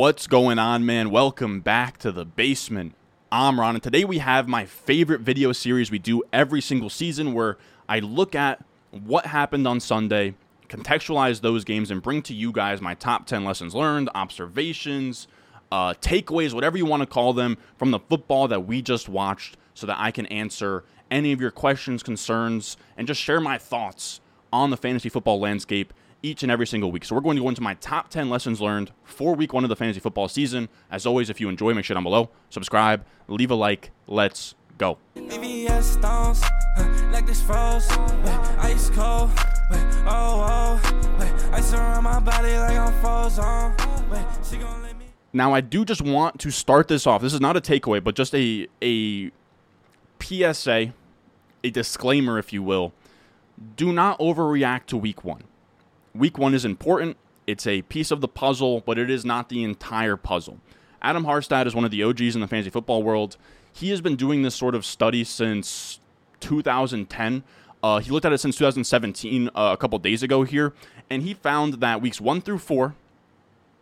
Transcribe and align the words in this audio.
What's 0.00 0.26
going 0.26 0.58
on, 0.58 0.86
man? 0.86 1.10
Welcome 1.10 1.60
back 1.60 1.98
to 1.98 2.10
the 2.10 2.24
basement. 2.24 2.94
I'm 3.30 3.60
Ron, 3.60 3.74
and 3.74 3.82
today 3.82 4.06
we 4.06 4.16
have 4.16 4.48
my 4.48 4.64
favorite 4.64 5.20
video 5.20 5.52
series 5.52 5.90
we 5.90 5.98
do 5.98 6.22
every 6.32 6.62
single 6.62 6.88
season 6.88 7.34
where 7.34 7.58
I 7.86 7.98
look 7.98 8.34
at 8.34 8.64
what 8.92 9.26
happened 9.26 9.68
on 9.68 9.78
Sunday, 9.78 10.36
contextualize 10.70 11.42
those 11.42 11.64
games, 11.64 11.90
and 11.90 12.00
bring 12.00 12.22
to 12.22 12.32
you 12.32 12.50
guys 12.50 12.80
my 12.80 12.94
top 12.94 13.26
10 13.26 13.44
lessons 13.44 13.74
learned, 13.74 14.08
observations, 14.14 15.28
uh, 15.70 15.92
takeaways, 16.00 16.54
whatever 16.54 16.78
you 16.78 16.86
want 16.86 17.02
to 17.02 17.06
call 17.06 17.34
them, 17.34 17.58
from 17.76 17.90
the 17.90 17.98
football 17.98 18.48
that 18.48 18.66
we 18.66 18.80
just 18.80 19.06
watched 19.06 19.58
so 19.74 19.86
that 19.86 20.00
I 20.00 20.12
can 20.12 20.24
answer 20.28 20.82
any 21.10 21.30
of 21.32 21.42
your 21.42 21.50
questions, 21.50 22.02
concerns, 22.02 22.78
and 22.96 23.06
just 23.06 23.20
share 23.20 23.38
my 23.38 23.58
thoughts 23.58 24.22
on 24.50 24.70
the 24.70 24.78
fantasy 24.78 25.10
football 25.10 25.38
landscape 25.38 25.92
each 26.22 26.42
and 26.42 26.52
every 26.52 26.66
single 26.66 26.92
week. 26.92 27.04
So 27.04 27.14
we're 27.14 27.20
going 27.20 27.36
to 27.36 27.42
go 27.42 27.48
into 27.48 27.62
my 27.62 27.74
top 27.74 28.10
10 28.10 28.28
lessons 28.28 28.60
learned 28.60 28.92
for 29.04 29.34
week 29.34 29.52
one 29.52 29.64
of 29.64 29.70
the 29.70 29.76
fantasy 29.76 30.00
football 30.00 30.28
season. 30.28 30.68
As 30.90 31.06
always, 31.06 31.30
if 31.30 31.40
you 31.40 31.48
enjoy, 31.48 31.74
make 31.74 31.84
sure 31.84 31.94
down 31.94 32.02
below, 32.02 32.30
subscribe, 32.50 33.04
leave 33.28 33.50
a 33.50 33.54
like. 33.54 33.90
Let's 34.06 34.54
go. 34.78 34.98
Now 45.32 45.54
I 45.54 45.60
do 45.60 45.84
just 45.84 46.02
want 46.02 46.40
to 46.40 46.50
start 46.50 46.88
this 46.88 47.06
off. 47.06 47.22
This 47.22 47.32
is 47.32 47.40
not 47.40 47.56
a 47.56 47.60
takeaway, 47.60 48.02
but 48.02 48.16
just 48.16 48.34
a 48.34 48.66
a 48.82 49.30
PSA, 50.20 50.92
a 51.62 51.70
disclaimer, 51.70 52.38
if 52.38 52.52
you 52.52 52.62
will. 52.62 52.92
Do 53.76 53.92
not 53.92 54.18
overreact 54.18 54.86
to 54.86 54.96
week 54.96 55.22
one 55.22 55.44
week 56.14 56.38
one 56.38 56.54
is 56.54 56.64
important. 56.64 57.16
It's 57.46 57.66
a 57.66 57.82
piece 57.82 58.10
of 58.10 58.20
the 58.20 58.28
puzzle, 58.28 58.82
but 58.86 58.98
it 58.98 59.10
is 59.10 59.24
not 59.24 59.48
the 59.48 59.64
entire 59.64 60.16
puzzle. 60.16 60.58
Adam 61.02 61.24
Harstad 61.24 61.66
is 61.66 61.74
one 61.74 61.84
of 61.84 61.90
the 61.90 62.02
OGs 62.02 62.34
in 62.34 62.40
the 62.40 62.46
fantasy 62.46 62.70
football 62.70 63.02
world. 63.02 63.36
He 63.72 63.90
has 63.90 64.00
been 64.00 64.16
doing 64.16 64.42
this 64.42 64.54
sort 64.54 64.74
of 64.74 64.84
study 64.84 65.24
since 65.24 66.00
2010. 66.40 67.42
Uh, 67.82 67.98
he 67.98 68.10
looked 68.10 68.26
at 68.26 68.32
it 68.32 68.38
since 68.38 68.56
2017, 68.56 69.48
uh, 69.48 69.50
a 69.54 69.76
couple 69.76 69.98
days 69.98 70.22
ago 70.22 70.42
here, 70.42 70.74
and 71.08 71.22
he 71.22 71.32
found 71.32 71.74
that 71.74 72.02
weeks 72.02 72.20
one 72.20 72.40
through 72.40 72.58
four 72.58 72.94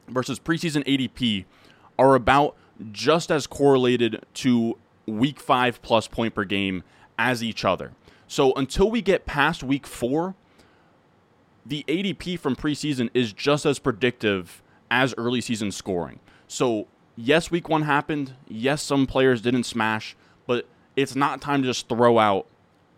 versus 0.07 0.39
preseason 0.39 0.85
ADP 0.85 1.45
are 1.99 2.15
about 2.15 2.55
just 2.93 3.31
as 3.31 3.47
correlated 3.47 4.25
to 4.35 4.79
week 5.07 5.41
five 5.41 5.83
plus 5.83 6.07
point 6.07 6.35
per 6.35 6.45
game 6.45 6.85
as 7.19 7.43
each 7.43 7.65
other. 7.65 7.93
So 8.29 8.53
until 8.55 8.91
we 8.91 9.03
get 9.03 9.27
past 9.27 9.65
week 9.65 9.87
four, 9.87 10.35
the 11.69 11.85
ADP 11.87 12.39
from 12.39 12.57
preseason 12.57 13.11
is 13.13 13.33
just 13.33 13.67
as 13.67 13.79
predictive 13.79 14.63
as 14.91 15.15
early 15.19 15.41
season 15.41 15.71
scoring. 15.71 16.19
So, 16.47 16.89
yes, 17.15 17.51
week 17.51 17.69
one 17.69 17.83
happened. 17.83 18.35
Yes, 18.49 18.83
some 18.83 19.07
players 19.07 19.43
didn't 19.43 19.65
smash, 19.65 20.17
but 20.47 20.67
it's 20.97 21.15
not 21.15 21.43
time 21.43 21.63
to 21.63 21.69
just 21.69 21.89
throw 21.89 22.19
out 22.19 22.47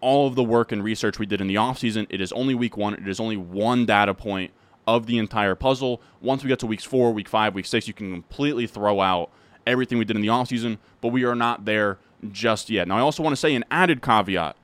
all 0.00 0.28
of 0.28 0.36
the 0.36 0.44
work 0.44 0.70
and 0.72 0.84
research 0.84 1.18
we 1.18 1.26
did 1.26 1.40
in 1.40 1.48
the 1.48 1.56
offseason. 1.56 2.06
It 2.08 2.20
is 2.20 2.32
only 2.32 2.54
week 2.54 2.76
one, 2.76 2.94
it 2.94 3.08
is 3.08 3.18
only 3.18 3.36
one 3.36 3.86
data 3.86 4.14
point 4.14 4.52
of 4.86 5.06
the 5.06 5.18
entire 5.18 5.56
puzzle. 5.56 6.00
Once 6.20 6.44
we 6.44 6.48
get 6.48 6.60
to 6.60 6.66
weeks 6.66 6.84
four, 6.84 7.12
week 7.12 7.28
five, 7.28 7.54
week 7.54 7.66
six, 7.66 7.88
you 7.88 7.94
can 7.94 8.12
completely 8.12 8.66
throw 8.66 9.00
out 9.00 9.30
everything 9.66 9.98
we 9.98 10.04
did 10.04 10.16
in 10.16 10.22
the 10.22 10.28
offseason, 10.28 10.78
but 11.00 11.08
we 11.08 11.24
are 11.24 11.34
not 11.34 11.64
there 11.64 11.98
just 12.30 12.70
yet. 12.70 12.86
Now, 12.86 12.98
I 12.98 13.00
also 13.00 13.22
want 13.22 13.32
to 13.32 13.36
say 13.36 13.54
an 13.54 13.64
added 13.70 14.00
caveat 14.00 14.56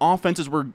offenses 0.00 0.48
were 0.48 0.68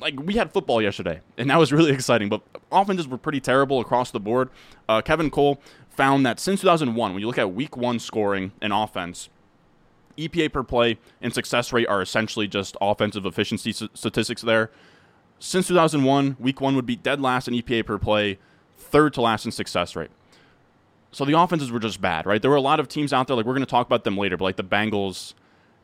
like 0.00 0.18
we 0.20 0.34
had 0.34 0.52
football 0.52 0.82
yesterday, 0.82 1.20
and 1.36 1.50
that 1.50 1.58
was 1.58 1.72
really 1.72 1.90
exciting. 1.94 2.28
But 2.28 2.42
offenses 2.70 3.08
were 3.08 3.18
pretty 3.18 3.40
terrible 3.40 3.80
across 3.80 4.10
the 4.10 4.20
board. 4.20 4.50
Uh, 4.88 5.02
Kevin 5.02 5.30
Cole 5.30 5.60
found 5.88 6.26
that 6.26 6.38
since 6.38 6.60
2001, 6.60 7.12
when 7.12 7.20
you 7.20 7.26
look 7.26 7.38
at 7.38 7.52
Week 7.52 7.76
One 7.76 7.98
scoring 7.98 8.52
and 8.60 8.72
offense, 8.72 9.28
EPA 10.16 10.52
per 10.52 10.62
play 10.62 10.98
and 11.20 11.32
success 11.32 11.72
rate 11.72 11.86
are 11.88 12.02
essentially 12.02 12.48
just 12.48 12.76
offensive 12.80 13.26
efficiency 13.26 13.72
statistics 13.72 14.42
there. 14.42 14.70
Since 15.38 15.68
2001, 15.68 16.36
Week 16.38 16.60
One 16.60 16.76
would 16.76 16.86
be 16.86 16.96
dead 16.96 17.20
last 17.20 17.48
in 17.48 17.54
EPA 17.54 17.86
per 17.86 17.98
play, 17.98 18.38
third 18.76 19.12
to 19.14 19.20
last 19.20 19.44
in 19.44 19.52
success 19.52 19.94
rate. 19.94 20.10
So 21.12 21.24
the 21.24 21.38
offenses 21.38 21.70
were 21.70 21.78
just 21.78 22.00
bad, 22.00 22.26
right? 22.26 22.40
There 22.40 22.50
were 22.50 22.56
a 22.56 22.62
lot 22.62 22.80
of 22.80 22.88
teams 22.88 23.12
out 23.12 23.26
there, 23.26 23.36
like 23.36 23.46
we're 23.46 23.54
going 23.54 23.64
to 23.64 23.70
talk 23.70 23.86
about 23.86 24.04
them 24.04 24.16
later, 24.18 24.36
but 24.36 24.44
like 24.44 24.56
the 24.56 24.64
Bengals, 24.64 25.34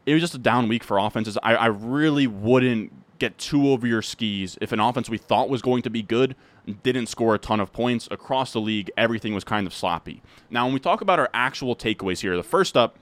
it 0.05 0.13
was 0.13 0.23
just 0.23 0.35
a 0.35 0.39
down 0.39 0.69
week 0.69 0.85
for 0.85 0.99
offenses. 0.99 1.39
I, 1.43 1.55
I 1.55 1.67
really 1.67 2.27
wouldn't 2.27 2.93
get 3.23 3.39
too 3.39 3.69
over 3.69 3.87
your 3.87 4.03
skis. 4.03 4.59
If 4.61 4.73
an 4.73 4.81
offense 4.81 5.09
we 5.09 5.17
thought 5.17 5.49
was 5.49 5.63
going 5.63 5.83
to 5.83 5.91
be 5.91 6.03
good 6.03 6.35
didn't 6.83 7.07
score 7.07 7.35
a 7.35 7.39
ton 7.39 7.61
of 7.61 7.73
points 7.73 8.09
across 8.11 8.53
the 8.53 8.61
league, 8.61 8.91
everything 8.97 9.33
was 9.33 9.45
kind 9.45 9.67
of 9.67 9.73
sloppy. 9.73 10.23
Now, 10.51 10.65
when 10.65 10.75
we 10.75 10.81
talk 10.81 11.01
about 11.01 11.19
our 11.21 11.31
actual 11.33 11.77
takeaways 11.77 12.21
here, 12.21 12.37
the 12.37 12.43
first 12.43 12.77
up, 12.77 12.97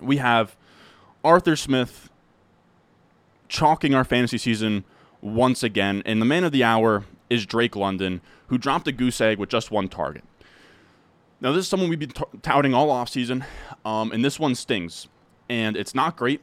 we 0.00 0.18
have 0.18 0.56
Arthur 1.24 1.56
Smith 1.56 2.10
chalking 3.48 3.94
our 3.94 4.04
fantasy 4.04 4.38
season 4.38 4.84
once 5.20 5.62
again, 5.62 6.02
and 6.04 6.20
the 6.20 6.26
man 6.26 6.44
of 6.44 6.52
the 6.52 6.64
hour 6.64 7.04
is 7.30 7.46
Drake 7.46 7.76
London, 7.76 8.20
who 8.48 8.58
dropped 8.58 8.86
a 8.88 8.92
goose 8.92 9.20
egg 9.20 9.38
with 9.38 9.48
just 9.48 9.70
one 9.70 9.88
target. 9.88 10.24
Now, 11.40 11.52
this 11.52 11.64
is 11.64 11.68
someone 11.68 11.88
we've 11.88 11.98
been 11.98 12.10
t- 12.10 12.24
touting 12.42 12.74
all 12.74 12.88
offseason, 12.88 13.44
um, 13.84 14.12
and 14.12 14.22
this 14.24 14.38
one 14.38 14.54
stings. 14.54 15.08
And 15.48 15.76
it's 15.76 15.94
not 15.94 16.16
great. 16.16 16.40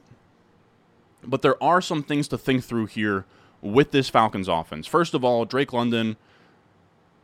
But 1.24 1.42
there 1.42 1.62
are 1.62 1.82
some 1.82 2.04
things 2.04 2.28
to 2.30 2.38
think 2.38 2.64
through 2.64 2.88
here 2.88 3.26
with 3.62 3.92
this 3.92 4.10
Falcons 4.10 4.48
offense. 4.48 4.88
First 4.88 5.14
of 5.14 5.24
all, 5.24 5.46
Drake 5.46 5.74
London 5.74 6.18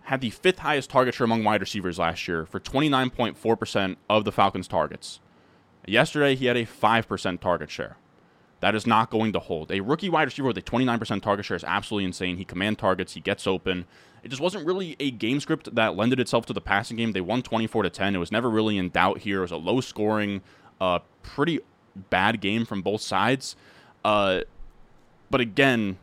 had 0.04 0.22
the 0.22 0.30
fifth 0.30 0.60
highest 0.60 0.90
target 0.90 1.16
share 1.16 1.26
among 1.26 1.44
wide 1.44 1.62
receivers 1.62 1.98
last 1.98 2.28
year 2.28 2.46
for 2.46 2.60
29.4% 2.60 3.96
of 4.10 4.24
the 4.24 4.32
Falcons' 4.32 4.68
targets. 4.68 5.20
Yesterday, 5.88 6.36
he 6.36 6.46
had 6.46 6.58
a 6.58 6.66
5% 6.66 7.40
target 7.40 7.70
share. 7.70 7.98
That 8.60 8.76
is 8.76 8.88
not 8.88 9.10
going 9.10 9.34
to 9.34 9.40
hold. 9.40 9.72
A 9.72 9.82
rookie 9.82 10.10
wide 10.10 10.24
receiver 10.24 10.48
with 10.48 10.58
a 10.58 10.62
29% 10.62 11.22
target 11.22 11.46
share 11.46 11.58
is 11.58 11.64
absolutely 11.64 12.06
insane. 12.06 12.38
He 12.38 12.46
command 12.46 12.80
targets, 12.80 13.14
he 13.14 13.20
gets 13.20 13.46
open. 13.46 13.86
It 14.24 14.30
just 14.30 14.42
wasn't 14.42 14.66
really 14.66 14.96
a 15.00 15.12
game 15.12 15.40
script 15.40 15.76
that 15.76 15.96
lended 15.96 16.20
itself 16.20 16.46
to 16.48 16.54
the 16.54 16.62
passing 16.62 16.98
game. 16.98 17.12
They 17.12 17.22
won 17.22 17.44
24 17.44 17.84
to 17.84 17.90
10. 17.90 18.16
It 18.16 18.20
was 18.20 18.32
never 18.32 18.50
really 18.50 18.78
in 18.78 18.90
doubt 18.90 19.20
here. 19.20 19.40
It 19.40 19.42
was 19.42 19.52
a 19.52 19.58
low 19.58 19.82
scoring, 19.82 20.42
uh, 20.82 21.00
pretty 21.22 21.60
bad 22.10 22.42
game 22.42 22.66
from 22.66 22.82
both 22.82 23.02
sides. 23.02 23.56
Uh, 24.06 24.42
but 25.32 25.42
again, 25.42 25.98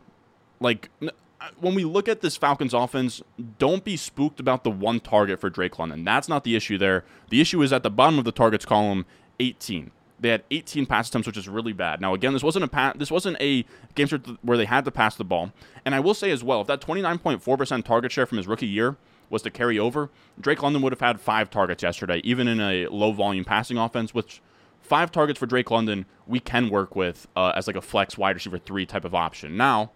like 0.58 0.90
uh, 1.00 1.10
when 1.60 1.76
we 1.76 1.84
look 1.84 2.08
at 2.08 2.20
this 2.20 2.36
Falcons 2.36 2.74
offense, 2.74 3.22
don't 3.58 3.84
be 3.84 3.96
spooked 3.96 4.40
about 4.40 4.64
the 4.64 4.72
one 4.72 4.98
target 4.98 5.40
for 5.40 5.48
Drake 5.48 5.78
London. 5.78 6.02
That's 6.02 6.28
not 6.28 6.42
the 6.42 6.56
issue 6.56 6.76
there. 6.78 7.04
The 7.30 7.40
issue 7.40 7.62
is 7.62 7.72
at 7.72 7.84
the 7.84 7.90
bottom 7.90 8.18
of 8.18 8.24
the 8.24 8.32
targets 8.32 8.64
column, 8.64 9.06
18. 9.38 9.92
They 10.18 10.30
had 10.30 10.42
18 10.50 10.84
pass 10.86 11.08
attempts, 11.08 11.28
which 11.28 11.36
is 11.36 11.48
really 11.48 11.72
bad. 11.72 12.00
Now, 12.00 12.12
again, 12.12 12.32
this 12.32 12.42
wasn't 12.42 12.64
a 12.64 12.68
pa- 12.68 12.94
this 12.96 13.10
wasn't 13.12 13.36
a 13.40 13.64
game 13.94 14.08
where 14.42 14.58
they 14.58 14.64
had 14.64 14.84
to 14.84 14.90
pass 14.90 15.14
the 15.14 15.24
ball. 15.24 15.52
And 15.84 15.94
I 15.94 16.00
will 16.00 16.14
say 16.14 16.32
as 16.32 16.42
well, 16.42 16.60
if 16.60 16.66
that 16.66 16.80
29.4% 16.80 17.84
target 17.84 18.10
share 18.10 18.26
from 18.26 18.38
his 18.38 18.48
rookie 18.48 18.66
year 18.66 18.96
was 19.30 19.42
to 19.42 19.50
carry 19.50 19.78
over, 19.78 20.10
Drake 20.40 20.60
London 20.60 20.82
would 20.82 20.92
have 20.92 21.00
had 21.00 21.20
five 21.20 21.50
targets 21.50 21.84
yesterday, 21.84 22.20
even 22.24 22.48
in 22.48 22.60
a 22.60 22.88
low 22.88 23.12
volume 23.12 23.44
passing 23.44 23.78
offense, 23.78 24.12
which 24.12 24.40
five 24.82 25.10
targets 25.10 25.38
for 25.38 25.46
Drake 25.46 25.70
London, 25.70 26.06
we 26.26 26.40
can 26.40 26.68
work 26.68 26.94
with 26.94 27.26
uh, 27.34 27.52
as 27.54 27.66
like 27.66 27.76
a 27.76 27.80
flex 27.80 28.18
wide 28.18 28.36
receiver 28.36 28.58
three 28.58 28.84
type 28.84 29.04
of 29.04 29.14
option. 29.14 29.56
Now, 29.56 29.92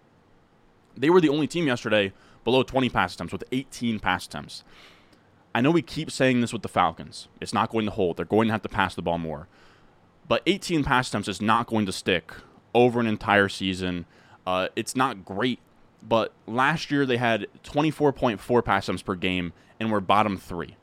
they 0.97 1.11
were 1.11 1.21
the 1.21 1.29
only 1.29 1.47
team 1.47 1.67
yesterday 1.67 2.13
below 2.45 2.63
20 2.63 2.89
pass 2.89 3.15
attempts 3.15 3.33
with 3.33 3.45
18 3.53 4.01
pass 4.01 4.27
attempts. 4.27 4.65
I 5.55 5.61
know 5.61 5.71
we 5.71 5.83
keep 5.83 6.11
saying 6.11 6.41
this 6.41 6.53
with 6.53 6.63
the 6.63 6.69
Falcons. 6.69 7.29
It's 7.41 7.53
not 7.53 7.71
going 7.71 7.87
to 7.87 7.91
hold. 7.91 8.17
They're 8.17 8.25
going 8.25 8.49
to 8.49 8.53
have 8.53 8.63
to 8.63 8.69
pass 8.69 8.95
the 8.95 9.03
ball 9.03 9.19
more. 9.19 9.49
But 10.29 10.43
18 10.47 10.85
pass 10.85 11.09
attempts 11.09 11.29
is 11.29 11.41
not 11.41 11.67
going 11.67 11.87
to 11.87 11.93
stick 11.93 12.33
over 12.75 13.01
an 13.01 13.07
entire 13.07 13.49
season. 13.49 14.07
Uh, 14.47 14.69
it's 14.77 14.95
not 14.95 15.25
great, 15.25 15.61
but 16.03 16.33
last 16.47 16.91
year 16.91 17.07
they 17.07 17.17
had 17.17 17.47
24.4 17.65 18.65
pass 18.65 18.85
attempts 18.85 19.03
per 19.03 19.15
game 19.15 19.53
and 19.81 19.91
were 19.91 20.01
bottom 20.01 20.37
three 20.37 20.77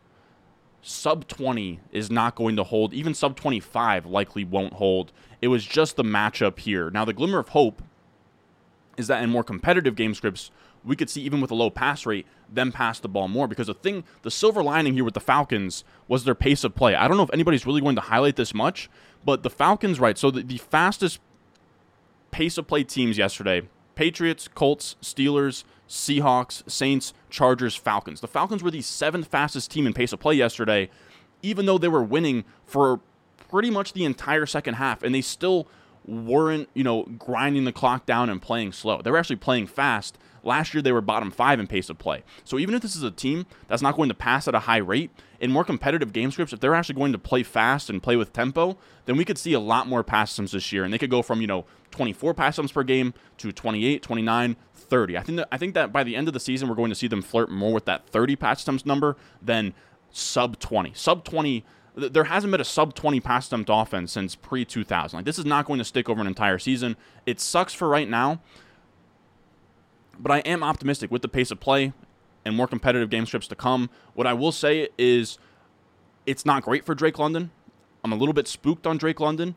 sub 0.84 1.28
20 1.28 1.80
is 1.92 2.12
not 2.12 2.36
going 2.36 2.56
to 2.58 2.64
hold. 2.64 2.94
Even 2.94 3.14
sub 3.14 3.36
25 3.36 4.06
likely 4.06 4.44
won't 4.44 4.74
hold. 4.74 5.12
It 5.42 5.48
was 5.48 5.66
just 5.66 5.96
the 5.96 6.04
matchup 6.04 6.60
here. 6.60 6.92
Now, 6.92 7.06
the 7.06 7.14
glimmer 7.14 7.40
of 7.40 7.50
hope 7.50 7.82
is 8.98 9.08
that 9.08 9.24
in 9.24 9.30
more 9.30 9.44
competitive 9.44 9.96
game 9.96 10.14
scripts, 10.14 10.52
we 10.84 10.98
could 10.98 11.10
see 11.10 11.22
even 11.22 11.40
with 11.40 11.50
a 11.52 11.56
low 11.56 11.70
pass 11.70 12.06
rate, 12.06 12.28
them 12.52 12.72
pass 12.72 13.00
the 13.00 13.08
ball 13.08 13.30
more. 13.30 13.48
Because 13.48 13.68
the 13.68 13.74
thing, 13.74 14.04
the 14.22 14.30
silver 14.30 14.62
lining 14.62 14.94
here 14.94 15.06
with 15.06 15.14
the 15.14 15.22
Falcons 15.22 15.86
was 16.10 16.26
their 16.26 16.36
pace 16.36 16.66
of 16.66 16.76
play. 16.76 16.94
I 16.96 17.08
don't 17.08 17.16
know 17.16 17.24
if 17.24 17.34
anybody's 17.34 17.66
really 17.66 17.82
going 17.82 17.96
to 17.96 18.02
highlight 18.02 18.36
this 18.36 18.54
much, 18.54 18.90
but 19.26 19.42
the 19.42 19.50
Falcons, 19.50 20.00
right? 20.02 20.18
So 20.18 20.30
the, 20.30 20.44
the 20.44 20.58
fastest 20.58 21.20
pace 22.32 22.58
of 22.58 22.68
play 22.68 22.84
teams 22.84 23.18
yesterday 23.18 23.64
Patriots, 23.96 24.50
Colts, 24.50 24.98
Steelers, 25.02 25.64
Seahawks, 25.94 26.70
Saints, 26.70 27.14
Chargers, 27.30 27.76
Falcons. 27.76 28.20
The 28.20 28.28
Falcons 28.28 28.64
were 28.64 28.72
the 28.72 28.82
seventh 28.82 29.28
fastest 29.28 29.70
team 29.70 29.86
in 29.86 29.94
pace 29.94 30.12
of 30.12 30.20
play 30.20 30.34
yesterday, 30.34 30.90
even 31.44 31.68
though 31.68 31.78
they 31.78 31.88
were 31.88 32.02
winning 32.02 32.46
for 32.66 33.00
pretty 33.50 33.70
much 33.70 33.94
the 33.94 34.04
entire 34.04 34.48
second 34.48 34.74
half, 34.74 35.04
and 35.04 35.14
they 35.14 35.22
still 35.22 35.68
weren't, 36.08 36.68
you 36.74 36.84
know, 36.84 37.04
grinding 37.04 37.66
the 37.66 37.72
clock 37.72 38.08
down 38.08 38.28
and 38.32 38.42
playing 38.42 38.72
slow. 38.72 39.04
They 39.04 39.12
were 39.12 39.20
actually 39.20 39.36
playing 39.36 39.68
fast. 39.68 40.18
Last 40.42 40.74
year, 40.74 40.82
they 40.82 40.92
were 40.92 41.00
bottom 41.00 41.30
five 41.30 41.60
in 41.60 41.68
pace 41.68 41.92
of 41.92 42.00
play. 42.00 42.24
So 42.44 42.58
even 42.58 42.74
if 42.74 42.82
this 42.82 42.96
is 42.96 43.04
a 43.04 43.12
team 43.12 43.46
that's 43.68 43.84
not 43.84 43.96
going 43.96 44.10
to 44.10 44.16
pass 44.16 44.48
at 44.48 44.56
a 44.56 44.60
high 44.60 44.78
rate, 44.78 45.12
in 45.44 45.52
more 45.52 45.66
competitive 45.66 46.14
game 46.14 46.32
scripts, 46.32 46.54
if 46.54 46.62
they're 46.62 46.74
actually 46.74 46.96
going 46.96 47.12
to 47.12 47.18
play 47.18 47.44
fast 47.44 47.90
and 47.90 48.02
play 48.02 48.16
with 48.16 48.32
tempo, 48.32 48.78
then 49.04 49.18
we 49.18 49.26
could 49.26 49.38
see 49.38 49.52
a 49.52 49.60
lot 49.60 49.88
more 49.88 50.02
pass 50.02 50.32
attempts 50.32 50.54
this 50.54 50.72
year. 50.72 50.86
And 50.86 50.94
they 50.94 50.98
could 50.98 51.10
go 51.10 51.22
from, 51.22 51.42
you 51.42 51.48
know, 51.48 51.66
24 51.92 52.34
pass 52.34 52.58
attempts 52.58 52.72
per 52.72 52.82
game 52.82 53.14
to 53.40 53.52
28, 53.52 54.02
29, 54.02 54.56
30. 54.74 55.18
I 55.18 55.22
think 55.22 55.36
that 55.36 55.48
I 55.52 55.58
think 55.58 55.74
that 55.74 55.92
by 55.92 56.06
the 56.06 56.16
end 56.16 56.30
of 56.30 56.34
the 56.34 56.40
season, 56.40 56.70
we're 56.70 56.76
going 56.76 56.92
to 56.92 56.96
see 56.96 57.08
them 57.08 57.22
flirt 57.22 57.52
more 57.52 57.74
with 57.74 57.84
that 57.84 58.08
30 58.08 58.38
pass 58.38 58.64
attempts 58.64 58.86
number 58.86 59.18
than 59.42 59.74
sub 60.12 60.60
20. 60.60 60.94
Sub 60.96 61.26
20 61.26 61.66
there 61.96 62.24
hasn't 62.24 62.50
been 62.50 62.62
a 62.62 62.66
sub 62.66 62.96
20 62.96 63.20
pass 63.20 63.48
attempt 63.48 63.70
offense 63.72 64.14
since 64.14 64.36
pre 64.36 64.64
2000. 64.64 65.18
Like 65.18 65.26
this 65.26 65.38
is 65.38 65.46
not 65.46 65.66
going 65.66 65.80
to 65.80 65.86
stick 65.86 66.08
over 66.08 66.22
an 66.22 66.28
entire 66.28 66.58
season. 66.58 66.96
It 67.26 67.42
sucks 67.42 67.74
for 67.74 67.90
right 67.90 68.10
now, 68.10 68.40
but 70.18 70.32
I 70.32 70.40
am 70.40 70.64
optimistic 70.64 71.12
with 71.12 71.22
the 71.22 71.28
pace 71.28 71.52
of 71.52 71.60
play 71.60 71.92
and 72.46 72.56
more 72.56 72.68
competitive 72.68 73.10
game 73.10 73.26
scripts 73.26 73.48
to 73.48 73.56
come. 73.56 73.90
What 74.14 74.28
I 74.28 74.34
will 74.34 74.52
say 74.52 74.90
is 74.98 75.38
it's 76.26 76.46
not 76.46 76.64
great 76.64 76.86
for 76.86 76.96
Drake 76.96 77.20
London. 77.20 77.52
I'm 78.04 78.12
a 78.12 78.16
little 78.16 78.34
bit 78.34 78.48
spooked 78.48 78.86
on 78.86 78.98
Drake 78.98 79.20
London, 79.20 79.56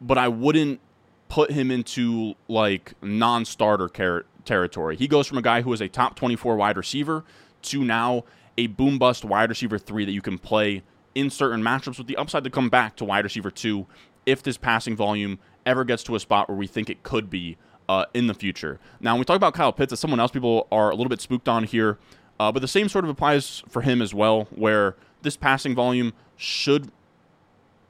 but 0.00 0.18
I 0.18 0.28
wouldn't 0.28 0.80
put 1.28 1.50
him 1.50 1.70
into 1.70 2.34
like 2.48 2.94
non-starter 3.02 3.88
car- 3.88 4.26
territory. 4.44 4.96
He 4.96 5.08
goes 5.08 5.26
from 5.26 5.38
a 5.38 5.42
guy 5.42 5.62
who 5.62 5.72
is 5.72 5.80
a 5.80 5.88
top 5.88 6.16
24 6.16 6.56
wide 6.56 6.76
receiver 6.76 7.24
to 7.62 7.84
now 7.84 8.24
a 8.56 8.68
boom 8.68 8.98
bust 8.98 9.24
wide 9.24 9.48
receiver 9.48 9.78
3 9.78 10.04
that 10.04 10.12
you 10.12 10.22
can 10.22 10.38
play 10.38 10.82
in 11.16 11.30
certain 11.30 11.62
matchups 11.62 11.98
with 11.98 12.06
the 12.06 12.16
upside 12.16 12.44
to 12.44 12.50
come 12.50 12.68
back 12.68 12.94
to 12.94 13.04
wide 13.04 13.24
receiver 13.24 13.50
two 13.50 13.86
if 14.26 14.42
this 14.42 14.58
passing 14.58 14.94
volume 14.94 15.38
ever 15.64 15.82
gets 15.82 16.02
to 16.02 16.14
a 16.14 16.20
spot 16.20 16.46
where 16.46 16.58
we 16.58 16.66
think 16.66 16.90
it 16.90 17.02
could 17.02 17.30
be 17.30 17.56
uh, 17.88 18.06
in 18.14 18.26
the 18.26 18.34
future. 18.34 18.78
Now, 19.00 19.14
when 19.14 19.20
we 19.20 19.24
talk 19.24 19.36
about 19.36 19.54
Kyle 19.54 19.72
Pitts, 19.72 19.92
as 19.92 20.00
someone 20.00 20.20
else 20.20 20.30
people 20.30 20.66
are 20.72 20.90
a 20.90 20.94
little 20.94 21.08
bit 21.08 21.20
spooked 21.20 21.48
on 21.48 21.64
here, 21.64 21.98
uh, 22.38 22.52
but 22.52 22.60
the 22.60 22.68
same 22.68 22.88
sort 22.88 23.04
of 23.04 23.10
applies 23.10 23.62
for 23.68 23.82
him 23.82 24.02
as 24.02 24.12
well, 24.12 24.48
where 24.50 24.96
this 25.22 25.36
passing 25.36 25.74
volume 25.74 26.12
should 26.36 26.90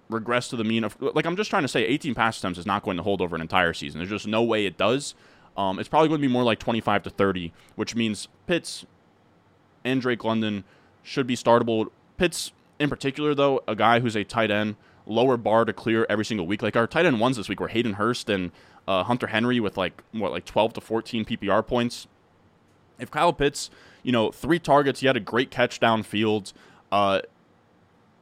regress 0.08 0.48
to 0.48 0.56
the 0.56 0.62
mean 0.62 0.84
of 0.84 0.96
like 1.00 1.26
I'm 1.26 1.36
just 1.36 1.50
trying 1.50 1.62
to 1.62 1.68
say 1.68 1.84
18 1.84 2.14
pass 2.14 2.38
attempts 2.38 2.60
is 2.60 2.66
not 2.66 2.84
going 2.84 2.96
to 2.96 3.02
hold 3.02 3.20
over 3.20 3.34
an 3.34 3.42
entire 3.42 3.72
season. 3.72 3.98
There's 3.98 4.10
just 4.10 4.26
no 4.26 4.42
way 4.42 4.66
it 4.66 4.78
does. 4.78 5.14
Um, 5.56 5.78
it's 5.78 5.88
probably 5.88 6.08
going 6.08 6.20
to 6.20 6.26
be 6.26 6.32
more 6.32 6.44
like 6.44 6.58
25 6.58 7.04
to 7.04 7.10
30, 7.10 7.52
which 7.76 7.94
means 7.94 8.28
Pitts 8.46 8.84
and 9.84 10.00
Drake 10.00 10.22
London 10.22 10.64
should 11.02 11.26
be 11.26 11.34
startable. 11.34 11.88
Pitts 12.18 12.52
in 12.78 12.90
particular, 12.90 13.34
though, 13.34 13.62
a 13.66 13.74
guy 13.74 14.00
who's 14.00 14.16
a 14.16 14.24
tight 14.24 14.50
end, 14.50 14.76
lower 15.06 15.36
bar 15.36 15.64
to 15.64 15.72
clear 15.72 16.06
every 16.08 16.24
single 16.24 16.46
week. 16.46 16.62
Like 16.62 16.76
our 16.76 16.86
tight 16.86 17.06
end 17.06 17.20
ones 17.20 17.36
this 17.36 17.48
week 17.48 17.60
were 17.60 17.68
Hayden 17.68 17.94
Hurst 17.94 18.28
and 18.28 18.50
uh, 18.86 19.04
Hunter 19.04 19.28
Henry 19.28 19.60
with 19.60 19.76
like 19.76 20.02
what 20.12 20.32
like 20.32 20.44
12 20.44 20.74
to 20.74 20.80
14 20.80 21.24
PPR 21.24 21.66
points. 21.66 22.06
If 22.98 23.10
Kyle 23.10 23.32
Pitts, 23.32 23.70
you 24.02 24.12
know, 24.12 24.30
three 24.30 24.58
targets, 24.58 25.00
he 25.00 25.06
had 25.06 25.16
a 25.16 25.20
great 25.20 25.50
catch 25.50 25.80
downfield. 25.80 26.52
Uh, 26.90 27.20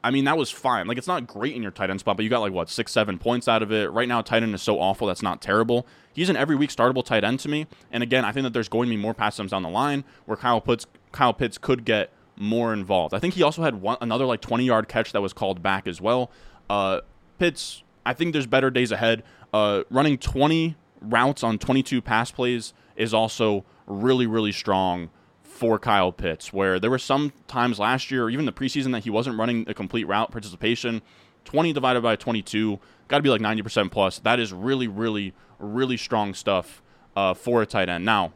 I 0.03 0.11
mean, 0.11 0.25
that 0.25 0.37
was 0.37 0.51
fine. 0.51 0.87
Like, 0.87 0.99
it's 0.99 1.07
not 1.07 1.27
great 1.27 1.57
in 1.57 1.63
your 1.63 1.71
tight 1.71 1.89
end 1.89 2.01
spot, 2.01 2.19
but 2.19 2.25
you 2.25 2.29
got 2.29 2.41
like 2.41 2.53
what 2.53 2.69
six, 2.69 2.93
seven 2.93 3.19
points 3.19 3.49
out 3.49 3.63
of 3.63 3.73
it. 3.73 3.91
Right 3.91 4.07
now, 4.07 4.21
tight 4.21 4.43
end 4.43 4.55
is 4.55 4.63
so 4.63 4.79
awful 4.79 5.07
that's 5.07 5.23
not 5.23 5.41
terrible. 5.41 5.87
He's 6.13 6.29
an 6.29 6.37
every 6.37 6.57
week 6.57 6.71
startable 6.71 7.05
tight 7.05 7.25
end 7.25 7.41
to 7.41 7.49
me. 7.49 7.67
And 7.91 8.03
again, 8.03 8.25
I 8.25 8.31
think 8.31 8.45
that 8.45 8.53
there's 8.53 8.69
going 8.69 8.89
to 8.89 8.95
be 8.95 9.01
more 9.01 9.15
pass 9.15 9.37
attempts 9.37 9.53
down 9.53 9.63
the 9.63 9.71
line 9.71 10.05
where 10.27 10.37
Kyle 10.37 10.61
Pitts, 10.61 10.87
Kyle 11.13 11.33
Pitts 11.33 11.57
could 11.57 11.85
get 11.87 12.11
more 12.37 12.73
involved. 12.73 13.15
I 13.15 13.19
think 13.19 13.35
he 13.35 13.43
also 13.43 13.63
had 13.63 13.81
one 13.81 13.97
another 14.01 14.27
like 14.27 14.41
20 14.41 14.65
yard 14.65 14.89
catch 14.89 15.13
that 15.13 15.23
was 15.23 15.33
called 15.33 15.63
back 15.63 15.87
as 15.87 16.01
well. 16.01 16.31
Uh, 16.69 17.01
Pitts, 17.39 17.83
I 18.07 18.13
think 18.15 18.33
there's 18.33 18.47
better 18.47 18.71
days 18.71 18.93
ahead. 18.93 19.23
Uh, 19.53 19.83
running 19.91 20.19
20 20.19 20.77
routes 21.01 21.43
on 21.43 21.59
22 21.59 22.01
pass 22.01 22.31
plays 22.31 22.73
is 22.97 23.13
also 23.13 23.65
really 23.87 24.27
really 24.27 24.53
strong 24.53 25.11
for 25.43 25.79
Kyle 25.79 26.13
Pitts. 26.13 26.53
Where 26.53 26.79
there 26.79 26.91
were 26.91 26.99
some 26.99 27.33
times 27.47 27.79
last 27.79 28.11
year 28.11 28.25
or 28.25 28.31
even 28.31 28.47
the 28.47 28.53
preseason 28.53 28.93
that 28.93 29.05
he 29.05 29.11
wasn't 29.11 29.39
running 29.39 29.65
a 29.69 29.75
complete 29.75 30.07
route 30.07 30.31
participation. 30.31 31.03
20 31.45 31.75
divided 31.75 32.03
by 32.03 32.17
22, 32.17 32.79
got 33.07 33.19
to 33.19 33.23
be 33.23 33.29
like 33.29 33.41
90% 33.41 33.91
plus. 33.91 34.19
That 34.21 34.41
is 34.41 34.53
really 34.53 34.89
really 34.89 35.35
really 35.59 35.97
strong 35.97 36.35
stuff 36.35 36.83
uh, 37.17 37.35
for 37.35 37.63
a 37.63 37.67
tight 37.67 37.89
end. 37.89 38.05
Now 38.05 38.33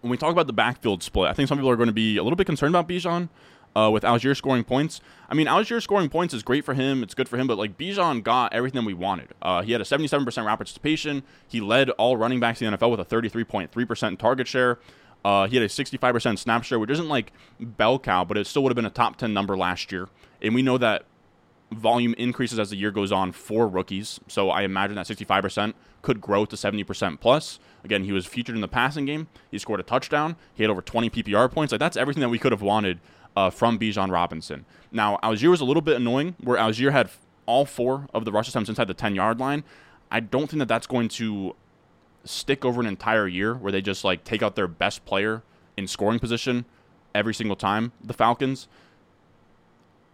when 0.00 0.10
we 0.10 0.16
talk 0.16 0.32
about 0.32 0.46
the 0.46 0.52
backfield 0.52 1.02
split, 1.02 1.28
I 1.28 1.34
think 1.34 1.48
some 1.48 1.58
people 1.58 1.70
are 1.70 1.76
going 1.76 1.88
to 1.88 1.92
be 1.92 2.16
a 2.16 2.22
little 2.22 2.36
bit 2.36 2.46
concerned 2.46 2.74
about 2.74 2.88
Bijan. 2.88 3.28
Uh, 3.76 3.88
with 3.88 4.02
Allgeier 4.02 4.36
scoring 4.36 4.64
points. 4.64 5.00
I 5.28 5.34
mean, 5.34 5.46
Allgeier 5.46 5.80
scoring 5.80 6.08
points 6.08 6.34
is 6.34 6.42
great 6.42 6.64
for 6.64 6.74
him. 6.74 7.04
It's 7.04 7.14
good 7.14 7.28
for 7.28 7.36
him, 7.36 7.46
but 7.46 7.56
like 7.56 7.78
Bijan 7.78 8.24
got 8.24 8.52
everything 8.52 8.84
we 8.84 8.94
wanted. 8.94 9.28
Uh, 9.40 9.62
he 9.62 9.70
had 9.70 9.80
a 9.80 9.84
77% 9.84 10.26
route 10.44 10.58
participation. 10.58 11.22
He 11.46 11.60
led 11.60 11.90
all 11.90 12.16
running 12.16 12.40
backs 12.40 12.60
in 12.60 12.68
the 12.68 12.76
NFL 12.76 12.90
with 12.90 13.00
a 13.00 13.04
33.3% 13.04 14.18
target 14.18 14.48
share. 14.48 14.80
Uh, 15.24 15.46
he 15.46 15.56
had 15.56 15.64
a 15.64 15.68
65% 15.68 16.38
snap 16.38 16.64
share, 16.64 16.78
which 16.78 16.90
isn't 16.90 17.08
like 17.08 17.32
bell 17.60 17.98
cow, 17.98 18.24
but 18.24 18.36
it 18.36 18.46
still 18.46 18.62
would 18.64 18.70
have 18.70 18.76
been 18.76 18.86
a 18.86 18.90
top 18.90 19.16
10 19.16 19.32
number 19.32 19.56
last 19.56 19.92
year. 19.92 20.08
And 20.42 20.54
we 20.54 20.62
know 20.62 20.78
that 20.78 21.04
volume 21.72 22.14
increases 22.14 22.58
as 22.58 22.70
the 22.70 22.76
year 22.76 22.90
goes 22.90 23.12
on 23.12 23.32
for 23.32 23.68
rookies. 23.68 24.18
So 24.28 24.50
I 24.50 24.62
imagine 24.62 24.96
that 24.96 25.06
65% 25.06 25.74
could 26.02 26.20
grow 26.20 26.44
to 26.46 26.56
70% 26.56 27.20
plus. 27.20 27.58
Again, 27.84 28.04
he 28.04 28.12
was 28.12 28.26
featured 28.26 28.54
in 28.54 28.60
the 28.60 28.68
passing 28.68 29.04
game. 29.04 29.28
He 29.50 29.58
scored 29.58 29.80
a 29.80 29.84
touchdown. 29.84 30.36
He 30.54 30.62
had 30.62 30.70
over 30.70 30.82
20 30.82 31.10
PPR 31.10 31.50
points. 31.50 31.72
Like 31.72 31.78
that's 31.78 31.96
everything 31.96 32.22
that 32.22 32.28
we 32.28 32.38
could 32.38 32.52
have 32.52 32.62
wanted 32.62 33.00
uh, 33.40 33.48
from 33.48 33.78
Bijan 33.78 34.10
Robinson. 34.10 34.66
Now, 34.92 35.18
Allgeier 35.22 35.48
was 35.48 35.62
a 35.62 35.64
little 35.64 35.80
bit 35.80 35.96
annoying, 35.96 36.34
where 36.42 36.58
Allgeier 36.58 36.92
had 36.92 37.10
all 37.46 37.64
four 37.64 38.06
of 38.12 38.24
the 38.24 38.32
rush 38.32 38.48
attempts 38.48 38.68
inside 38.68 38.86
the 38.86 38.94
10 38.94 39.14
yard 39.14 39.40
line. 39.40 39.64
I 40.10 40.20
don't 40.20 40.48
think 40.48 40.58
that 40.58 40.68
that's 40.68 40.86
going 40.86 41.08
to 41.10 41.56
stick 42.24 42.64
over 42.64 42.80
an 42.80 42.86
entire 42.86 43.26
year 43.26 43.54
where 43.54 43.72
they 43.72 43.80
just 43.80 44.04
like 44.04 44.24
take 44.24 44.42
out 44.42 44.56
their 44.56 44.68
best 44.68 45.06
player 45.06 45.42
in 45.76 45.86
scoring 45.86 46.18
position 46.18 46.66
every 47.14 47.32
single 47.32 47.56
time. 47.56 47.92
The 48.04 48.12
Falcons 48.12 48.68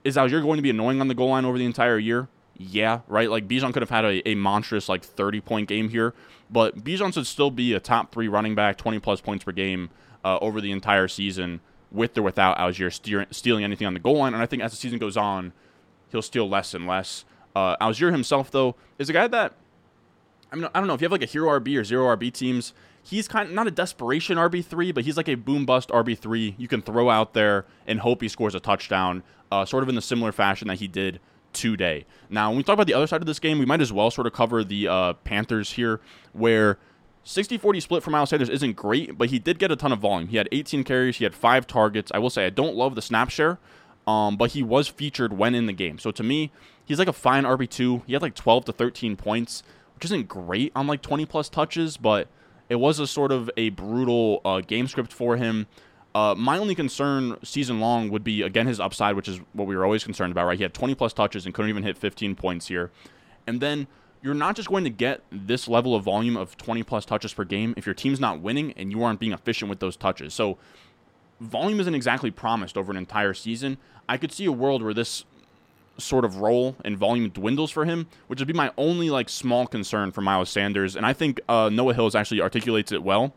is 0.04 0.16
Allgeier 0.16 0.40
going 0.42 0.56
to 0.56 0.62
be 0.62 0.70
annoying 0.70 1.00
on 1.00 1.08
the 1.08 1.14
goal 1.14 1.30
line 1.30 1.44
over 1.44 1.58
the 1.58 1.64
entire 1.64 1.98
year? 1.98 2.28
Yeah, 2.56 3.00
right. 3.08 3.28
Like 3.28 3.48
Bijan 3.48 3.72
could 3.72 3.82
have 3.82 3.90
had 3.90 4.04
a, 4.04 4.28
a 4.28 4.34
monstrous 4.36 4.88
like 4.88 5.02
30 5.02 5.40
point 5.40 5.68
game 5.68 5.88
here, 5.88 6.14
but 6.48 6.84
Bijan 6.84 7.12
should 7.12 7.26
still 7.26 7.50
be 7.50 7.72
a 7.72 7.80
top 7.80 8.12
three 8.12 8.28
running 8.28 8.54
back, 8.54 8.76
20 8.76 9.00
plus 9.00 9.20
points 9.20 9.44
per 9.44 9.52
game 9.52 9.90
uh, 10.24 10.38
over 10.40 10.60
the 10.60 10.70
entire 10.70 11.08
season, 11.08 11.60
with 11.96 12.16
or 12.16 12.22
without 12.22 12.74
steer, 12.92 13.26
stealing 13.30 13.64
anything 13.64 13.86
on 13.86 13.94
the 13.94 14.00
goal 14.00 14.18
line. 14.18 14.34
And 14.34 14.42
I 14.42 14.46
think 14.46 14.62
as 14.62 14.70
the 14.70 14.76
season 14.76 14.98
goes 14.98 15.16
on, 15.16 15.52
he'll 16.10 16.22
steal 16.22 16.48
less 16.48 16.74
and 16.74 16.86
less. 16.86 17.24
Uh, 17.54 17.76
Allgeier 17.78 18.12
himself, 18.12 18.50
though, 18.50 18.76
is 18.98 19.08
a 19.08 19.12
guy 19.12 19.26
that 19.28 19.54
I 20.52 20.56
mean, 20.56 20.68
I 20.74 20.78
don't 20.78 20.86
know 20.86 20.94
if 20.94 21.00
you 21.00 21.06
have 21.06 21.12
like 21.12 21.22
a 21.22 21.26
hero 21.26 21.58
RB 21.58 21.78
or 21.78 21.84
zero 21.84 22.14
RB 22.16 22.32
teams. 22.32 22.72
He's 23.02 23.28
kind 23.28 23.48
of 23.48 23.54
not 23.54 23.66
a 23.66 23.70
desperation 23.70 24.36
RB 24.36 24.64
three, 24.64 24.92
but 24.92 25.04
he's 25.04 25.16
like 25.16 25.28
a 25.28 25.34
boom 25.34 25.66
bust 25.66 25.88
RB 25.90 26.16
three. 26.16 26.54
You 26.58 26.68
can 26.68 26.82
throw 26.82 27.10
out 27.10 27.34
there 27.34 27.66
and 27.86 28.00
hope 28.00 28.20
he 28.20 28.28
scores 28.28 28.54
a 28.54 28.60
touchdown 28.60 29.22
uh, 29.50 29.64
sort 29.64 29.82
of 29.82 29.88
in 29.88 29.94
the 29.94 30.02
similar 30.02 30.32
fashion 30.32 30.68
that 30.68 30.76
he 30.78 30.88
did 30.88 31.20
today. 31.52 32.04
Now, 32.28 32.50
when 32.50 32.58
we 32.58 32.62
talk 32.62 32.74
about 32.74 32.86
the 32.86 32.94
other 32.94 33.06
side 33.06 33.22
of 33.22 33.26
this 33.26 33.38
game, 33.38 33.58
we 33.58 33.64
might 33.64 33.80
as 33.80 33.92
well 33.92 34.10
sort 34.10 34.26
of 34.26 34.32
cover 34.32 34.62
the 34.62 34.88
uh, 34.88 35.12
Panthers 35.14 35.72
here, 35.72 36.00
where 36.32 36.78
60 37.28 37.58
40 37.58 37.80
split 37.80 38.02
for 38.04 38.10
Miles 38.10 38.30
Sanders 38.30 38.48
isn't 38.48 38.76
great, 38.76 39.18
but 39.18 39.30
he 39.30 39.40
did 39.40 39.58
get 39.58 39.72
a 39.72 39.76
ton 39.76 39.90
of 39.90 39.98
volume. 39.98 40.28
He 40.28 40.36
had 40.36 40.48
18 40.52 40.84
carries, 40.84 41.16
he 41.16 41.24
had 41.24 41.34
five 41.34 41.66
targets. 41.66 42.12
I 42.14 42.18
will 42.18 42.30
say, 42.30 42.46
I 42.46 42.50
don't 42.50 42.76
love 42.76 42.94
the 42.94 43.02
snap 43.02 43.30
share, 43.30 43.58
um, 44.06 44.36
but 44.36 44.52
he 44.52 44.62
was 44.62 44.86
featured 44.86 45.32
when 45.32 45.52
in 45.52 45.66
the 45.66 45.72
game. 45.72 45.98
So 45.98 46.12
to 46.12 46.22
me, 46.22 46.52
he's 46.84 47.00
like 47.00 47.08
a 47.08 47.12
fine 47.12 47.42
RB2. 47.42 48.04
He 48.06 48.12
had 48.12 48.22
like 48.22 48.36
12 48.36 48.66
to 48.66 48.72
13 48.72 49.16
points, 49.16 49.64
which 49.96 50.04
isn't 50.04 50.28
great 50.28 50.70
on 50.76 50.86
like 50.86 51.02
20 51.02 51.26
plus 51.26 51.48
touches, 51.48 51.96
but 51.96 52.28
it 52.68 52.76
was 52.76 53.00
a 53.00 53.08
sort 53.08 53.32
of 53.32 53.50
a 53.56 53.70
brutal 53.70 54.40
uh, 54.44 54.60
game 54.60 54.86
script 54.86 55.12
for 55.12 55.36
him. 55.36 55.66
Uh, 56.14 56.36
my 56.36 56.58
only 56.58 56.76
concern 56.76 57.36
season 57.42 57.80
long 57.80 58.08
would 58.08 58.22
be 58.22 58.42
again 58.42 58.68
his 58.68 58.78
upside, 58.78 59.16
which 59.16 59.26
is 59.26 59.40
what 59.52 59.66
we 59.66 59.76
were 59.76 59.84
always 59.84 60.04
concerned 60.04 60.30
about. 60.30 60.46
Right, 60.46 60.58
he 60.58 60.62
had 60.62 60.74
20 60.74 60.94
plus 60.94 61.12
touches 61.12 61.44
and 61.44 61.52
couldn't 61.52 61.70
even 61.70 61.82
hit 61.82 61.98
15 61.98 62.36
points 62.36 62.68
here. 62.68 62.92
And 63.48 63.60
then 63.60 63.88
you're 64.22 64.34
not 64.34 64.56
just 64.56 64.68
going 64.68 64.84
to 64.84 64.90
get 64.90 65.22
this 65.30 65.68
level 65.68 65.94
of 65.94 66.04
volume 66.04 66.36
of 66.36 66.56
20 66.56 66.82
plus 66.82 67.04
touches 67.04 67.32
per 67.32 67.44
game 67.44 67.74
if 67.76 67.86
your 67.86 67.94
team's 67.94 68.20
not 68.20 68.40
winning 68.40 68.72
and 68.72 68.90
you 68.90 69.02
aren't 69.02 69.20
being 69.20 69.32
efficient 69.32 69.68
with 69.68 69.80
those 69.80 69.96
touches. 69.96 70.34
So 70.34 70.58
volume 71.40 71.80
isn't 71.80 71.94
exactly 71.94 72.30
promised 72.30 72.76
over 72.76 72.90
an 72.90 72.96
entire 72.96 73.34
season. 73.34 73.78
I 74.08 74.16
could 74.16 74.32
see 74.32 74.44
a 74.44 74.52
world 74.52 74.82
where 74.82 74.94
this 74.94 75.24
sort 75.98 76.24
of 76.24 76.36
role 76.36 76.76
and 76.84 76.96
volume 76.96 77.30
dwindles 77.30 77.70
for 77.70 77.84
him, 77.84 78.06
which 78.26 78.38
would 78.38 78.48
be 78.48 78.54
my 78.54 78.70
only 78.76 79.10
like 79.10 79.28
small 79.28 79.66
concern 79.66 80.12
for 80.12 80.20
Miles 80.20 80.50
Sanders. 80.50 80.96
And 80.96 81.06
I 81.06 81.12
think 81.12 81.40
uh, 81.48 81.70
Noah 81.72 81.94
Hills 81.94 82.14
actually 82.14 82.40
articulates 82.40 82.92
it 82.92 83.02
well. 83.02 83.32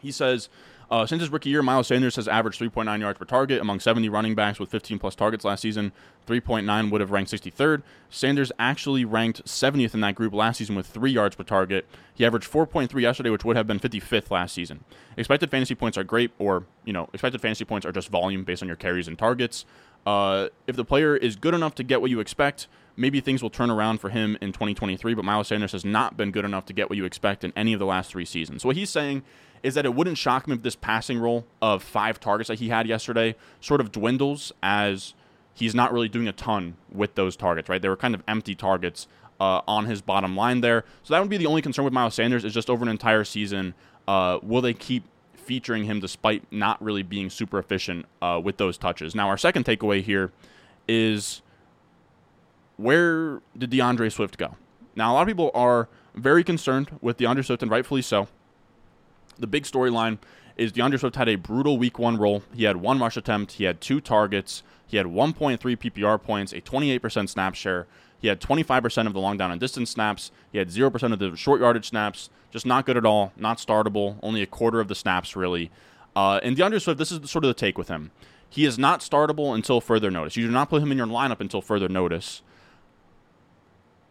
He 0.00 0.12
says 0.12 0.48
uh, 0.90 1.06
since 1.06 1.20
his 1.20 1.30
rookie 1.30 1.50
year, 1.50 1.62
Miles 1.62 1.86
Sanders 1.86 2.16
has 2.16 2.28
averaged 2.28 2.60
3.9 2.60 3.00
yards 3.00 3.18
per 3.18 3.24
target 3.24 3.60
among 3.60 3.80
70 3.80 4.08
running 4.08 4.34
backs 4.34 4.58
with 4.58 4.70
15 4.70 4.98
plus 4.98 5.14
targets 5.14 5.44
last 5.44 5.60
season. 5.60 5.92
3.9 6.26 6.90
would 6.90 7.00
have 7.00 7.10
ranked 7.10 7.30
63rd. 7.30 7.82
Sanders 8.10 8.52
actually 8.58 9.04
ranked 9.04 9.44
70th 9.44 9.94
in 9.94 10.00
that 10.00 10.14
group 10.14 10.32
last 10.32 10.58
season 10.58 10.74
with 10.74 10.86
3 10.86 11.10
yards 11.10 11.36
per 11.36 11.44
target. 11.44 11.86
He 12.14 12.24
averaged 12.24 12.50
4.3 12.50 13.00
yesterday, 13.00 13.30
which 13.30 13.44
would 13.44 13.56
have 13.56 13.66
been 13.66 13.80
55th 13.80 14.30
last 14.30 14.54
season. 14.54 14.84
Expected 15.16 15.50
fantasy 15.50 15.74
points 15.74 15.98
are 15.98 16.04
great, 16.04 16.30
or, 16.38 16.64
you 16.84 16.92
know, 16.92 17.08
expected 17.12 17.40
fantasy 17.40 17.64
points 17.64 17.86
are 17.86 17.92
just 17.92 18.08
volume 18.08 18.44
based 18.44 18.62
on 18.62 18.68
your 18.68 18.76
carries 18.76 19.08
and 19.08 19.18
targets. 19.18 19.64
Uh, 20.06 20.48
if 20.66 20.76
the 20.76 20.84
player 20.84 21.16
is 21.16 21.36
good 21.36 21.54
enough 21.54 21.74
to 21.76 21.82
get 21.82 22.00
what 22.00 22.10
you 22.10 22.20
expect, 22.20 22.68
maybe 22.96 23.20
things 23.20 23.42
will 23.42 23.50
turn 23.50 23.70
around 23.70 23.98
for 23.98 24.10
him 24.10 24.36
in 24.40 24.52
2023. 24.52 25.14
But 25.14 25.24
Miles 25.24 25.48
Sanders 25.48 25.72
has 25.72 25.84
not 25.84 26.16
been 26.16 26.30
good 26.30 26.44
enough 26.44 26.66
to 26.66 26.72
get 26.72 26.90
what 26.90 26.96
you 26.96 27.04
expect 27.04 27.44
in 27.44 27.52
any 27.56 27.72
of 27.72 27.80
the 27.80 27.86
last 27.86 28.10
three 28.10 28.24
seasons. 28.24 28.62
So 28.62 28.68
what 28.68 28.76
he's 28.76 28.90
saying 28.90 29.22
is 29.64 29.74
that 29.74 29.86
it 29.86 29.94
wouldn't 29.94 30.18
shock 30.18 30.46
me 30.46 30.54
if 30.54 30.62
this 30.62 30.76
passing 30.76 31.18
role 31.18 31.46
of 31.62 31.82
five 31.82 32.20
targets 32.20 32.48
that 32.48 32.58
he 32.60 32.68
had 32.68 32.86
yesterday 32.86 33.34
sort 33.60 33.80
of 33.80 33.90
dwindles 33.90 34.52
as 34.62 35.14
he's 35.54 35.74
not 35.74 35.90
really 35.90 36.08
doing 36.08 36.28
a 36.28 36.32
ton 36.32 36.76
with 36.92 37.14
those 37.14 37.34
targets, 37.34 37.68
right? 37.68 37.80
They 37.80 37.88
were 37.88 37.96
kind 37.96 38.14
of 38.14 38.22
empty 38.28 38.54
targets 38.54 39.08
uh, 39.40 39.62
on 39.66 39.86
his 39.86 40.02
bottom 40.02 40.36
line 40.36 40.60
there. 40.60 40.84
So 41.02 41.14
that 41.14 41.20
would 41.20 41.30
be 41.30 41.38
the 41.38 41.46
only 41.46 41.62
concern 41.62 41.84
with 41.84 41.94
Miles 41.94 42.14
Sanders 42.14 42.44
is 42.44 42.52
just 42.52 42.68
over 42.68 42.84
an 42.84 42.90
entire 42.90 43.24
season, 43.24 43.74
uh, 44.06 44.38
will 44.42 44.60
they 44.60 44.74
keep 44.74 45.04
featuring 45.34 45.84
him 45.84 45.98
despite 45.98 46.44
not 46.52 46.80
really 46.82 47.02
being 47.02 47.30
super 47.30 47.58
efficient 47.58 48.04
uh, 48.20 48.38
with 48.42 48.58
those 48.58 48.76
touches? 48.76 49.14
Now, 49.14 49.28
our 49.28 49.38
second 49.38 49.64
takeaway 49.64 50.02
here 50.02 50.30
is 50.86 51.40
where 52.76 53.40
did 53.56 53.70
D'Andre 53.70 54.10
Swift 54.10 54.36
go? 54.36 54.56
Now, 54.94 55.12
a 55.12 55.14
lot 55.14 55.22
of 55.22 55.28
people 55.28 55.50
are 55.54 55.88
very 56.14 56.44
concerned 56.44 56.98
with 57.00 57.16
D'Andre 57.16 57.42
Swift, 57.42 57.62
and 57.62 57.70
rightfully 57.70 58.02
so. 58.02 58.28
The 59.38 59.46
big 59.46 59.64
storyline 59.64 60.18
is 60.56 60.72
D'Andre 60.72 60.98
Swift 60.98 61.16
had 61.16 61.28
a 61.28 61.36
brutal 61.36 61.78
week 61.78 61.98
one 61.98 62.16
role. 62.16 62.42
He 62.54 62.64
had 62.64 62.76
one 62.76 62.98
rush 62.98 63.16
attempt, 63.16 63.52
he 63.52 63.64
had 63.64 63.80
two 63.80 64.00
targets, 64.00 64.62
he 64.86 64.96
had 64.96 65.06
1.3 65.06 65.58
PPR 65.58 66.22
points, 66.22 66.52
a 66.52 66.60
28% 66.60 67.28
snap 67.28 67.54
share. 67.54 67.86
He 68.18 68.28
had 68.28 68.40
25% 68.40 69.06
of 69.06 69.12
the 69.12 69.20
long 69.20 69.36
down 69.36 69.50
and 69.50 69.60
distance 69.60 69.90
snaps. 69.90 70.30
He 70.50 70.56
had 70.56 70.68
0% 70.68 71.12
of 71.12 71.18
the 71.18 71.36
short 71.36 71.60
yardage 71.60 71.88
snaps. 71.90 72.30
Just 72.50 72.64
not 72.64 72.86
good 72.86 72.96
at 72.96 73.04
all. 73.04 73.32
Not 73.36 73.58
startable. 73.58 74.16
Only 74.22 74.40
a 74.40 74.46
quarter 74.46 74.80
of 74.80 74.88
the 74.88 74.94
snaps, 74.94 75.36
really. 75.36 75.70
Uh, 76.16 76.40
and 76.42 76.56
D'Andre 76.56 76.78
Swift, 76.78 76.98
this 76.98 77.12
is 77.12 77.30
sort 77.30 77.44
of 77.44 77.48
the 77.48 77.54
take 77.54 77.76
with 77.76 77.88
him. 77.88 78.12
He 78.48 78.64
is 78.64 78.78
not 78.78 79.00
startable 79.00 79.54
until 79.54 79.80
further 79.80 80.10
notice. 80.10 80.36
You 80.36 80.46
do 80.46 80.52
not 80.52 80.70
put 80.70 80.80
him 80.80 80.92
in 80.92 80.96
your 80.96 81.06
lineup 81.06 81.40
until 81.40 81.60
further 81.60 81.88
notice. 81.88 82.40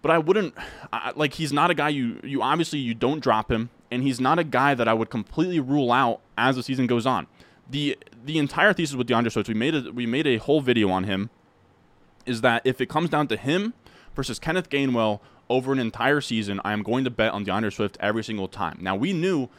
But 0.01 0.11
I 0.11 0.17
wouldn't 0.17 0.53
I, 0.91 1.13
like. 1.15 1.35
He's 1.35 1.53
not 1.53 1.71
a 1.71 1.73
guy 1.73 1.89
you 1.89 2.19
you 2.23 2.41
obviously 2.41 2.79
you 2.79 2.93
don't 2.93 3.21
drop 3.21 3.49
him, 3.49 3.69
and 3.93 4.01
he's 4.01 4.19
not 4.19 4.39
a 4.39 4.43
guy 4.43 4.73
that 4.73 4.87
I 4.87 4.93
would 4.93 5.11
completely 5.11 5.59
rule 5.59 5.91
out 5.91 6.19
as 6.35 6.55
the 6.55 6.63
season 6.63 6.87
goes 6.87 7.05
on. 7.05 7.27
the 7.69 7.97
The 8.25 8.39
entire 8.39 8.73
thesis 8.73 8.95
with 8.95 9.07
D'Andre 9.07 9.29
Swift, 9.29 9.47
we 9.47 9.53
made 9.53 9.75
a 9.75 9.91
we 9.91 10.07
made 10.07 10.25
a 10.25 10.37
whole 10.37 10.61
video 10.61 10.89
on 10.89 11.03
him. 11.03 11.29
Is 12.25 12.41
that 12.41 12.63
if 12.65 12.81
it 12.81 12.89
comes 12.89 13.09
down 13.09 13.27
to 13.27 13.37
him 13.37 13.73
versus 14.15 14.39
Kenneth 14.39 14.69
Gainwell 14.69 15.19
over 15.47 15.71
an 15.71 15.79
entire 15.79 16.21
season, 16.21 16.59
I 16.65 16.73
am 16.73 16.81
going 16.81 17.03
to 17.03 17.11
bet 17.11 17.33
on 17.33 17.43
D'Andre 17.43 17.69
Swift 17.69 17.97
every 17.99 18.23
single 18.23 18.47
time. 18.47 18.79
Now 18.81 18.95
we 18.95 19.13
knew 19.13 19.49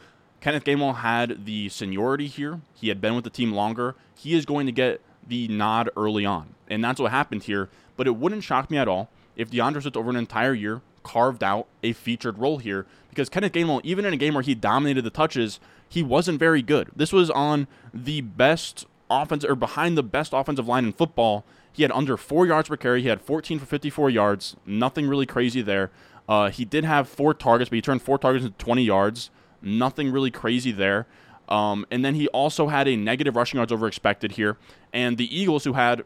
Kenneth 0.41 0.65
Gainwell 0.65 0.97
had 0.97 1.45
the 1.45 1.69
seniority 1.69 2.27
here. 2.27 2.59
He 2.73 2.89
had 2.89 2.99
been 2.99 3.15
with 3.15 3.23
the 3.23 3.29
team 3.29 3.53
longer. 3.53 3.95
He 4.15 4.33
is 4.33 4.45
going 4.45 4.65
to 4.65 4.71
get 4.73 4.99
the 5.25 5.47
nod 5.47 5.89
early 5.95 6.25
on. 6.25 6.55
And 6.67 6.83
that's 6.83 6.99
what 6.99 7.11
happened 7.11 7.43
here. 7.43 7.69
But 7.95 8.07
it 8.07 8.17
wouldn't 8.17 8.43
shock 8.43 8.69
me 8.69 8.77
at 8.77 8.89
all 8.89 9.09
if 9.37 9.49
D'Andre 9.49 9.81
Swift 9.81 9.95
over 9.95 10.09
an 10.09 10.17
entire 10.17 10.53
year 10.53 10.81
carved 11.03 11.43
out 11.43 11.67
a 11.83 11.93
featured 11.93 12.39
role 12.39 12.57
here 12.57 12.85
because 13.15 13.29
Kenneth 13.29 13.53
Gainwell, 13.53 13.79
even 13.83 14.03
in 14.03 14.13
a 14.13 14.17
game 14.17 14.33
where 14.33 14.43
he 14.43 14.53
dominated 14.53 15.03
the 15.03 15.09
touches, 15.09 15.59
he 15.87 16.03
wasn't 16.03 16.37
very 16.37 16.61
good. 16.61 16.89
This 16.93 17.13
was 17.13 17.29
on 17.29 17.67
the 17.93 18.21
best 18.21 18.85
offense 19.09 19.45
or 19.45 19.55
behind 19.55 19.97
the 19.97 20.03
best 20.03 20.33
offensive 20.33 20.67
line 20.67 20.83
in 20.83 20.91
football. 20.91 21.45
He 21.71 21.83
had 21.83 21.91
under 21.93 22.17
four 22.17 22.45
yards 22.45 22.67
per 22.67 22.75
carry. 22.75 23.01
He 23.01 23.07
had 23.07 23.21
14 23.21 23.59
for 23.59 23.65
54 23.65 24.09
yards. 24.09 24.57
Nothing 24.65 25.07
really 25.07 25.25
crazy 25.25 25.61
there. 25.61 25.91
Uh, 26.27 26.49
he 26.49 26.65
did 26.65 26.83
have 26.83 27.07
four 27.07 27.33
targets, 27.33 27.69
but 27.69 27.75
he 27.75 27.81
turned 27.81 28.01
four 28.01 28.17
targets 28.17 28.45
into 28.45 28.57
20 28.57 28.83
yards. 28.83 29.29
Nothing 29.61 30.11
really 30.11 30.31
crazy 30.31 30.71
there. 30.71 31.07
Um, 31.47 31.85
and 31.89 32.03
then 32.03 32.15
he 32.15 32.27
also 32.29 32.67
had 32.67 32.87
a 32.87 32.97
negative 32.97 33.35
rushing 33.35 33.57
yards 33.57 33.71
over 33.71 33.87
expected 33.87 34.33
here. 34.33 34.57
And 34.91 35.17
the 35.17 35.33
Eagles, 35.35 35.63
who 35.63 35.73
had 35.73 36.03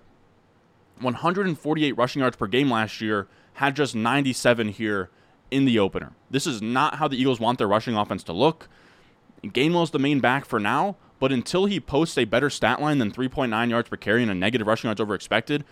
148 1.01 1.91
rushing 1.97 2.19
yards 2.19 2.35
per 2.35 2.47
game 2.47 2.69
last 2.69 3.01
year, 3.01 3.27
had 3.53 3.75
just 3.75 3.95
97 3.95 4.69
here 4.69 5.09
in 5.51 5.65
the 5.65 5.79
opener. 5.79 6.13
This 6.29 6.47
is 6.47 6.61
not 6.61 6.95
how 6.95 7.07
the 7.07 7.17
Eagles 7.17 7.39
want 7.39 7.57
their 7.57 7.67
rushing 7.67 7.95
offense 7.95 8.23
to 8.23 8.33
look. 8.33 8.67
Gainwell's 9.43 9.91
the 9.91 9.99
main 9.99 10.19
back 10.19 10.45
for 10.45 10.59
now, 10.59 10.95
but 11.19 11.31
until 11.31 11.65
he 11.65 11.79
posts 11.79 12.17
a 12.17 12.25
better 12.25 12.49
stat 12.49 12.81
line 12.81 12.97
than 12.97 13.11
3.9 13.11 13.69
yards 13.69 13.89
per 13.89 13.97
carry 13.97 14.21
and 14.21 14.31
a 14.31 14.35
negative 14.35 14.67
rushing 14.67 14.87
yards 14.87 15.01
over 15.01 15.15
expected, 15.15 15.63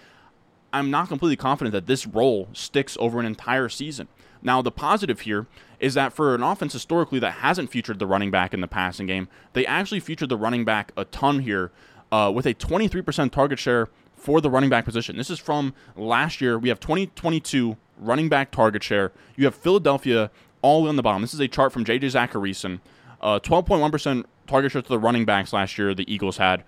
I'm 0.74 0.91
not 0.91 1.07
completely 1.07 1.38
confident 1.38 1.74
that 1.74 1.88
this 1.88 2.05
role 2.05 2.50
sticks 2.53 2.98
over 3.00 3.19
an 3.19 3.25
entire 3.25 3.69
season. 3.69 4.07
Now, 4.41 4.62
the 4.62 4.72
positive 4.72 5.22
here 5.22 5.48
is 5.79 5.93
that 5.96 6.13
for 6.13 6.36
an 6.36 6.43
offense 6.43 6.74
historically 6.74 7.19
that 7.19 7.36
hasn't 7.36 7.72
featured 7.72 8.00
the 8.00 8.07
running 8.07 8.31
back 8.31 8.53
in 8.53 8.62
the 8.62 8.67
passing 8.67 9.07
game, 9.07 9.27
they 9.53 9.65
actually 9.65 10.00
featured 10.00 10.29
the 10.29 10.38
running 10.38 10.65
back 10.65 10.91
a 10.96 11.05
ton 11.05 11.39
here 11.39 11.72
uh, 12.12 12.31
with 12.34 12.46
a 12.46 12.53
23% 12.53 13.31
target 13.31 13.60
share 13.60 13.89
for 14.15 14.41
the 14.41 14.50
running 14.50 14.69
back 14.69 14.86
position. 14.86 15.17
This 15.17 15.29
is 15.29 15.39
from 15.39 15.74
last 15.96 16.41
year. 16.41 16.57
We 16.60 16.69
have 16.69 16.79
2022 16.79 17.77
running 17.97 18.29
back 18.29 18.51
target 18.51 18.83
share. 18.83 19.11
You 19.35 19.45
have 19.45 19.55
Philadelphia 19.55 20.31
all 20.61 20.87
on 20.87 20.95
the 20.95 21.03
bottom. 21.03 21.21
This 21.21 21.33
is 21.33 21.39
a 21.39 21.47
chart 21.47 21.71
from 21.71 21.85
JJ 21.85 22.01
Zachariason. 22.01 22.79
Uh, 23.21 23.39
12.1% 23.39 24.25
target 24.45 24.71
share 24.71 24.81
to 24.81 24.89
the 24.89 24.99
running 24.99 25.25
backs 25.25 25.53
last 25.53 25.77
year 25.77 25.93
the 25.93 26.11
Eagles 26.11 26.37
had. 26.37 26.63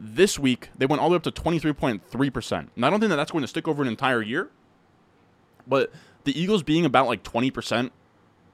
This 0.00 0.38
week, 0.38 0.70
they 0.76 0.86
went 0.86 1.00
all 1.00 1.08
the 1.08 1.12
way 1.12 1.16
up 1.16 1.22
to 1.24 1.30
23.3%. 1.30 2.68
And 2.74 2.84
I 2.84 2.90
don't 2.90 3.00
think 3.00 3.10
that 3.10 3.16
that's 3.16 3.30
going 3.30 3.42
to 3.42 3.48
stick 3.48 3.68
over 3.68 3.82
an 3.82 3.88
entire 3.88 4.22
year. 4.22 4.50
But 5.66 5.92
the 6.24 6.38
Eagles 6.38 6.62
being 6.62 6.84
about 6.84 7.06
like 7.06 7.22
20% 7.22 7.90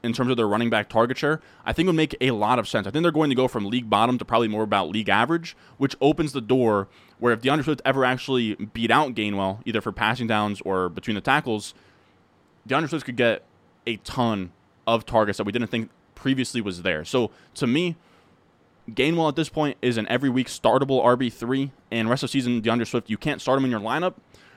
in 0.02 0.12
terms 0.12 0.30
of 0.30 0.36
their 0.36 0.46
running 0.46 0.70
back 0.70 0.88
target 0.88 1.18
share, 1.18 1.40
I 1.64 1.72
think 1.72 1.86
would 1.86 1.96
make 1.96 2.16
a 2.20 2.30
lot 2.32 2.58
of 2.58 2.68
sense. 2.68 2.86
I 2.86 2.90
think 2.90 3.02
they're 3.02 3.12
going 3.12 3.30
to 3.30 3.36
go 3.36 3.48
from 3.48 3.66
league 3.66 3.90
bottom 3.90 4.18
to 4.18 4.24
probably 4.24 4.48
more 4.48 4.62
about 4.62 4.90
league 4.90 5.08
average, 5.08 5.56
which 5.76 5.96
opens 6.00 6.32
the 6.32 6.40
door 6.40 6.88
where 7.18 7.32
if 7.32 7.42
D'Andre 7.42 7.64
Swift 7.64 7.82
ever 7.84 8.04
actually 8.04 8.54
beat 8.54 8.90
out 8.90 9.14
Gainwell, 9.14 9.60
either 9.64 9.80
for 9.80 9.90
passing 9.90 10.26
downs 10.26 10.60
or 10.64 10.88
between 10.88 11.14
the 11.14 11.20
tackles, 11.20 11.74
D'Andre 12.66 12.88
Swift 12.88 13.06
could 13.06 13.16
get 13.16 13.42
a 13.86 13.96
ton 13.98 14.52
of 14.86 15.06
targets 15.06 15.38
that 15.38 15.44
we 15.44 15.52
didn't 15.52 15.68
think 15.68 15.90
previously 16.14 16.60
was 16.60 16.82
there. 16.82 17.04
So 17.04 17.30
to 17.54 17.66
me, 17.66 17.96
Gainwell 18.90 19.28
at 19.28 19.36
this 19.36 19.48
point 19.48 19.76
is 19.82 19.96
an 19.96 20.06
every 20.08 20.30
week 20.30 20.48
startable 20.48 21.04
RB3, 21.04 21.70
and 21.90 22.08
rest 22.08 22.22
of 22.22 22.30
season, 22.30 22.60
D'Andre 22.60 22.84
Swift, 22.84 23.10
you 23.10 23.18
can't 23.18 23.40
start 23.40 23.58
him 23.58 23.64
in 23.64 23.70
your 23.70 23.80
lineup, 23.80 24.14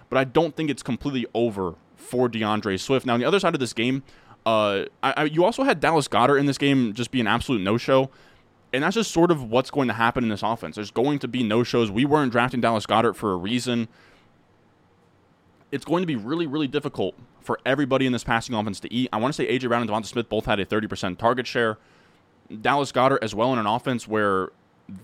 but 0.10 0.18
I 0.18 0.24
don't 0.24 0.56
think 0.56 0.70
it's 0.70 0.84
completely 0.84 1.26
over 1.34 1.76
for 1.96 2.28
D'Andre 2.28 2.78
Swift. 2.78 3.06
Now, 3.06 3.14
on 3.14 3.20
the 3.20 3.26
other 3.26 3.40
side 3.40 3.54
of 3.54 3.60
this 3.60 3.74
game, 3.74 4.04
uh, 4.46 4.86
I, 5.04 5.14
I, 5.18 5.24
you 5.26 5.44
also 5.44 5.64
had 5.64 5.80
Dallas 5.80 6.08
Goedert 6.08 6.40
in 6.40 6.46
this 6.46 6.58
game 6.58 6.94
just 6.94 7.12
be 7.12 7.20
an 7.20 7.28
absolute 7.28 7.62
no 7.62 7.78
show. 7.78 8.10
And 8.74 8.84
that's 8.84 8.96
just 8.96 9.12
sort 9.12 9.32
of 9.32 9.44
what's 9.50 9.70
going 9.70 9.90
to 9.90 9.94
happen 9.94 10.24
in 10.24 10.30
this 10.30 10.44
offense. 10.44 10.76
There's 10.76 10.92
going 10.92 11.20
to 11.20 11.28
be 11.28 11.44
no 11.44 11.62
shows. 11.64 11.92
We 11.92 12.06
weren't 12.06 12.32
drafting 12.32 12.62
Dallas 12.62 12.86
Goedert 12.86 13.18
for 13.18 13.34
a 13.34 13.36
reason. 13.36 13.90
It's 15.72 15.84
going 15.84 16.04
to 16.04 16.08
be 16.08 16.16
really, 16.16 16.48
really 16.48 16.68
difficult 16.68 17.16
for 17.42 17.60
everybody 17.66 18.06
in 18.06 18.14
this 18.14 18.24
passing 18.24 18.56
offense 18.56 18.80
to 18.82 18.94
eat. 18.94 19.10
I 19.12 19.18
want 19.18 19.34
to 19.34 19.36
say 19.36 19.48
A.J. 19.48 19.68
Brown 19.68 19.82
and 19.82 19.90
Devonta 19.90 20.06
Smith 20.06 20.30
both 20.30 20.46
had 20.46 20.60
a 20.60 20.66
30% 20.66 21.18
target 21.18 21.48
share. 21.48 21.78
Dallas 22.62 22.92
Goedert 22.92 23.20
as 23.22 23.34
well 23.34 23.54
in 23.54 23.60
an 23.60 23.66
offense 23.66 24.08
where 24.08 24.50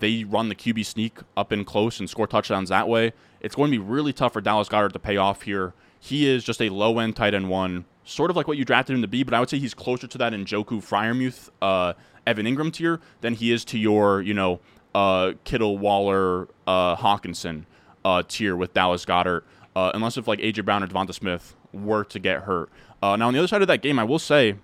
they 0.00 0.24
run 0.24 0.48
the 0.48 0.54
QB 0.54 0.84
sneak 0.84 1.18
up 1.36 1.52
in 1.52 1.64
close 1.64 1.98
and 1.98 2.08
score 2.08 2.26
touchdowns 2.26 2.68
that 2.68 2.88
way. 2.88 3.12
It's 3.40 3.54
going 3.54 3.70
to 3.70 3.78
be 3.78 3.82
really 3.82 4.12
tough 4.12 4.34
for 4.34 4.40
Dallas 4.40 4.68
Goedert 4.68 4.92
to 4.92 4.98
pay 4.98 5.16
off 5.16 5.42
here. 5.42 5.72
He 5.98 6.28
is 6.28 6.44
just 6.44 6.60
a 6.60 6.68
low 6.68 6.98
end 6.98 7.16
tight 7.16 7.34
end 7.34 7.48
one, 7.48 7.84
sort 8.04 8.30
of 8.30 8.36
like 8.36 8.46
what 8.46 8.56
you 8.58 8.64
drafted 8.64 8.94
him 8.94 9.02
to 9.02 9.08
be, 9.08 9.22
but 9.22 9.34
I 9.34 9.40
would 9.40 9.50
say 9.50 9.58
he's 9.58 9.74
closer 9.74 10.06
to 10.06 10.18
that 10.18 10.32
Njoku 10.32 10.82
Freiermuth, 10.82 11.50
uh, 11.62 11.94
Evan 12.26 12.46
Engram 12.46 12.72
tier 12.72 13.00
than 13.20 13.34
he 13.34 13.52
is 13.52 13.64
to 13.66 13.78
your, 13.78 14.20
you 14.20 14.34
know, 14.34 14.60
uh, 14.94 15.32
Kittle, 15.44 15.78
Waller, 15.78 16.48
uh, 16.66 16.96
Hockenson 16.96 17.64
uh, 18.04 18.22
tier 18.26 18.54
with 18.56 18.74
Dallas 18.74 19.04
Goedert, 19.04 19.42
uh, 19.74 19.92
unless 19.94 20.16
if 20.16 20.28
like 20.28 20.38
AJ 20.40 20.64
Brown 20.64 20.82
or 20.82 20.86
Devonta 20.86 21.14
Smith 21.14 21.54
were 21.72 22.04
to 22.04 22.18
get 22.18 22.42
hurt. 22.42 22.70
Uh, 23.02 23.16
now 23.16 23.28
on 23.28 23.32
the 23.32 23.38
other 23.38 23.48
side 23.48 23.62
of 23.62 23.68
that 23.68 23.82
game, 23.82 23.98
I 23.98 24.04
will 24.04 24.18
say 24.18 24.56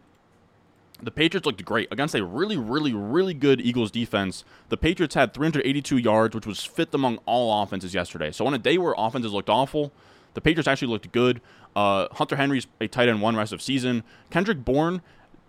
the 1.03 1.11
Patriots 1.11 1.47
looked 1.47 1.65
great 1.65 1.89
against 1.91 2.15
a 2.15 2.25
really, 2.25 2.57
really, 2.57 2.93
really 2.93 3.35
good 3.35 3.61
Eagles 3.61 3.91
defense. 3.91 4.45
The 4.69 4.77
Patriots 4.77 5.15
had 5.15 5.35
382 5.35 5.99
yards, 5.99 6.35
which 6.35 6.47
was 6.47 6.65
fifth 6.65 6.95
among 6.95 7.19
all 7.27 7.63
offenses 7.63 7.95
yesterday. 7.95 8.31
So 8.31 8.47
on 8.47 8.55
a 8.55 8.59
day 8.59 8.79
where 8.79 8.95
offenses 8.97 9.33
looked 9.33 9.51
awful, 9.51 9.93
the 10.35 10.41
Patriots 10.41 10.69
actually 10.69 10.89
looked 10.89 11.11
good. 11.13 11.41
Uh, 11.77 12.09
Hunter 12.13 12.37
Henry's 12.37 12.67
a 12.81 12.89
tight 12.89 13.09
end 13.09 13.21
one 13.21 13.37
rest 13.37 13.53
of 13.53 13.61
season. 13.61 14.03
Kendrick 14.31 14.65
Bourne 14.65 15.03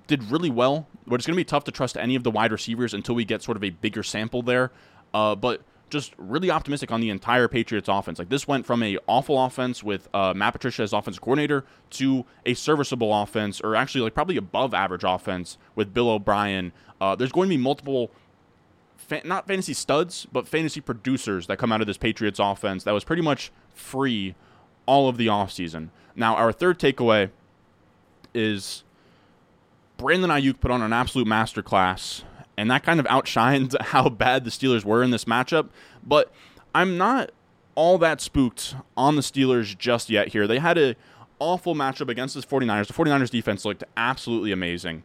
did 0.08 0.24
really 0.32 0.50
well, 0.50 0.88
but 1.08 1.16
it's 1.16 1.26
going 1.26 1.36
to 1.36 1.40
be 1.40 1.46
tough 1.46 1.64
to 1.66 1.72
trust 1.72 1.98
any 1.98 2.16
of 2.16 2.24
the 2.24 2.32
wide 2.32 2.52
receivers 2.52 2.94
until 2.94 3.16
we 3.16 3.26
get 3.26 3.42
sort 3.42 3.58
of 3.58 3.64
a 3.64 3.70
bigger 3.70 4.04
sample 4.04 4.42
there. 4.42 4.72
Uh, 5.14 5.36
but 5.36 5.62
just 5.96 6.14
really 6.18 6.52
optimistic 6.52 6.92
on 6.92 7.00
the 7.00 7.10
entire 7.10 7.48
Patriots 7.48 7.88
offense. 7.88 8.20
Like 8.20 8.28
this 8.28 8.46
went 8.48 8.66
from 8.66 8.84
a 8.84 8.98
awful 9.08 9.42
offense 9.42 9.82
with 9.82 10.10
uh, 10.14 10.34
Matt 10.36 10.52
Patricia 10.52 10.84
as 10.84 10.92
offensive 10.92 11.22
coordinator 11.22 11.64
to 11.92 12.26
a 12.46 12.54
serviceable 12.54 13.14
offense, 13.14 13.62
or 13.62 13.78
actually 13.78 14.02
like 14.02 14.14
probably 14.14 14.36
above 14.36 14.74
average 14.74 15.06
offense 15.06 15.58
with 15.74 15.94
Bill 15.94 16.10
O'Brien. 16.10 16.74
Uh, 17.00 17.16
there's 17.16 17.32
going 17.32 17.48
to 17.48 17.56
be 17.56 17.62
multiple, 17.62 18.12
fa- 18.98 19.22
not 19.24 19.48
fantasy 19.48 19.74
studs, 19.74 20.28
but 20.34 20.50
fantasy 20.50 20.82
producers 20.82 21.48
that 21.48 21.58
come 21.58 21.72
out 21.72 21.80
of 21.80 21.88
this 21.88 21.98
Patriots 21.98 22.40
offense 22.40 22.84
that 22.84 22.92
was 22.92 23.06
pretty 23.06 23.22
much 23.22 23.52
free 23.74 24.36
all 24.86 25.08
of 25.08 25.16
the 25.16 25.28
offseason. 25.28 25.90
Now, 26.14 26.36
our 26.36 26.52
third 26.52 26.78
takeaway 26.78 27.30
is 28.34 28.84
Brandon 29.96 30.30
Aiyuk 30.30 30.60
put 30.60 30.72
on 30.72 30.82
an 30.82 30.92
absolute 30.92 31.28
masterclass 31.28 32.24
and 32.58 32.70
that 32.72 32.84
kind 32.84 33.00
of 33.00 33.08
outshines 33.08 33.76
how 33.82 34.10
bad 34.10 34.44
the 34.44 34.52
Steelers 34.52 34.84
were 34.84 35.04
in 35.04 35.12
this 35.12 35.26
matchup. 35.26 35.70
But 36.04 36.32
I'm 36.74 36.98
not 36.98 37.32
all 37.76 37.98
that 37.98 38.22
spooked 38.22 38.76
on 38.96 39.16
the 39.16 39.22
Steelers 39.22 39.78
just 39.78 40.10
yet 40.10 40.30
here. 40.30 40.48
They 40.48 40.60
had 40.60 40.78
a 40.78 40.96
awful 41.40 41.76
matchup 41.76 42.10
against 42.10 42.36
the 42.36 42.42
49ers. 42.42 42.88
The 42.88 42.94
49ers 42.94 43.30
defense 43.30 43.66
looked 43.66 43.84
absolutely 43.98 44.52
amazing. 44.52 45.04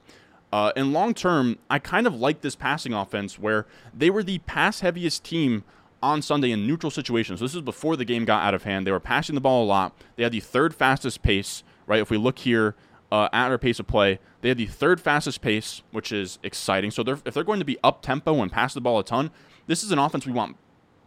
Uh, 0.53 0.73
and 0.75 0.93
long 0.93 1.15
term, 1.15 1.59
I 1.69 1.79
kind 1.79 2.07
of 2.07 2.15
like 2.15 2.41
this 2.41 2.57
passing 2.57 2.93
offense 2.93 3.39
where 3.39 3.67
they 3.95 4.11
were 4.11 4.23
the 4.23 4.39
pass 4.41 4.81
heaviest 4.81 5.25
team 5.25 5.65
on 6.03 6.23
Sunday 6.23 6.51
in 6.51 6.67
neutral 6.67 6.91
situations. 6.91 7.41
So 7.41 7.45
this 7.45 7.55
is 7.55 7.61
before 7.61 7.97
the 7.97 8.05
game 8.05 8.25
got 8.25 8.43
out 8.43 8.55
of 8.55 8.65
hand. 8.65 8.87
They 8.87 8.93
were 8.93 9.01
passing 9.01 9.35
the 9.35 9.41
ball 9.41 9.65
a 9.65 9.67
lot. 9.67 9.95
They 10.17 10.23
had 10.23 10.33
the 10.33 10.41
third 10.41 10.75
fastest 10.75 11.23
pace, 11.23 11.63
right? 11.87 12.01
If 12.01 12.11
we 12.11 12.17
look 12.17 12.39
here 12.41 12.75
uh, 13.13 13.29
at 13.33 13.51
our 13.51 13.59
pace 13.59 13.79
of 13.79 13.87
play, 13.87 14.19
they 14.41 14.49
had 14.49 14.59
the 14.59 14.67
third 14.67 15.01
fastest 15.01 15.41
pace, 15.41 15.83
which 15.91 16.13
is 16.13 16.39
exciting. 16.43 16.91
So 16.91 17.03
they're, 17.03 17.19
if 17.25 17.35
they're 17.35 17.45
going 17.45 17.59
to 17.59 17.65
be 17.65 17.79
up 17.83 18.03
tempo 18.03 18.41
and 18.41 18.51
pass 18.51 18.75
the 18.75 18.81
ball 18.81 18.99
a 18.99 19.05
ton, 19.05 19.31
this 19.67 19.83
is 19.83 19.91
an 19.91 19.99
offense 19.99 20.27
we 20.27 20.33
want 20.33 20.57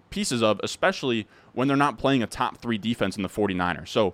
pieces 0.09 0.43
of, 0.43 0.59
especially 0.63 1.27
when 1.53 1.67
they're 1.67 1.77
not 1.77 1.97
playing 1.97 2.21
a 2.21 2.27
top 2.27 2.57
three 2.57 2.77
defense 2.77 3.15
in 3.15 3.23
the 3.23 3.29
49ers. 3.29 3.87
So 3.87 4.13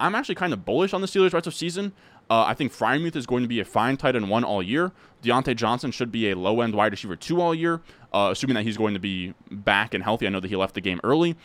I'm 0.00 0.14
actually 0.14 0.34
kind 0.34 0.52
of 0.52 0.64
bullish 0.64 0.92
on 0.92 1.00
the 1.00 1.06
Steelers 1.06 1.32
rest 1.32 1.46
of 1.46 1.54
season. 1.54 1.92
Uh, 2.28 2.42
I 2.42 2.54
think 2.54 2.72
Freiermuth 2.72 3.14
is 3.14 3.26
going 3.26 3.42
to 3.42 3.48
be 3.48 3.60
a 3.60 3.64
fine 3.64 3.96
tight 3.96 4.16
end 4.16 4.28
one 4.28 4.42
all 4.42 4.62
year. 4.62 4.90
Diontae 5.22 5.54
Johnson 5.54 5.92
should 5.92 6.10
be 6.10 6.30
a 6.30 6.36
low 6.36 6.60
end 6.60 6.74
wide 6.74 6.90
receiver 6.90 7.14
two 7.14 7.40
all 7.40 7.54
year, 7.54 7.80
uh, 8.12 8.30
assuming 8.32 8.54
that 8.54 8.64
he's 8.64 8.76
going 8.76 8.94
to 8.94 9.00
be 9.00 9.34
back 9.50 9.94
and 9.94 10.02
healthy. 10.02 10.26
I 10.26 10.30
know 10.30 10.40
that 10.40 10.48
he 10.48 10.56
left 10.56 10.74
the 10.74 10.80
game 10.80 11.00
early. 11.04 11.36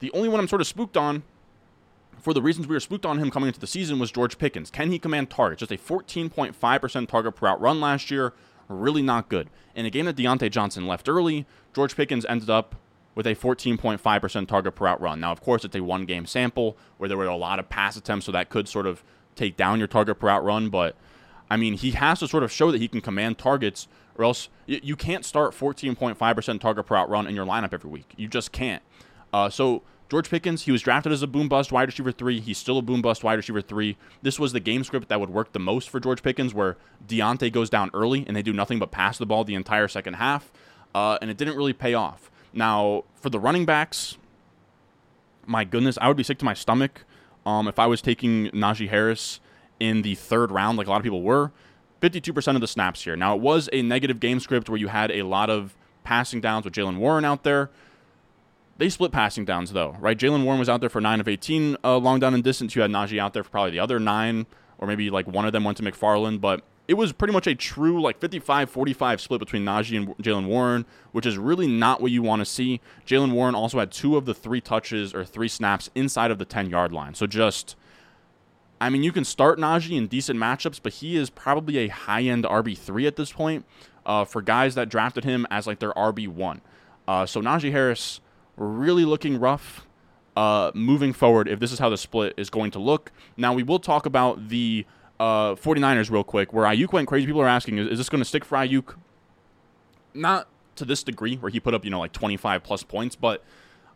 The 0.00 0.10
only 0.12 0.28
one 0.28 0.40
I'm 0.40 0.48
sort 0.48 0.60
of 0.60 0.66
spooked 0.66 0.96
on, 0.96 1.22
for 2.26 2.34
the 2.34 2.42
reasons 2.42 2.66
we 2.66 2.74
were 2.74 2.80
spooked 2.80 3.06
on 3.06 3.18
him 3.18 3.30
coming 3.30 3.46
into 3.46 3.60
the 3.60 3.68
season, 3.68 4.00
was 4.00 4.10
George 4.10 4.36
Pickens. 4.36 4.68
Can 4.68 4.90
he 4.90 4.98
command 4.98 5.30
targets? 5.30 5.60
Just 5.60 5.70
a 5.70 5.76
14.5% 5.76 7.06
target 7.06 7.36
per 7.36 7.46
route 7.46 7.60
run 7.60 7.80
last 7.80 8.10
year. 8.10 8.32
Really 8.66 9.00
not 9.00 9.28
good. 9.28 9.48
In 9.76 9.86
a 9.86 9.90
game 9.90 10.06
that 10.06 10.16
Diontae 10.16 10.50
Johnson 10.50 10.88
left 10.88 11.08
early, 11.08 11.46
George 11.72 11.94
Pickens 11.94 12.24
ended 12.24 12.50
up 12.50 12.74
with 13.14 13.28
a 13.28 13.36
14.5% 13.36 14.48
target 14.48 14.74
per 14.74 14.86
route 14.86 15.00
run. 15.00 15.20
Now, 15.20 15.30
of 15.30 15.40
course, 15.40 15.64
it's 15.64 15.76
a 15.76 15.84
one 15.84 16.04
game 16.04 16.26
sample 16.26 16.76
where 16.98 17.08
there 17.08 17.16
were 17.16 17.26
a 17.26 17.36
lot 17.36 17.60
of 17.60 17.68
pass 17.68 17.96
attempts, 17.96 18.26
so 18.26 18.32
that 18.32 18.48
could 18.48 18.66
sort 18.66 18.88
of 18.88 19.04
take 19.36 19.56
down 19.56 19.78
your 19.78 19.86
target 19.86 20.18
per 20.18 20.26
route 20.26 20.42
run. 20.42 20.68
But 20.68 20.96
I 21.48 21.56
mean, 21.56 21.74
he 21.74 21.92
has 21.92 22.18
to 22.18 22.26
sort 22.26 22.42
of 22.42 22.50
show 22.50 22.72
that 22.72 22.80
he 22.80 22.88
can 22.88 23.02
command 23.02 23.38
targets, 23.38 23.86
or 24.16 24.24
else 24.24 24.48
you 24.66 24.96
can't 24.96 25.24
start 25.24 25.52
14.5% 25.52 26.60
target 26.60 26.86
per 26.86 26.96
route 26.96 27.08
run 27.08 27.28
in 27.28 27.36
your 27.36 27.46
lineup 27.46 27.72
every 27.72 27.88
week. 27.88 28.14
You 28.16 28.26
just 28.26 28.50
can't. 28.50 28.82
Uh, 29.32 29.48
so 29.48 29.82
George 30.08 30.30
Pickens, 30.30 30.62
he 30.62 30.72
was 30.72 30.82
drafted 30.82 31.12
as 31.12 31.22
a 31.22 31.26
boom 31.26 31.48
bust 31.48 31.72
wide 31.72 31.88
receiver 31.88 32.12
three. 32.12 32.40
He's 32.40 32.58
still 32.58 32.78
a 32.78 32.82
boom 32.82 33.02
bust 33.02 33.24
wide 33.24 33.34
receiver 33.34 33.60
three. 33.60 33.96
This 34.22 34.38
was 34.38 34.52
the 34.52 34.60
game 34.60 34.84
script 34.84 35.08
that 35.08 35.18
would 35.18 35.30
work 35.30 35.52
the 35.52 35.58
most 35.58 35.90
for 35.90 35.98
George 35.98 36.22
Pickens, 36.22 36.54
where 36.54 36.76
Diontae 37.06 37.52
goes 37.52 37.68
down 37.68 37.90
early 37.92 38.24
and 38.26 38.36
they 38.36 38.42
do 38.42 38.52
nothing 38.52 38.78
but 38.78 38.90
pass 38.90 39.18
the 39.18 39.26
ball 39.26 39.42
the 39.44 39.54
entire 39.54 39.88
second 39.88 40.14
half, 40.14 40.52
uh, 40.94 41.18
and 41.20 41.30
it 41.30 41.36
didn't 41.36 41.56
really 41.56 41.72
pay 41.72 41.94
off. 41.94 42.30
Now, 42.52 43.04
for 43.14 43.30
the 43.30 43.40
running 43.40 43.66
backs, 43.66 44.16
my 45.44 45.64
goodness, 45.64 45.98
I 46.00 46.08
would 46.08 46.16
be 46.16 46.22
sick 46.22 46.38
to 46.38 46.44
my 46.44 46.54
stomach 46.54 47.04
um, 47.44 47.68
if 47.68 47.78
I 47.78 47.86
was 47.86 48.02
taking 48.02 48.50
Najee 48.50 48.88
Harris 48.88 49.40
in 49.78 50.02
the 50.02 50.14
third 50.14 50.50
round, 50.50 50.78
like 50.78 50.86
a 50.86 50.90
lot 50.90 50.98
of 50.98 51.04
people 51.04 51.22
were, 51.22 51.52
52% 52.00 52.54
of 52.54 52.60
the 52.60 52.66
snaps 52.66 53.04
here. 53.04 53.16
Now, 53.16 53.34
it 53.34 53.40
was 53.40 53.68
a 53.72 53.82
negative 53.82 54.20
game 54.20 54.40
script 54.40 54.68
where 54.68 54.78
you 54.78 54.88
had 54.88 55.10
a 55.10 55.22
lot 55.22 55.50
of 55.50 55.76
passing 56.04 56.40
downs 56.40 56.64
with 56.64 56.74
Jaylen 56.74 56.98
Warren 56.98 57.24
out 57.24 57.42
there. 57.42 57.70
They 58.78 58.90
split 58.90 59.12
passing 59.12 59.44
downs, 59.44 59.72
though, 59.72 59.96
right? 59.98 60.18
Jaylen 60.18 60.44
Warren 60.44 60.58
was 60.58 60.68
out 60.68 60.80
there 60.80 60.90
for 60.90 61.00
9 61.00 61.20
of 61.20 61.28
18 61.28 61.78
uh, 61.82 61.96
long 61.96 62.20
down 62.20 62.34
and 62.34 62.44
distance. 62.44 62.76
You 62.76 62.82
had 62.82 62.90
Najee 62.90 63.18
out 63.18 63.32
there 63.32 63.42
for 63.42 63.50
probably 63.50 63.70
the 63.70 63.80
other 63.80 63.98
9, 63.98 64.46
or 64.78 64.86
maybe 64.86 65.08
like 65.08 65.26
one 65.26 65.46
of 65.46 65.52
them 65.52 65.64
went 65.64 65.78
to 65.78 65.82
McFarland, 65.82 66.40
but 66.40 66.62
it 66.88 66.94
was 66.94 67.12
pretty 67.12 67.32
much 67.32 67.46
a 67.46 67.54
true 67.54 68.00
like 68.00 68.20
55-45 68.20 69.20
split 69.20 69.40
between 69.40 69.64
Najee 69.64 69.96
and 69.96 70.08
Jaylen 70.18 70.46
Warren, 70.46 70.84
which 71.12 71.26
is 71.26 71.38
really 71.38 71.66
not 71.66 72.00
what 72.00 72.12
you 72.12 72.22
want 72.22 72.40
to 72.40 72.46
see. 72.46 72.80
Jaylen 73.06 73.32
Warren 73.32 73.54
also 73.54 73.78
had 73.78 73.90
two 73.90 74.16
of 74.16 74.26
the 74.26 74.34
three 74.34 74.60
touches 74.60 75.14
or 75.14 75.24
three 75.24 75.48
snaps 75.48 75.90
inside 75.94 76.30
of 76.30 76.38
the 76.38 76.46
10-yard 76.46 76.92
line. 76.92 77.14
So 77.14 77.26
just 77.26 77.76
I 78.78 78.90
mean, 78.90 79.02
you 79.02 79.10
can 79.10 79.24
start 79.24 79.58
Najee 79.58 79.96
in 79.96 80.06
decent 80.06 80.38
matchups, 80.38 80.80
but 80.82 80.94
he 80.94 81.16
is 81.16 81.30
probably 81.30 81.78
a 81.78 81.88
high-end 81.88 82.44
RB3 82.44 83.06
at 83.06 83.16
this 83.16 83.32
point 83.32 83.64
uh, 84.04 84.24
for 84.26 84.42
guys 84.42 84.74
that 84.74 84.90
drafted 84.90 85.24
him 85.24 85.46
as 85.50 85.66
like 85.66 85.78
their 85.78 85.92
RB1. 85.92 86.60
Uh, 87.08 87.24
so 87.24 87.40
Najee 87.40 87.72
Harris 87.72 88.20
really 88.56 89.04
looking 89.04 89.38
rough 89.38 89.86
uh, 90.36 90.70
moving 90.74 91.12
forward 91.12 91.48
if 91.48 91.60
this 91.60 91.72
is 91.72 91.78
how 91.78 91.88
the 91.88 91.96
split 91.96 92.34
is 92.36 92.50
going 92.50 92.70
to 92.72 92.78
look. 92.78 93.10
Now, 93.36 93.54
we 93.54 93.62
will 93.62 93.78
talk 93.78 94.06
about 94.06 94.48
the 94.48 94.84
uh, 95.18 95.54
49ers 95.54 96.10
real 96.10 96.24
quick, 96.24 96.52
where 96.52 96.66
Aiyuk 96.66 96.92
went 96.92 97.08
crazy. 97.08 97.26
People 97.26 97.40
are 97.40 97.48
asking, 97.48 97.78
is, 97.78 97.88
is 97.88 97.98
this 97.98 98.08
going 98.08 98.20
to 98.20 98.24
stick 98.24 98.44
for 98.44 98.56
Aiyuk? 98.58 98.96
Not 100.14 100.48
to 100.76 100.84
this 100.84 101.02
degree, 101.02 101.36
where 101.36 101.50
he 101.50 101.58
put 101.58 101.74
up, 101.74 101.84
you 101.84 101.90
know, 101.90 101.98
like 101.98 102.12
25 102.12 102.62
plus 102.62 102.82
points, 102.82 103.16
but 103.16 103.42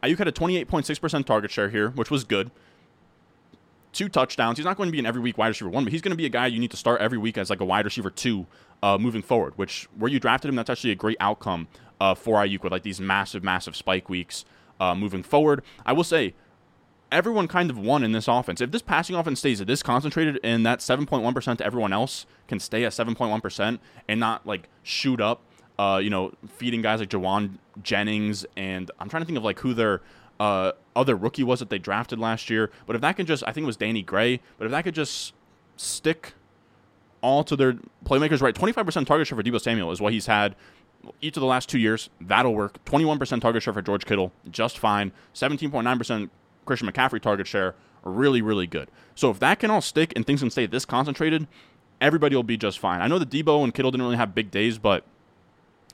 Aiyuk 0.02 0.18
had 0.18 0.28
a 0.28 0.32
28.6% 0.32 1.24
target 1.26 1.50
share 1.50 1.68
here, 1.68 1.90
which 1.90 2.10
was 2.10 2.24
good. 2.24 2.50
Two 3.92 4.08
touchdowns. 4.08 4.56
He's 4.56 4.64
not 4.64 4.76
going 4.76 4.86
to 4.86 4.92
be 4.92 4.98
an 4.98 5.06
every 5.06 5.20
week 5.20 5.36
wide 5.36 5.48
receiver 5.48 5.68
one, 5.68 5.84
but 5.84 5.92
he's 5.92 6.00
going 6.00 6.12
to 6.12 6.16
be 6.16 6.24
a 6.24 6.30
guy 6.30 6.46
you 6.46 6.60
need 6.60 6.70
to 6.70 6.76
start 6.76 7.00
every 7.00 7.18
week 7.18 7.36
as 7.36 7.50
like 7.50 7.60
a 7.60 7.64
wide 7.64 7.84
receiver 7.84 8.08
two 8.08 8.46
uh, 8.82 8.96
moving 8.98 9.20
forward, 9.20 9.52
which 9.58 9.88
where 9.98 10.10
you 10.10 10.20
drafted 10.20 10.48
him, 10.48 10.54
that's 10.54 10.70
actually 10.70 10.92
a 10.92 10.94
great 10.94 11.16
outcome 11.20 11.66
uh, 12.00 12.14
for 12.14 12.38
Aiyuk 12.38 12.62
with 12.62 12.72
like 12.72 12.82
these 12.82 13.00
massive, 13.00 13.44
massive 13.44 13.76
spike 13.76 14.08
weeks 14.08 14.44
uh, 14.80 14.94
moving 14.94 15.22
forward. 15.22 15.62
I 15.84 15.92
will 15.92 16.04
say, 16.04 16.34
everyone 17.12 17.48
kind 17.48 17.70
of 17.70 17.78
won 17.78 18.02
in 18.02 18.12
this 18.12 18.28
offense. 18.28 18.60
If 18.60 18.70
this 18.70 18.82
passing 18.82 19.16
offense 19.16 19.40
stays 19.40 19.58
this 19.58 19.82
concentrated 19.82 20.38
and 20.42 20.64
that 20.64 20.78
7.1% 20.78 21.58
to 21.58 21.64
everyone 21.64 21.92
else 21.92 22.26
can 22.48 22.60
stay 22.60 22.84
at 22.84 22.92
7.1% 22.92 23.78
and 24.08 24.20
not 24.20 24.46
like 24.46 24.68
shoot 24.82 25.20
up, 25.20 25.42
uh, 25.78 26.00
you 26.02 26.10
know, 26.10 26.32
feeding 26.46 26.82
guys 26.82 27.00
like 27.00 27.10
Jauan 27.10 27.58
Jennings 27.82 28.46
and 28.56 28.90
I'm 28.98 29.08
trying 29.08 29.22
to 29.22 29.26
think 29.26 29.38
of 29.38 29.44
like 29.44 29.60
who 29.60 29.74
their 29.74 30.00
uh, 30.38 30.72
other 30.96 31.16
rookie 31.16 31.44
was 31.44 31.60
that 31.60 31.70
they 31.70 31.78
drafted 31.78 32.18
last 32.18 32.48
year. 32.48 32.70
But 32.86 32.96
if 32.96 33.02
that 33.02 33.16
can 33.16 33.26
just, 33.26 33.42
I 33.46 33.52
think 33.52 33.64
it 33.64 33.66
was 33.66 33.76
Danny 33.76 34.02
Gray, 34.02 34.40
but 34.58 34.64
if 34.66 34.70
that 34.70 34.84
could 34.84 34.94
just 34.94 35.34
stick 35.76 36.34
all 37.22 37.44
to 37.44 37.56
their 37.56 37.74
playmakers 38.04 38.40
right, 38.40 38.54
25% 38.54 39.06
target 39.06 39.26
share 39.26 39.36
for 39.36 39.42
Deebo 39.42 39.60
Samuel 39.60 39.90
is 39.90 40.00
what 40.00 40.12
he's 40.12 40.26
had 40.26 40.54
each 41.20 41.36
of 41.36 41.40
the 41.40 41.46
last 41.46 41.68
two 41.68 41.78
years. 41.78 42.10
That'll 42.20 42.54
work. 42.54 42.84
21% 42.84 43.40
target 43.40 43.62
share 43.62 43.74
for 43.74 43.82
George 43.82 44.04
Kittle, 44.04 44.32
just 44.50 44.78
fine. 44.78 45.12
17.9% 45.34 46.30
Christian 46.64 46.90
McCaffrey 46.90 47.20
target 47.20 47.46
share 47.46 47.74
really, 48.02 48.42
really 48.42 48.66
good. 48.66 48.90
So 49.14 49.30
if 49.30 49.38
that 49.40 49.58
can 49.58 49.70
all 49.70 49.80
stick 49.80 50.12
and 50.16 50.26
things 50.26 50.40
can 50.40 50.50
stay 50.50 50.66
this 50.66 50.84
concentrated, 50.84 51.46
everybody 52.00 52.36
will 52.36 52.42
be 52.42 52.56
just 52.56 52.78
fine. 52.78 53.00
I 53.00 53.08
know 53.08 53.18
that 53.18 53.30
Deebo 53.30 53.62
and 53.62 53.74
Kittle 53.74 53.90
didn't 53.90 54.04
really 54.04 54.16
have 54.16 54.34
big 54.34 54.50
days, 54.50 54.78
but 54.78 55.04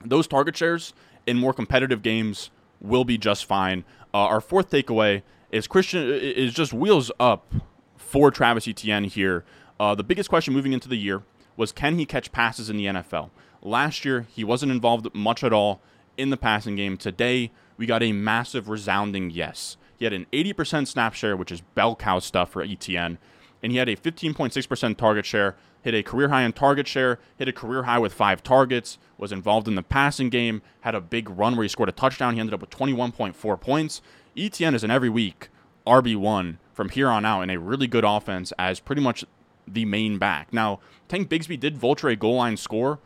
those 0.03 0.27
target 0.27 0.55
shares 0.55 0.93
in 1.25 1.37
more 1.37 1.53
competitive 1.53 2.01
games 2.01 2.49
will 2.79 3.03
be 3.03 3.17
just 3.17 3.45
fine. 3.45 3.83
Uh, 4.13 4.19
our 4.19 4.41
fourth 4.41 4.69
takeaway 4.69 5.23
is 5.51 5.67
Christian 5.67 6.09
is 6.09 6.53
just 6.53 6.73
wheels 6.73 7.11
up 7.19 7.53
for 7.97 8.31
Travis 8.31 8.67
Etienne 8.67 9.05
here. 9.05 9.43
Uh, 9.79 9.95
the 9.95 10.03
biggest 10.03 10.29
question 10.29 10.53
moving 10.53 10.73
into 10.73 10.87
the 10.87 10.97
year 10.97 11.23
was 11.55 11.71
can 11.71 11.97
he 11.97 12.05
catch 12.05 12.31
passes 12.31 12.69
in 12.69 12.77
the 12.77 12.85
NFL? 12.85 13.29
Last 13.67 14.05
year, 14.05 14.27
he 14.33 14.45
wasn't 14.45 14.71
involved 14.71 15.13
much 15.13 15.43
at 15.43 15.51
all 15.51 15.81
in 16.15 16.29
the 16.29 16.37
passing 16.37 16.77
game. 16.77 16.95
Today, 16.95 17.51
we 17.75 17.85
got 17.85 18.01
a 18.01 18.13
massive, 18.13 18.69
resounding 18.69 19.29
yes. 19.29 19.75
He 19.97 20.05
had 20.05 20.13
an 20.13 20.25
80% 20.31 20.87
snap 20.87 21.13
share, 21.13 21.35
which 21.35 21.51
is 21.51 21.59
bell 21.59 21.93
cow 21.93 22.19
stuff 22.19 22.49
for 22.49 22.61
Etienne, 22.61 23.17
and 23.61 23.73
he 23.73 23.77
had 23.77 23.89
a 23.89 23.97
15.6% 23.97 24.95
target 24.95 25.25
share, 25.25 25.57
hit 25.81 25.93
a 25.93 26.01
career 26.01 26.29
high 26.29 26.43
in 26.43 26.53
target 26.53 26.87
share, 26.87 27.19
hit 27.35 27.49
a 27.49 27.51
career 27.51 27.83
high 27.83 27.99
with 27.99 28.13
five 28.13 28.41
targets, 28.41 28.99
was 29.17 29.33
involved 29.33 29.67
in 29.67 29.75
the 29.75 29.83
passing 29.83 30.29
game, 30.29 30.61
had 30.81 30.95
a 30.95 31.01
big 31.01 31.29
run 31.29 31.57
where 31.57 31.63
he 31.63 31.67
scored 31.67 31.89
a 31.89 31.91
touchdown. 31.91 32.35
He 32.35 32.39
ended 32.39 32.53
up 32.53 32.61
with 32.61 32.69
21.4 32.69 33.59
points. 33.59 34.01
Etienne 34.37 34.75
is 34.75 34.85
an 34.85 34.91
every 34.91 35.09
week 35.09 35.49
RB1 35.85 36.55
from 36.71 36.87
here 36.87 37.09
on 37.09 37.25
out 37.25 37.41
in 37.41 37.49
a 37.49 37.59
really 37.59 37.87
good 37.87 38.05
offense 38.05 38.53
as 38.57 38.79
pretty 38.79 39.01
much 39.01 39.25
the 39.67 39.83
main 39.83 40.17
back. 40.17 40.53
Now, 40.53 40.79
Tank 41.09 41.27
Bigsby 41.29 41.59
did 41.59 41.77
vulture 41.77 42.07
a 42.07 42.15
goal 42.15 42.35
line 42.35 42.55
score, 42.55 42.99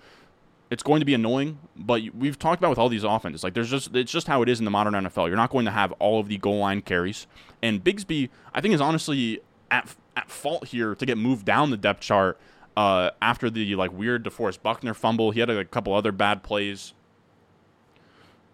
it's 0.71 0.83
going 0.83 1.01
to 1.01 1.05
be 1.05 1.13
annoying, 1.13 1.59
but 1.75 2.01
we've 2.17 2.39
talked 2.39 2.61
about 2.61 2.69
with 2.69 2.79
all 2.79 2.87
these 2.87 3.03
offenses. 3.03 3.43
Like 3.43 3.53
there's 3.53 3.69
just 3.69 3.93
it's 3.93 4.11
just 4.11 4.25
how 4.25 4.41
it 4.41 4.47
is 4.47 4.59
in 4.59 4.65
the 4.65 4.71
modern 4.71 4.93
NFL. 4.93 5.27
You're 5.27 5.35
not 5.35 5.49
going 5.49 5.65
to 5.65 5.71
have 5.71 5.91
all 5.93 6.19
of 6.21 6.29
the 6.29 6.37
goal 6.37 6.59
line 6.59 6.81
carries. 6.81 7.27
And 7.61 7.83
Bigsby, 7.83 8.29
I 8.53 8.61
think, 8.61 8.73
is 8.73 8.79
honestly 8.79 9.41
at 9.69 9.93
at 10.15 10.31
fault 10.31 10.69
here 10.69 10.95
to 10.95 11.05
get 11.05 11.17
moved 11.17 11.45
down 11.45 11.71
the 11.71 11.77
depth 11.77 11.99
chart 11.99 12.39
uh, 12.77 13.11
after 13.21 13.49
the 13.49 13.75
like 13.75 13.91
weird 13.91 14.23
DeForest 14.23 14.61
Buckner 14.63 14.93
fumble. 14.93 15.31
He 15.31 15.41
had 15.41 15.49
a, 15.49 15.59
a 15.59 15.65
couple 15.65 15.93
other 15.93 16.13
bad 16.13 16.41
plays. 16.41 16.93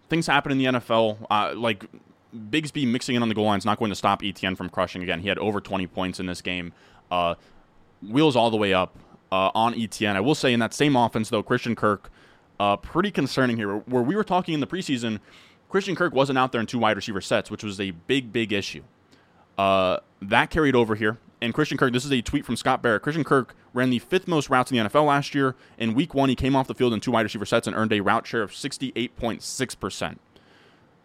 Things 0.08 0.26
happen 0.26 0.50
in 0.50 0.58
the 0.58 0.64
NFL. 0.64 1.24
Uh, 1.30 1.54
like 1.54 1.84
Bigsby 2.36 2.90
mixing 2.90 3.14
in 3.14 3.22
on 3.22 3.28
the 3.28 3.34
goal 3.34 3.44
line 3.44 3.58
is 3.58 3.64
not 3.64 3.78
going 3.78 3.90
to 3.90 3.94
stop 3.94 4.24
Etienne 4.24 4.56
from 4.56 4.70
crushing 4.70 5.04
again. 5.04 5.20
He 5.20 5.28
had 5.28 5.38
over 5.38 5.60
20 5.60 5.86
points 5.86 6.18
in 6.18 6.26
this 6.26 6.42
game. 6.42 6.72
Uh, 7.12 7.36
wheels 8.02 8.34
all 8.34 8.50
the 8.50 8.56
way 8.56 8.74
up 8.74 8.96
uh, 9.30 9.50
on 9.54 9.74
Etienne. 9.74 10.16
I 10.16 10.20
will 10.20 10.34
say 10.34 10.52
in 10.52 10.60
that 10.60 10.74
same 10.74 10.96
offense, 10.96 11.30
though, 11.30 11.42
Christian 11.42 11.76
Kirk, 11.76 12.10
uh, 12.58 12.76
pretty 12.76 13.10
concerning 13.10 13.56
here. 13.56 13.76
Where 13.76 14.02
we 14.02 14.16
were 14.16 14.24
talking 14.24 14.54
in 14.54 14.60
the 14.60 14.66
preseason, 14.66 15.20
Christian 15.68 15.94
Kirk 15.94 16.14
wasn't 16.14 16.38
out 16.38 16.52
there 16.52 16.60
in 16.60 16.66
two 16.66 16.78
wide 16.78 16.96
receiver 16.96 17.20
sets, 17.20 17.50
which 17.50 17.62
was 17.62 17.80
a 17.80 17.90
big, 17.90 18.32
big 18.32 18.52
issue. 18.52 18.82
Uh, 19.56 19.98
that 20.22 20.50
carried 20.50 20.74
over 20.74 20.94
here. 20.94 21.18
And 21.40 21.54
Christian 21.54 21.78
Kirk, 21.78 21.92
this 21.92 22.04
is 22.04 22.12
a 22.12 22.20
tweet 22.20 22.44
from 22.44 22.56
Scott 22.56 22.82
Barrett. 22.82 23.02
Christian 23.02 23.22
Kirk 23.22 23.54
ran 23.72 23.90
the 23.90 24.00
fifth 24.00 24.26
most 24.26 24.50
routes 24.50 24.72
in 24.72 24.76
the 24.76 24.88
NFL 24.88 25.06
last 25.06 25.34
year. 25.34 25.54
In 25.78 25.94
week 25.94 26.14
one, 26.14 26.28
he 26.28 26.34
came 26.34 26.56
off 26.56 26.66
the 26.66 26.74
field 26.74 26.92
in 26.92 27.00
two 27.00 27.12
wide 27.12 27.22
receiver 27.22 27.46
sets 27.46 27.66
and 27.66 27.76
earned 27.76 27.92
a 27.92 28.00
route 28.00 28.26
share 28.26 28.42
of 28.42 28.50
68.6%. 28.50 30.18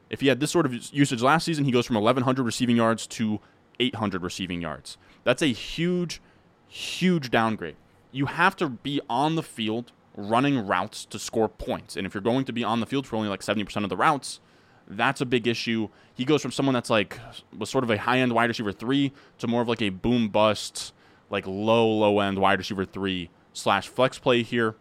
If 0.10 0.22
he 0.22 0.28
had 0.28 0.40
this 0.40 0.52
sort 0.52 0.66
of 0.66 0.94
usage 0.94 1.22
last 1.22 1.46
season, 1.46 1.66
he 1.66 1.72
goes 1.72 1.86
from 1.86 1.96
1,100 1.96 2.44
receiving 2.44 2.76
yards 2.76 3.06
to 3.08 3.40
800 3.80 4.24
receiving 4.24 4.62
yards. 4.62 4.98
That's 5.24 5.42
a 5.42 5.48
huge, 5.48 6.22
huge 6.68 7.30
downgrade. 7.30 7.76
You 8.13 8.28
have 8.28 8.56
to 8.58 8.69
be 8.69 9.02
on 9.10 9.36
the 9.36 9.43
field 9.43 9.91
running 10.15 10.65
routes 10.65 11.04
to 11.06 11.19
score 11.19 11.49
points. 11.49 11.97
And 11.97 12.08
if 12.08 12.13
you're 12.13 12.21
going 12.21 12.45
to 12.45 12.54
be 12.54 12.63
on 12.63 12.80
the 12.80 12.86
field 12.86 13.06
for 13.06 13.17
only 13.17 13.28
like 13.28 13.41
70% 13.41 13.84
of 13.84 13.89
the 13.89 13.97
routes, 13.97 14.39
that's 14.88 15.19
a 15.19 15.26
big 15.26 15.47
issue. 15.47 15.89
He 16.13 16.23
goes 16.23 16.41
from 16.41 16.52
someone 16.52 16.73
that's 16.73 16.89
like 16.89 17.19
was 17.58 17.69
sort 17.69 17.84
of 17.84 17.89
a 17.89 17.97
high 17.97 18.19
end 18.19 18.34
wide 18.34 18.49
receiver 18.49 18.71
three 18.71 19.12
to 19.39 19.47
more 19.47 19.62
of 19.62 19.67
like 19.67 19.82
a 19.82 19.89
boom 19.89 20.30
bust, 20.30 20.93
like 21.30 21.45
low, 21.47 21.88
low 21.89 22.19
end 22.19 22.39
wide 22.39 22.60
receiver 22.60 22.86
three 22.86 23.30
slash 23.54 23.88
flex 23.88 24.19
play 24.19 24.43
here. 24.43 24.76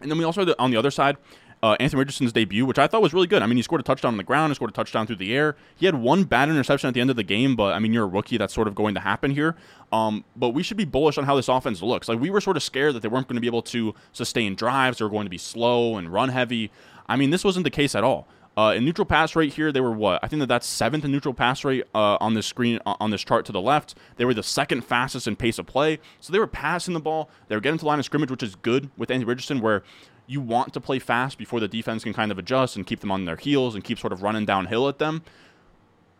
And 0.00 0.10
then 0.10 0.18
we 0.18 0.24
also, 0.24 0.54
on 0.58 0.70
the 0.70 0.76
other 0.76 0.90
side, 0.90 1.16
uh, 1.62 1.76
Anthony 1.78 2.00
Richardson's 2.00 2.32
debut, 2.32 2.64
which 2.64 2.78
I 2.78 2.86
thought 2.86 3.02
was 3.02 3.12
really 3.12 3.26
good. 3.26 3.42
I 3.42 3.46
mean, 3.46 3.56
he 3.56 3.62
scored 3.62 3.80
a 3.80 3.84
touchdown 3.84 4.14
on 4.14 4.16
the 4.16 4.24
ground, 4.24 4.50
he 4.50 4.54
scored 4.54 4.70
a 4.70 4.74
touchdown 4.74 5.06
through 5.06 5.16
the 5.16 5.34
air. 5.34 5.56
He 5.76 5.86
had 5.86 5.94
one 5.94 6.24
bad 6.24 6.48
interception 6.48 6.88
at 6.88 6.94
the 6.94 7.00
end 7.00 7.10
of 7.10 7.16
the 7.16 7.22
game, 7.22 7.56
but 7.56 7.74
I 7.74 7.78
mean, 7.78 7.92
you're 7.92 8.04
a 8.04 8.08
rookie. 8.08 8.36
That's 8.38 8.54
sort 8.54 8.68
of 8.68 8.74
going 8.74 8.94
to 8.94 9.00
happen 9.00 9.30
here. 9.30 9.56
Um, 9.92 10.24
but 10.36 10.50
we 10.50 10.62
should 10.62 10.76
be 10.76 10.84
bullish 10.84 11.18
on 11.18 11.24
how 11.24 11.36
this 11.36 11.48
offense 11.48 11.82
looks. 11.82 12.08
Like, 12.08 12.20
we 12.20 12.30
were 12.30 12.40
sort 12.40 12.56
of 12.56 12.62
scared 12.62 12.94
that 12.94 13.02
they 13.02 13.08
weren't 13.08 13.28
going 13.28 13.36
to 13.36 13.40
be 13.40 13.46
able 13.46 13.62
to 13.62 13.94
sustain 14.12 14.54
drives, 14.54 14.98
they 14.98 15.04
were 15.04 15.10
going 15.10 15.26
to 15.26 15.30
be 15.30 15.38
slow 15.38 15.96
and 15.96 16.12
run 16.12 16.30
heavy. 16.30 16.70
I 17.08 17.16
mean, 17.16 17.30
this 17.30 17.44
wasn't 17.44 17.64
the 17.64 17.70
case 17.70 17.94
at 17.94 18.04
all. 18.04 18.28
Uh, 18.56 18.74
in 18.74 18.84
neutral 18.84 19.06
pass 19.06 19.36
rate 19.36 19.54
here, 19.54 19.70
they 19.70 19.80
were 19.80 19.92
what? 19.92 20.22
I 20.22 20.28
think 20.28 20.40
that 20.40 20.46
that's 20.46 20.66
seventh 20.66 21.04
in 21.04 21.12
neutral 21.12 21.32
pass 21.32 21.64
rate 21.64 21.84
uh, 21.94 22.18
on 22.20 22.34
this 22.34 22.46
screen 22.46 22.80
uh, 22.84 22.94
on 23.00 23.10
this 23.10 23.22
chart 23.22 23.46
to 23.46 23.52
the 23.52 23.60
left. 23.60 23.94
They 24.16 24.24
were 24.24 24.34
the 24.34 24.42
second 24.42 24.82
fastest 24.82 25.28
in 25.28 25.36
pace 25.36 25.58
of 25.58 25.66
play, 25.66 26.00
so 26.20 26.32
they 26.32 26.38
were 26.38 26.48
passing 26.48 26.92
the 26.92 27.00
ball. 27.00 27.30
They 27.48 27.54
were 27.54 27.60
getting 27.60 27.78
to 27.78 27.86
line 27.86 28.00
of 28.00 28.04
scrimmage, 28.04 28.30
which 28.30 28.42
is 28.42 28.56
good 28.56 28.90
with 28.96 29.10
Anthony 29.10 29.24
Richardson, 29.24 29.60
where 29.60 29.84
you 30.30 30.40
want 30.40 30.72
to 30.72 30.80
play 30.80 31.00
fast 31.00 31.36
before 31.38 31.58
the 31.58 31.66
defense 31.66 32.04
can 32.04 32.12
kind 32.12 32.30
of 32.30 32.38
adjust 32.38 32.76
and 32.76 32.86
keep 32.86 33.00
them 33.00 33.10
on 33.10 33.24
their 33.24 33.34
heels 33.34 33.74
and 33.74 33.82
keep 33.82 33.98
sort 33.98 34.12
of 34.12 34.22
running 34.22 34.44
downhill 34.44 34.88
at 34.88 35.00
them. 35.00 35.22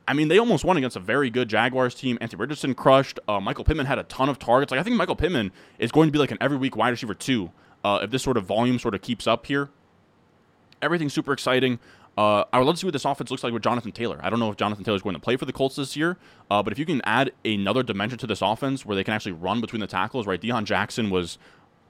I 0.09 0.15
mean, 0.15 0.27
they 0.27 0.39
almost 0.39 0.65
won 0.65 0.77
against 0.77 0.97
a 0.97 1.01
very 1.01 1.31
good 1.31 1.49
Jaguars 1.49 1.95
team. 1.95 2.19
Anthony 2.21 2.41
Richardson 2.41 2.75
crushed. 2.75 3.21
Uh, 3.29 3.39
Michael 3.39 3.63
Pittman 3.63 3.87
had 3.87 4.01
a 4.01 4.03
ton 4.03 4.29
of 4.29 4.41
targets. 4.41 4.73
Like 4.73 4.81
I 4.81 4.83
think 4.83 4.97
Michael 4.97 5.15
Pittman 5.15 5.53
is 5.79 5.93
going 5.93 6.09
to 6.09 6.13
be 6.13 6.19
like 6.19 6.33
an 6.33 6.39
every 6.41 6.57
week 6.57 6.75
wide 6.75 6.89
receiver 6.89 7.15
too. 7.15 7.53
Uh, 7.85 8.01
if 8.03 8.11
this 8.11 8.25
sort 8.25 8.37
of 8.37 8.45
volume 8.45 8.81
sort 8.81 8.97
of 8.97 9.01
keeps 9.01 9.29
up 9.29 9.47
here, 9.47 9.71
everything's 10.83 11.13
super 11.13 11.33
exciting. 11.33 11.79
Uh, 12.19 12.43
I 12.53 12.59
would 12.59 12.65
love 12.65 12.75
to 12.75 12.81
see 12.81 12.89
what 12.89 12.93
this 12.93 13.05
offense 13.05 13.31
looks 13.31 13.45
like 13.45 13.53
with 13.53 13.63
Jonathan 13.63 13.93
Taylor. 13.93 14.19
I 14.21 14.29
don't 14.29 14.41
know 14.41 14.51
if 14.51 14.57
Jonathan 14.57 14.83
Taylor 14.83 14.97
is 14.97 15.03
going 15.03 15.15
to 15.15 15.21
play 15.21 15.37
for 15.37 15.45
the 15.45 15.53
Colts 15.53 15.77
this 15.77 15.97
year, 15.97 16.19
uh, 16.51 16.65
but 16.65 16.73
if 16.73 16.81
you 16.81 16.85
can 16.85 17.01
add 17.05 17.31
another 17.45 17.85
dimension 17.85 18.19
to 18.19 18.27
this 18.27 18.43
offense 18.43 18.85
where 18.85 18.97
they 18.97 19.05
can 19.05 19.15
actually 19.15 19.33
run 19.33 19.61
between 19.61 19.79
the 19.79 19.87
tackles, 19.87 20.27
right? 20.27 20.41
Deon 20.41 20.65
Jackson 20.65 21.11
was 21.11 21.39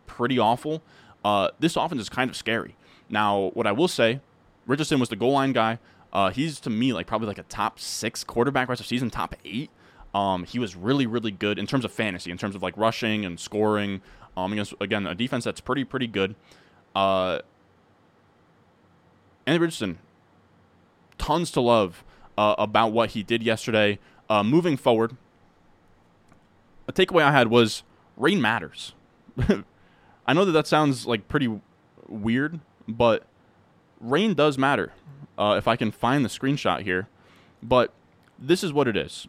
pretty 0.06 0.38
awful 0.38 0.82
uh, 1.24 1.50
this 1.58 1.76
offense 1.76 2.00
is 2.00 2.08
kind 2.08 2.30
of 2.30 2.36
scary. 2.36 2.76
Now, 3.08 3.50
what 3.54 3.66
I 3.66 3.72
will 3.72 3.88
say, 3.88 4.20
Richardson 4.66 5.00
was 5.00 5.08
the 5.08 5.16
goal 5.16 5.32
line 5.32 5.52
guy. 5.52 5.78
Uh, 6.12 6.30
he's 6.30 6.60
to 6.60 6.70
me 6.70 6.92
like 6.92 7.06
probably 7.06 7.28
like 7.28 7.38
a 7.38 7.44
top 7.44 7.78
six 7.78 8.24
quarterback 8.24 8.68
rest 8.68 8.80
of 8.80 8.86
season, 8.86 9.10
top 9.10 9.34
eight. 9.44 9.70
Um, 10.14 10.44
he 10.44 10.58
was 10.58 10.74
really, 10.74 11.06
really 11.06 11.30
good 11.30 11.58
in 11.58 11.66
terms 11.66 11.84
of 11.84 11.92
fantasy, 11.92 12.30
in 12.30 12.38
terms 12.38 12.54
of 12.54 12.62
like 12.62 12.76
rushing 12.76 13.24
and 13.24 13.38
scoring. 13.38 14.00
Um, 14.36 14.52
against 14.52 14.74
again 14.80 15.06
a 15.06 15.14
defense 15.14 15.44
that's 15.44 15.60
pretty, 15.60 15.84
pretty 15.84 16.06
good. 16.06 16.34
Uh, 16.94 17.40
Andy 19.46 19.58
Richardson, 19.58 19.98
tons 21.18 21.50
to 21.52 21.60
love 21.60 22.04
uh, 22.38 22.54
about 22.58 22.92
what 22.92 23.10
he 23.10 23.22
did 23.22 23.42
yesterday. 23.42 23.98
Uh, 24.28 24.44
moving 24.44 24.76
forward, 24.76 25.16
a 26.86 26.92
takeaway 26.92 27.22
I 27.22 27.32
had 27.32 27.48
was 27.48 27.82
rain 28.16 28.40
matters. 28.40 28.94
I 30.26 30.32
know 30.32 30.44
that 30.44 30.52
that 30.52 30.66
sounds 30.66 31.06
like 31.06 31.28
pretty 31.28 31.60
weird, 32.08 32.60
but 32.86 33.24
rain 34.00 34.34
does 34.34 34.58
matter. 34.58 34.92
Uh, 35.38 35.54
if 35.56 35.66
I 35.66 35.76
can 35.76 35.90
find 35.90 36.24
the 36.24 36.28
screenshot 36.28 36.82
here, 36.82 37.08
but 37.62 37.92
this 38.38 38.62
is 38.62 38.72
what 38.72 38.88
it 38.88 38.96
is. 38.96 39.26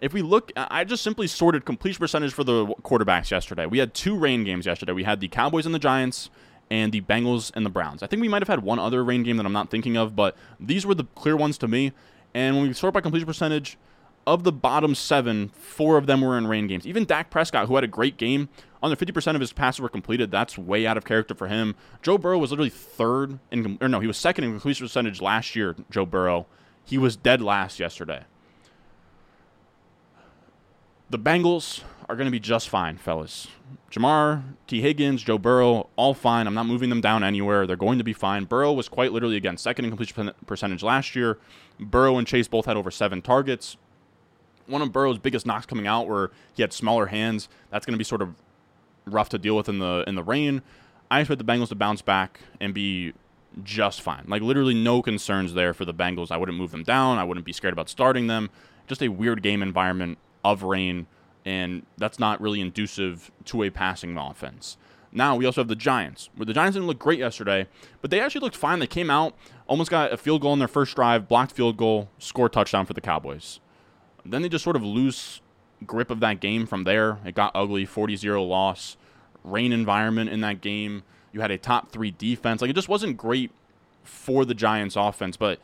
If 0.00 0.12
we 0.12 0.22
look, 0.22 0.52
I 0.56 0.84
just 0.84 1.02
simply 1.02 1.26
sorted 1.26 1.64
completion 1.64 1.98
percentage 1.98 2.32
for 2.32 2.44
the 2.44 2.66
quarterbacks 2.66 3.30
yesterday. 3.30 3.66
We 3.66 3.78
had 3.78 3.94
two 3.94 4.16
rain 4.16 4.44
games 4.44 4.66
yesterday. 4.66 4.92
We 4.92 5.04
had 5.04 5.20
the 5.20 5.28
Cowboys 5.28 5.66
and 5.66 5.74
the 5.74 5.78
Giants, 5.78 6.30
and 6.70 6.92
the 6.92 7.00
Bengals 7.00 7.52
and 7.54 7.64
the 7.64 7.70
Browns. 7.70 8.02
I 8.02 8.06
think 8.06 8.22
we 8.22 8.28
might 8.28 8.42
have 8.42 8.48
had 8.48 8.62
one 8.62 8.78
other 8.78 9.04
rain 9.04 9.22
game 9.22 9.36
that 9.36 9.46
I'm 9.46 9.52
not 9.52 9.70
thinking 9.70 9.96
of, 9.96 10.16
but 10.16 10.36
these 10.58 10.86
were 10.86 10.94
the 10.94 11.04
clear 11.14 11.36
ones 11.36 11.58
to 11.58 11.68
me. 11.68 11.92
And 12.32 12.56
when 12.56 12.66
we 12.66 12.72
sort 12.72 12.94
by 12.94 13.00
completion 13.00 13.26
percentage, 13.26 13.76
of 14.26 14.44
the 14.44 14.52
bottom 14.52 14.94
seven, 14.94 15.48
four 15.48 15.96
of 15.96 16.06
them 16.06 16.20
were 16.20 16.38
in 16.38 16.46
rain 16.46 16.66
games. 16.66 16.86
Even 16.86 17.04
Dak 17.04 17.30
Prescott, 17.30 17.68
who 17.68 17.74
had 17.74 17.84
a 17.84 17.88
great 17.88 18.16
game, 18.16 18.48
under 18.82 18.96
50% 18.96 19.34
of 19.34 19.40
his 19.40 19.52
passes 19.52 19.80
were 19.80 19.88
completed. 19.88 20.30
That's 20.30 20.58
way 20.58 20.86
out 20.86 20.96
of 20.96 21.04
character 21.04 21.34
for 21.34 21.48
him. 21.48 21.74
Joe 22.02 22.18
Burrow 22.18 22.38
was 22.38 22.50
literally 22.50 22.70
third 22.70 23.38
in, 23.50 23.78
or 23.80 23.88
no, 23.88 24.00
he 24.00 24.06
was 24.06 24.18
second 24.18 24.44
in 24.44 24.50
completion 24.50 24.86
percentage 24.86 25.20
last 25.20 25.56
year. 25.56 25.74
Joe 25.90 26.04
Burrow, 26.06 26.46
he 26.84 26.98
was 26.98 27.16
dead 27.16 27.40
last 27.40 27.80
yesterday. 27.80 28.24
The 31.10 31.18
Bengals 31.18 31.82
are 32.08 32.16
going 32.16 32.26
to 32.26 32.32
be 32.32 32.40
just 32.40 32.68
fine, 32.68 32.96
fellas. 32.96 33.48
Ja'Marr, 33.90 34.42
Tee 34.66 34.80
Higgins, 34.80 35.22
Joe 35.22 35.38
Burrow, 35.38 35.88
all 35.96 36.12
fine. 36.12 36.46
I'm 36.46 36.54
not 36.54 36.66
moving 36.66 36.90
them 36.90 37.00
down 37.00 37.22
anywhere. 37.22 37.66
They're 37.66 37.76
going 37.76 37.98
to 37.98 38.04
be 38.04 38.12
fine. 38.12 38.44
Burrow 38.44 38.72
was 38.72 38.88
quite 38.88 39.12
literally 39.12 39.36
again 39.36 39.56
second 39.56 39.84
in 39.84 39.90
completion 39.92 40.32
percentage 40.46 40.82
last 40.82 41.14
year. 41.14 41.38
Burrow 41.78 42.18
and 42.18 42.26
Chase 42.26 42.48
both 42.48 42.66
had 42.66 42.76
over 42.76 42.90
seven 42.90 43.22
targets 43.22 43.76
one 44.66 44.82
of 44.82 44.92
Burrow's 44.92 45.18
biggest 45.18 45.46
knocks 45.46 45.66
coming 45.66 45.86
out 45.86 46.08
where 46.08 46.30
he 46.54 46.62
had 46.62 46.72
smaller 46.72 47.06
hands. 47.06 47.48
That's 47.70 47.84
going 47.86 47.94
to 47.94 47.98
be 47.98 48.04
sort 48.04 48.22
of 48.22 48.34
rough 49.06 49.28
to 49.30 49.38
deal 49.38 49.56
with 49.56 49.68
in 49.68 49.78
the 49.78 50.04
in 50.06 50.14
the 50.14 50.22
rain. 50.22 50.62
I 51.10 51.20
expect 51.20 51.38
the 51.38 51.44
Bengals 51.44 51.68
to 51.68 51.74
bounce 51.74 52.02
back 52.02 52.40
and 52.60 52.72
be 52.74 53.12
just 53.62 54.02
fine. 54.02 54.24
Like 54.26 54.42
literally 54.42 54.74
no 54.74 55.02
concerns 55.02 55.54
there 55.54 55.74
for 55.74 55.84
the 55.84 55.94
Bengals. 55.94 56.30
I 56.30 56.36
wouldn't 56.36 56.58
move 56.58 56.70
them 56.70 56.82
down. 56.82 57.18
I 57.18 57.24
wouldn't 57.24 57.46
be 57.46 57.52
scared 57.52 57.72
about 57.72 57.88
starting 57.88 58.26
them. 58.26 58.50
Just 58.86 59.02
a 59.02 59.08
weird 59.08 59.42
game 59.42 59.62
environment 59.62 60.18
of 60.44 60.62
rain, 60.62 61.06
and 61.44 61.86
that's 61.96 62.18
not 62.18 62.40
really 62.40 62.60
inducive 62.60 63.30
to 63.46 63.62
a 63.62 63.70
passing 63.70 64.16
offense. 64.18 64.76
Now 65.10 65.36
we 65.36 65.46
also 65.46 65.60
have 65.60 65.68
the 65.68 65.76
Giants, 65.76 66.28
where 66.34 66.44
the 66.44 66.52
Giants 66.52 66.74
didn't 66.74 66.88
look 66.88 66.98
great 66.98 67.20
yesterday, 67.20 67.68
but 68.02 68.10
they 68.10 68.20
actually 68.20 68.40
looked 68.40 68.56
fine. 68.56 68.80
They 68.80 68.86
came 68.86 69.10
out, 69.10 69.34
almost 69.68 69.90
got 69.90 70.12
a 70.12 70.16
field 70.16 70.42
goal 70.42 70.52
in 70.52 70.58
their 70.58 70.68
first 70.68 70.96
drive, 70.96 71.28
blocked 71.28 71.52
field 71.52 71.76
goal, 71.76 72.10
score 72.18 72.48
touchdown 72.48 72.84
for 72.84 72.94
the 72.94 73.00
Cowboys. 73.00 73.60
Then 74.24 74.42
they 74.42 74.48
just 74.48 74.64
sort 74.64 74.76
of 74.76 74.82
lose 74.82 75.40
grip 75.86 76.10
of 76.10 76.20
that 76.20 76.40
game 76.40 76.66
from 76.66 76.84
there. 76.84 77.18
It 77.24 77.34
got 77.34 77.52
ugly, 77.54 77.86
40-0 77.86 78.48
loss. 78.48 78.96
Rain 79.42 79.72
environment 79.72 80.30
in 80.30 80.40
that 80.40 80.60
game. 80.60 81.02
You 81.32 81.40
had 81.40 81.50
a 81.50 81.58
top 81.58 81.90
three 81.90 82.10
defense. 82.10 82.60
Like 82.62 82.70
it 82.70 82.74
just 82.74 82.88
wasn't 82.88 83.16
great 83.16 83.50
for 84.02 84.44
the 84.44 84.54
Giants 84.54 84.96
offense, 84.96 85.36
but 85.36 85.58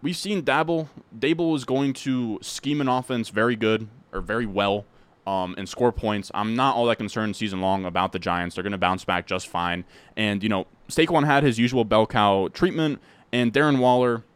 we've 0.00 0.16
seen 0.16 0.42
Daboll. 0.42 0.88
Dable 1.16 1.54
is 1.56 1.64
going 1.64 1.92
to 1.94 2.38
scheme 2.42 2.80
an 2.80 2.88
offense 2.88 3.28
very 3.28 3.56
good 3.56 3.88
or 4.12 4.20
very 4.20 4.46
well 4.46 4.86
um, 5.26 5.54
and 5.58 5.68
score 5.68 5.92
points. 5.92 6.30
I'm 6.34 6.54
not 6.54 6.76
all 6.76 6.86
that 6.86 6.96
concerned 6.96 7.36
season 7.36 7.60
long 7.60 7.84
about 7.84 8.12
the 8.12 8.18
Giants. 8.18 8.54
They're 8.54 8.62
going 8.62 8.72
to 8.72 8.78
bounce 8.78 9.04
back 9.04 9.26
just 9.26 9.48
fine. 9.48 9.84
And, 10.16 10.42
you 10.42 10.48
know, 10.48 10.66
Saquon 10.88 11.24
had 11.24 11.42
his 11.42 11.58
usual 11.58 11.84
bell 11.84 12.06
cow 12.06 12.48
treatment, 12.52 13.00
and 13.32 13.52
Darren 13.52 13.78
Waller– 13.78 14.24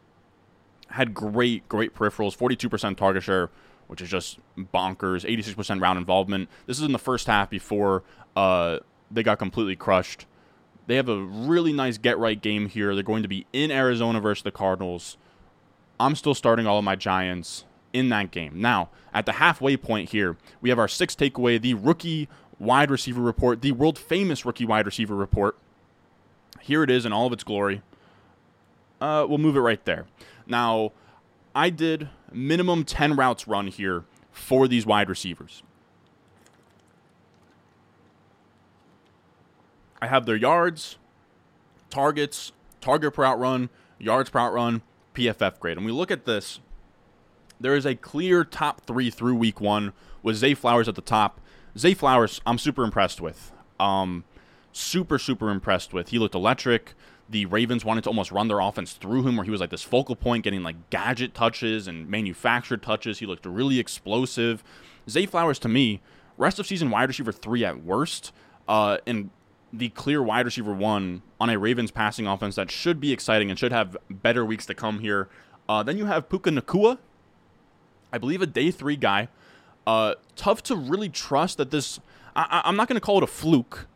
had 0.90 1.14
great, 1.14 1.68
great 1.68 1.94
peripherals, 1.94 2.37
42% 2.37 2.96
target 2.96 3.22
share, 3.22 3.51
which 3.87 4.01
is 4.01 4.09
just 4.09 4.38
bonkers, 4.57 5.24
86% 5.24 5.81
round 5.81 5.98
involvement. 5.98 6.48
This 6.66 6.79
is 6.79 6.85
in 6.85 6.92
the 6.92 6.98
first 6.98 7.27
half 7.27 7.51
before 7.51 8.03
uh, 8.37 8.79
they 9.11 9.22
got 9.22 9.38
completely 9.38 9.77
crushed. 9.77 10.27
They 10.87 10.96
have 10.96 11.09
a 11.09 11.18
really 11.18 11.72
nice 11.72 11.98
get 11.98 12.18
right 12.18 12.40
game 12.40 12.68
here. 12.68 12.94
They're 12.94 13.03
going 13.03 13.22
to 13.22 13.29
be 13.29 13.46
in 13.53 13.70
Arizona 13.70 14.20
versus 14.20 14.42
the 14.42 14.51
Cardinals. 14.51 15.18
I'm 16.01 16.14
still 16.14 16.35
starting 16.35 16.66
all 16.66 16.79
of 16.79 16.85
my 16.85 16.96
Giants 16.96 17.64
in 17.92 18.09
that 18.11 18.31
game. 18.31 18.61
Now, 18.61 18.90
at 19.12 19.27
the 19.27 19.33
halfway 19.33 19.77
point 19.77 20.11
here, 20.11 20.37
we 20.61 20.70
have 20.70 20.79
our 20.79 20.88
sixth 20.88 21.18
takeaway 21.18 21.61
the 21.61 21.74
rookie 21.74 22.29
wide 22.59 22.90
receiver 22.90 23.20
report, 23.20 23.62
the 23.62 23.72
world 23.72 23.98
famous 23.98 24.44
rookie 24.44 24.64
wide 24.64 24.87
receiver 24.87 25.14
report. 25.14 25.57
Here 26.61 26.83
it 26.83 26.90
is 26.90 27.05
in 27.07 27.12
all 27.12 27.27
of 27.27 27.33
its 27.33 27.44
glory. 27.44 27.83
Uh, 29.01 29.27
we'll 29.29 29.38
move 29.38 29.57
it 29.57 29.61
right 29.61 29.85
there. 29.85 30.07
Now, 30.49 30.93
I 31.55 31.71
did 31.71 32.09
minimum 32.33 32.85
10 32.85 33.15
routes 33.17 33.47
run 33.47 33.69
here 33.69 34.05
for 34.33 34.67
these 34.67 34.87
wide 34.87 35.09
receivers. 35.09 35.63
I 40.01 40.07
have 40.07 40.27
their 40.27 40.37
yards, 40.37 40.97
targets, 41.91 42.53
target 42.81 43.15
per 43.15 43.23
route 43.23 43.39
run, 43.39 43.69
yards 43.99 44.31
per 44.31 44.39
route 44.39 44.53
run, 44.55 44.83
PFF 45.15 45.59
grade. 45.59 45.77
And 45.77 45.85
we 45.85 45.93
look 45.93 46.11
at 46.11 46.25
this, 46.25 46.61
there 47.61 47.75
is 47.75 47.85
a 47.85 47.95
clear 47.95 48.45
top 48.45 48.83
three 48.83 49.11
through 49.11 49.35
week 49.35 49.61
one 49.61 49.93
with 50.23 50.37
Zay 50.37 50.55
Flowers 50.55 50.89
at 50.89 50.95
the 50.95 51.03
top. 51.03 51.41
Zay 51.77 51.95
Flowers, 51.95 52.41
I'm 52.47 52.59
super 52.59 52.85
impressed 52.85 53.21
with. 53.21 53.53
Um, 53.81 54.25
super, 54.73 55.19
super 55.19 55.51
impressed 55.51 55.93
with. 55.93 56.09
He 56.09 56.19
looked 56.19 56.35
electric 56.35 56.95
the 57.29 57.47
Ravens 57.47 57.85
wanted 57.85 58.05
to 58.05 58.11
almost 58.11 58.33
run 58.33 58.49
their 58.49 58.61
offense 58.61 58.95
through 58.95 59.27
him, 59.27 59.37
where 59.37 59.45
he 59.45 59.51
was 59.51 59.61
like 59.61 59.71
this 59.71 59.83
focal 59.83 60.17
point, 60.17 60.45
getting 60.45 60.62
like 60.62 60.91
gadget 60.91 61.35
touches 61.35 61.87
and 61.87 62.09
manufactured 62.09 62.83
touches. 62.83 63.19
He 63.19 63.27
looked 63.27 63.45
really 63.45 63.79
explosive. 63.79 64.64
Zay 65.09 65.27
Flowers, 65.27 65.59
to 65.61 65.69
me, 65.69 66.01
rest 66.37 66.59
of 66.59 66.67
season 66.67 66.91
wide 66.91 67.09
receiver 67.09 67.33
three 67.33 67.64
at 67.64 67.83
worst, 67.85 68.33
uh, 68.67 68.99
and 69.07 69.31
the 69.73 69.91
clear 69.91 70.23
wide 70.23 70.47
receiver 70.47 70.73
one 70.73 71.23
on 71.38 71.51
a 71.51 71.59
Ravens 71.59 71.91
passing 71.91 72.27
offense 72.27 72.55
that 72.55 72.71
should 72.71 73.01
be 73.01 73.12
exciting 73.12 73.51
and 73.51 73.59
should 73.59 73.73
have 73.73 73.97
better 74.11 74.45
weeks 74.45 74.64
to 74.67 74.75
come 74.75 75.01
here. 75.01 75.29
Uh, 75.69 75.83
then 75.83 75.99
you 75.99 76.07
have 76.07 76.29
Puka 76.29 76.51
Nacua, 76.51 76.99
I 78.12 78.19
believe 78.19 78.41
a 78.41 78.47
day 78.47 78.71
three 78.71 78.97
guy. 78.97 79.29
Uh, 79.87 80.14
tough 80.37 80.62
to 80.64 80.77
really 80.77 81.09
trust 81.09 81.59
that 81.59 81.71
this. 81.71 82.01
I, 82.37 82.62
am 82.64 82.77
not 82.77 82.88
going 82.88 82.95
to 82.95 83.01
call 83.01 83.19
it 83.19 83.25
a 83.25 83.27
fluke, 83.27 83.87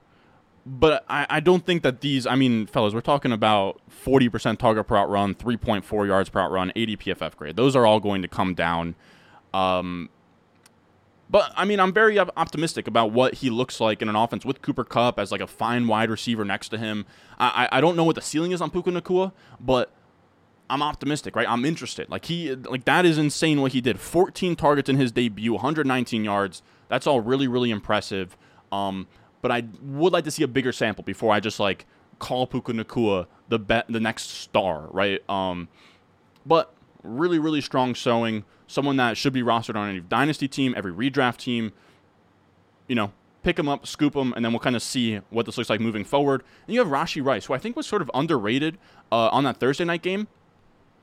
but 0.65 1.05
I, 1.09 1.27
I, 1.29 1.41
don't 1.41 1.67
think 1.67 1.83
that 1.83 2.01
these. 2.01 2.27
I 2.27 2.37
mean, 2.37 2.67
fellas, 2.67 2.95
we're 2.95 3.01
talking 3.01 3.33
about 3.33 3.81
40% 4.05 4.59
target 4.59 4.87
per 4.87 4.95
route 4.95 5.11
run, 5.11 5.35
3.4 5.35 6.07
yards 6.07 6.29
per 6.29 6.41
route 6.41 6.53
run, 6.53 6.73
80 6.77 6.97
PFF 6.99 7.37
grade. 7.37 7.57
Those 7.57 7.75
are 7.75 7.85
all 7.85 7.99
going 7.99 8.23
to 8.23 8.29
come 8.29 8.55
down. 8.55 8.95
Um, 9.53 10.09
but 11.33 11.51
I 11.57 11.65
mean, 11.65 11.81
I'm 11.81 11.93
very 11.93 12.19
optimistic 12.19 12.87
about 12.87 13.11
what 13.11 13.35
he 13.37 13.51
looks 13.51 13.81
like 13.81 14.03
in 14.03 14.09
an 14.09 14.15
offense 14.15 14.45
with 14.45 14.61
Cooper 14.63 14.85
Kupp 14.85 15.19
as 15.19 15.33
like 15.33 15.41
a 15.41 15.47
fine 15.47 15.89
wide 15.89 16.11
receiver 16.11 16.45
next 16.45 16.69
to 16.69 16.79
him. 16.79 17.07
I, 17.39 17.69
I 17.73 17.81
don't 17.81 17.97
know 17.97 18.05
what 18.05 18.17
the 18.17 18.21
ceiling 18.21 18.53
is 18.53 18.61
on 18.61 18.71
Puka 18.71 18.91
Nacua, 18.91 19.33
but 19.59 19.91
I'm 20.69 20.83
optimistic, 20.83 21.35
right? 21.35 21.49
I'm 21.49 21.65
interested. 21.65 22.09
Like 22.11 22.27
he, 22.27 22.55
like 22.55 22.85
that 22.85 23.05
is 23.05 23.19
insane 23.19 23.63
what 23.63 23.73
he 23.73 23.81
did. 23.81 23.99
14 23.99 24.57
targets 24.57 24.89
in 24.91 24.97
his 24.97 25.11
debut, 25.11 25.55
119 25.55 26.23
yards. 26.23 26.63
That's 26.89 27.07
all 27.07 27.21
really, 27.21 27.49
really 27.49 27.71
impressive. 27.71 28.37
Um, 28.71 29.09
but 29.43 29.51
I 29.51 29.65
would 29.83 30.13
like 30.13 30.25
to 30.25 30.31
see 30.31 30.43
a 30.43 30.49
bigger 30.49 30.73
sample 30.73 31.05
before 31.05 31.35
I 31.35 31.41
just 31.41 31.61
like 31.61 31.85
call 32.19 32.47
Puka 32.47 32.73
Nacua 32.73 33.27
the 33.49 33.59
bet, 33.59 33.87
the 33.89 34.01
next 34.01 34.31
star, 34.31 34.89
right? 34.91 35.29
Um, 35.29 35.69
but 36.47 36.73
really, 37.03 37.39
really 37.39 37.61
strong 37.61 37.93
showing. 37.93 38.45
Someone 38.67 38.97
that 38.97 39.19
should 39.19 39.35
be 39.35 39.43
rostered 39.43 39.77
on 39.77 39.91
any 39.91 40.01
dynasty 40.01 40.49
team, 40.49 40.73
every 40.77 40.93
redraft 40.93 41.37
team. 41.39 41.73
You 42.89 42.95
know, 42.95 43.13
pick 43.43 43.59
him 43.59 43.69
up, 43.69 43.87
scoop 43.87 44.15
him, 44.15 44.33
and 44.35 44.45
then 44.45 44.53
we'll 44.53 44.61
kind 44.61 44.77
of 44.77 44.83
see 44.83 45.17
what 45.31 45.45
this 45.47 45.59
looks 45.59 45.69
like 45.69 45.81
moving 45.81 46.05
forward. 46.05 46.43
And 46.67 46.75
you 46.75 46.81
have 46.81 46.89
Rashee 46.89 47.25
Rice, 47.25 47.47
who 47.47 47.55
I 47.55 47.59
think 47.59 47.77
was 47.77 47.87
sort 47.87 48.01
of 48.01 48.11
underrated 48.15 48.79
uh, 49.11 49.29
on 49.29 49.45
that 49.45 49.59
Thursday 49.59 49.85
night 49.85 50.03
game. 50.03 50.29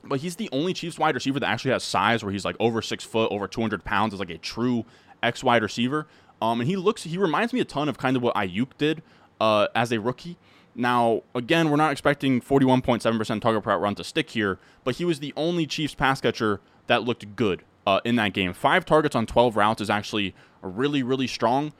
But 0.03 0.21
he's 0.21 0.37
the 0.37 0.49
only 0.51 0.73
Chiefs 0.73 0.97
wide 0.97 1.13
receiver 1.13 1.39
that 1.41 1.49
actually 1.49 1.71
has 1.71 1.83
size 1.83 2.23
where 2.23 2.31
he's 2.31 2.45
like 2.45 2.55
over 2.59 2.81
six 2.81 3.03
foot, 3.03 3.31
over 3.31 3.47
200 3.47 3.83
pounds, 3.83 4.13
is 4.13 4.19
like 4.19 4.29
a 4.29 4.37
true 4.37 4.85
X 5.21 5.43
wide 5.43 5.61
receiver. 5.61 6.07
Um, 6.41 6.61
and 6.61 6.69
he 6.69 6.75
looks, 6.75 7.03
he 7.03 7.17
reminds 7.17 7.53
me 7.53 7.59
a 7.59 7.65
ton 7.65 7.89
of 7.89 7.97
kind 7.97 8.15
of 8.15 8.21
what 8.23 8.35
Aiyuk 8.35 8.69
did 8.77 9.01
uh, 9.39 9.67
as 9.75 9.91
a 9.91 9.99
rookie. 9.99 10.37
Now, 10.75 11.23
again, 11.35 11.69
we're 11.69 11.77
not 11.77 11.91
expecting 11.91 12.39
41.7% 12.41 13.41
target 13.41 13.63
per 13.63 13.77
run 13.77 13.95
to 13.95 14.03
stick 14.03 14.29
here, 14.29 14.59
but 14.83 14.95
he 14.95 15.05
was 15.05 15.19
the 15.19 15.33
only 15.35 15.65
Chiefs 15.65 15.95
pass 15.95 16.21
catcher 16.21 16.61
that 16.87 17.03
looked 17.03 17.35
good 17.35 17.63
uh, 17.85 17.99
in 18.05 18.15
that 18.15 18.33
game. 18.33 18.53
Five 18.53 18.85
targets 18.85 19.15
on 19.15 19.25
12 19.25 19.55
routes 19.55 19.81
is 19.81 19.89
actually 19.89 20.33
really, 20.61 21.03
really 21.03 21.27
strong. 21.27 21.73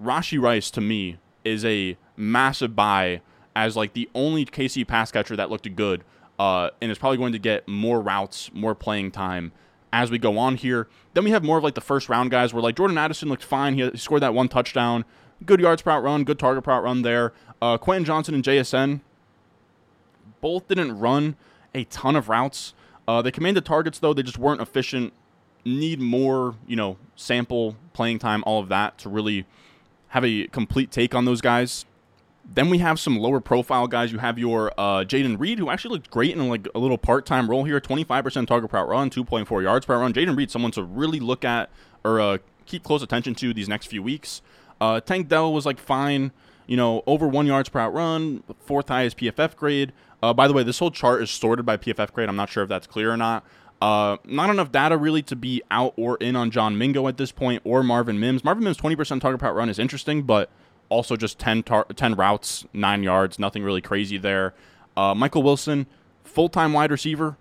Rashee 0.00 0.40
Rice, 0.40 0.70
to 0.70 0.80
me, 0.80 1.18
is 1.44 1.64
a 1.64 1.96
massive 2.16 2.74
buy 2.74 3.20
as 3.54 3.76
like 3.76 3.92
the 3.92 4.08
only 4.14 4.44
KC 4.44 4.86
pass 4.86 5.10
catcher 5.10 5.36
that 5.36 5.50
looked 5.50 5.74
good 5.76 6.04
uh, 6.38 6.70
and 6.80 6.90
is 6.90 6.98
probably 6.98 7.18
going 7.18 7.32
to 7.32 7.38
get 7.38 7.66
more 7.66 8.00
routes, 8.00 8.50
more 8.52 8.74
playing 8.74 9.10
time 9.10 9.52
as 9.92 10.10
we 10.10 10.18
go 10.18 10.38
on 10.38 10.56
here. 10.56 10.88
Then 11.14 11.24
we 11.24 11.30
have 11.30 11.44
more 11.44 11.58
of 11.58 11.64
like 11.64 11.74
the 11.74 11.80
first 11.80 12.08
round 12.08 12.30
guys 12.30 12.52
where 12.52 12.62
like 12.62 12.76
Jordan 12.76 12.98
Addison 12.98 13.28
looked 13.28 13.44
fine. 13.44 13.74
He, 13.74 13.96
scored 13.96 14.22
that 14.22 14.34
one 14.34 14.48
touchdown. 14.48 15.04
Good 15.44 15.60
yards 15.60 15.82
per 15.82 15.90
route 15.90 16.02
run, 16.02 16.24
good 16.24 16.38
target 16.38 16.64
per 16.64 16.72
route 16.72 16.84
run 16.84 17.02
there. 17.02 17.32
Uh, 17.60 17.78
Quentin 17.78 18.04
Johnston 18.04 18.34
and 18.34 18.44
JSN 18.44 19.00
both 20.40 20.68
didn't 20.68 20.98
run 20.98 21.36
a 21.74 21.84
ton 21.84 22.16
of 22.16 22.28
routes. 22.28 22.74
Uh, 23.08 23.22
they 23.22 23.30
commanded 23.30 23.64
targets 23.64 23.98
though, 23.98 24.12
they 24.12 24.22
just 24.22 24.38
weren't 24.38 24.60
efficient. 24.60 25.12
Need 25.64 26.00
more, 26.00 26.54
you 26.66 26.76
know, 26.76 26.96
sample 27.16 27.76
playing 27.92 28.18
time, 28.18 28.44
all 28.46 28.60
of 28.60 28.68
that 28.68 28.98
to 28.98 29.08
really 29.08 29.46
have 30.08 30.24
a 30.24 30.46
complete 30.48 30.90
take 30.90 31.14
on 31.14 31.24
those 31.24 31.40
guys. 31.40 31.84
Then 32.48 32.70
we 32.70 32.78
have 32.78 32.98
some 32.98 33.18
lower 33.18 33.40
profile 33.40 33.86
guys. 33.86 34.12
You 34.12 34.18
have 34.18 34.38
your 34.38 34.72
uh, 34.78 35.04
Jayden 35.04 35.38
Reed, 35.38 35.58
who 35.58 35.68
actually 35.68 35.94
looked 35.94 36.10
great 36.10 36.30
in 36.30 36.48
like 36.48 36.68
a 36.74 36.78
little 36.78 36.98
part 36.98 37.26
time 37.26 37.50
role 37.50 37.64
here. 37.64 37.80
25% 37.80 38.46
target 38.46 38.70
per 38.70 38.84
run, 38.84 39.10
2.4 39.10 39.62
yards 39.62 39.84
per 39.84 39.98
run. 39.98 40.12
Jayden 40.12 40.36
Reed, 40.36 40.50
someone 40.50 40.70
to 40.72 40.82
really 40.82 41.20
look 41.20 41.44
at 41.44 41.70
or 42.04 42.20
uh, 42.20 42.38
keep 42.64 42.84
close 42.84 43.02
attention 43.02 43.34
to 43.36 43.52
these 43.52 43.68
next 43.68 43.86
few 43.86 44.02
weeks. 44.02 44.42
Uh, 44.80 45.00
Tank 45.00 45.28
Dell 45.28 45.52
was 45.52 45.66
like 45.66 45.78
fine, 45.78 46.32
you 46.66 46.76
know, 46.76 47.02
over 47.06 47.26
one 47.26 47.46
yards 47.46 47.68
per 47.68 47.88
run, 47.88 48.42
fourth 48.60 48.88
highest 48.88 49.18
PFF 49.18 49.56
grade. 49.56 49.92
Uh, 50.22 50.32
by 50.32 50.48
the 50.48 50.54
way, 50.54 50.62
this 50.62 50.78
whole 50.78 50.90
chart 50.90 51.22
is 51.22 51.30
sorted 51.30 51.66
by 51.66 51.76
PFF 51.76 52.12
grade. 52.12 52.28
I'm 52.28 52.36
not 52.36 52.48
sure 52.48 52.62
if 52.62 52.68
that's 52.68 52.86
clear 52.86 53.12
or 53.12 53.16
not. 53.16 53.44
Uh, 53.80 54.16
not 54.24 54.48
enough 54.48 54.72
data 54.72 54.96
really 54.96 55.22
to 55.22 55.36
be 55.36 55.62
out 55.70 55.92
or 55.96 56.16
in 56.16 56.34
on 56.34 56.50
John 56.50 56.78
Mingo 56.78 57.08
at 57.08 57.18
this 57.18 57.30
point 57.30 57.60
or 57.64 57.82
Marvin 57.82 58.18
Mims. 58.18 58.42
Marvin 58.42 58.64
Mims' 58.64 58.78
20% 58.78 59.20
target 59.20 59.40
per 59.40 59.52
run 59.52 59.68
is 59.68 59.78
interesting, 59.78 60.22
but 60.22 60.50
also 60.88 61.16
just 61.16 61.38
10, 61.38 61.62
tar- 61.62 61.86
10 61.94 62.14
routes, 62.14 62.64
nine 62.72 63.02
yards, 63.02 63.38
nothing 63.38 63.62
really 63.62 63.80
crazy 63.80 64.18
there. 64.18 64.54
Uh, 64.96 65.14
Michael 65.14 65.42
Wilson, 65.42 65.86
full 66.24 66.48
time 66.48 66.72
wide 66.72 66.90
receiver, 66.90 67.36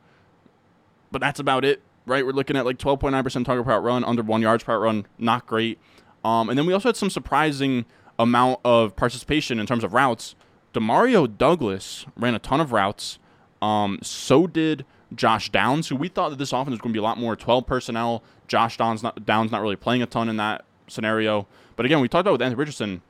but 1.12 1.21
that's 1.21 1.39
about 1.39 1.63
it, 1.63 1.81
right? 2.05 2.25
We're 2.25 2.34
looking 2.34 2.58
at 2.58 2.65
like 2.65 2.77
12.9% 2.77 3.45
target 3.45 3.65
per 3.65 3.79
run, 3.79 4.03
under 4.03 4.23
one 4.23 4.41
yards 4.41 4.63
per 4.63 4.79
run, 4.79 5.05
not 5.17 5.45
great. 5.45 5.79
Um, 6.23 6.49
and 6.49 6.58
then 6.58 6.65
we 6.65 6.73
also 6.73 6.89
had 6.89 6.95
some 6.95 7.10
surprising 7.10 7.86
amount 8.17 8.60
of 8.63 8.95
participation 8.95 9.60
in 9.60 9.65
terms 9.65 9.84
of 9.84 9.93
routes. 9.93 10.36
Demario 10.73 11.25
Douglas 11.38 12.05
ran 12.17 12.36
a 12.36 12.39
ton 12.39 12.60
of 12.60 12.71
routes. 12.71 13.19
Um, 13.62 13.99
so 14.01 14.47
did 14.47 14.86
Josh 15.13 15.49
Downs, 15.49 15.88
who 15.88 15.95
we 15.95 16.08
thought 16.10 16.29
that 16.29 16.38
this 16.38 16.51
offense 16.51 16.71
was 16.71 16.81
going 16.81 16.91
to 16.91 16.97
be 16.97 16.99
a 16.99 17.03
lot 17.03 17.17
more 17.17 17.36
12 17.36 17.65
personnel. 17.65 18.23
Josh 18.47 18.77
Downs 18.77 19.03
not, 19.03 19.25
Downs 19.25 19.51
not 19.51 19.62
really 19.62 19.75
playing 19.75 20.01
a 20.01 20.05
ton 20.05 20.29
in 20.29 20.38
that 20.38 20.65
scenario. 20.88 21.47
But 21.75 21.86
again, 21.86 21.99
we 21.99 22.08
talked 22.08 22.21
about 22.21 22.34
with 22.34 22.41
Anthony 22.41 22.60
Richardson 22.60 23.01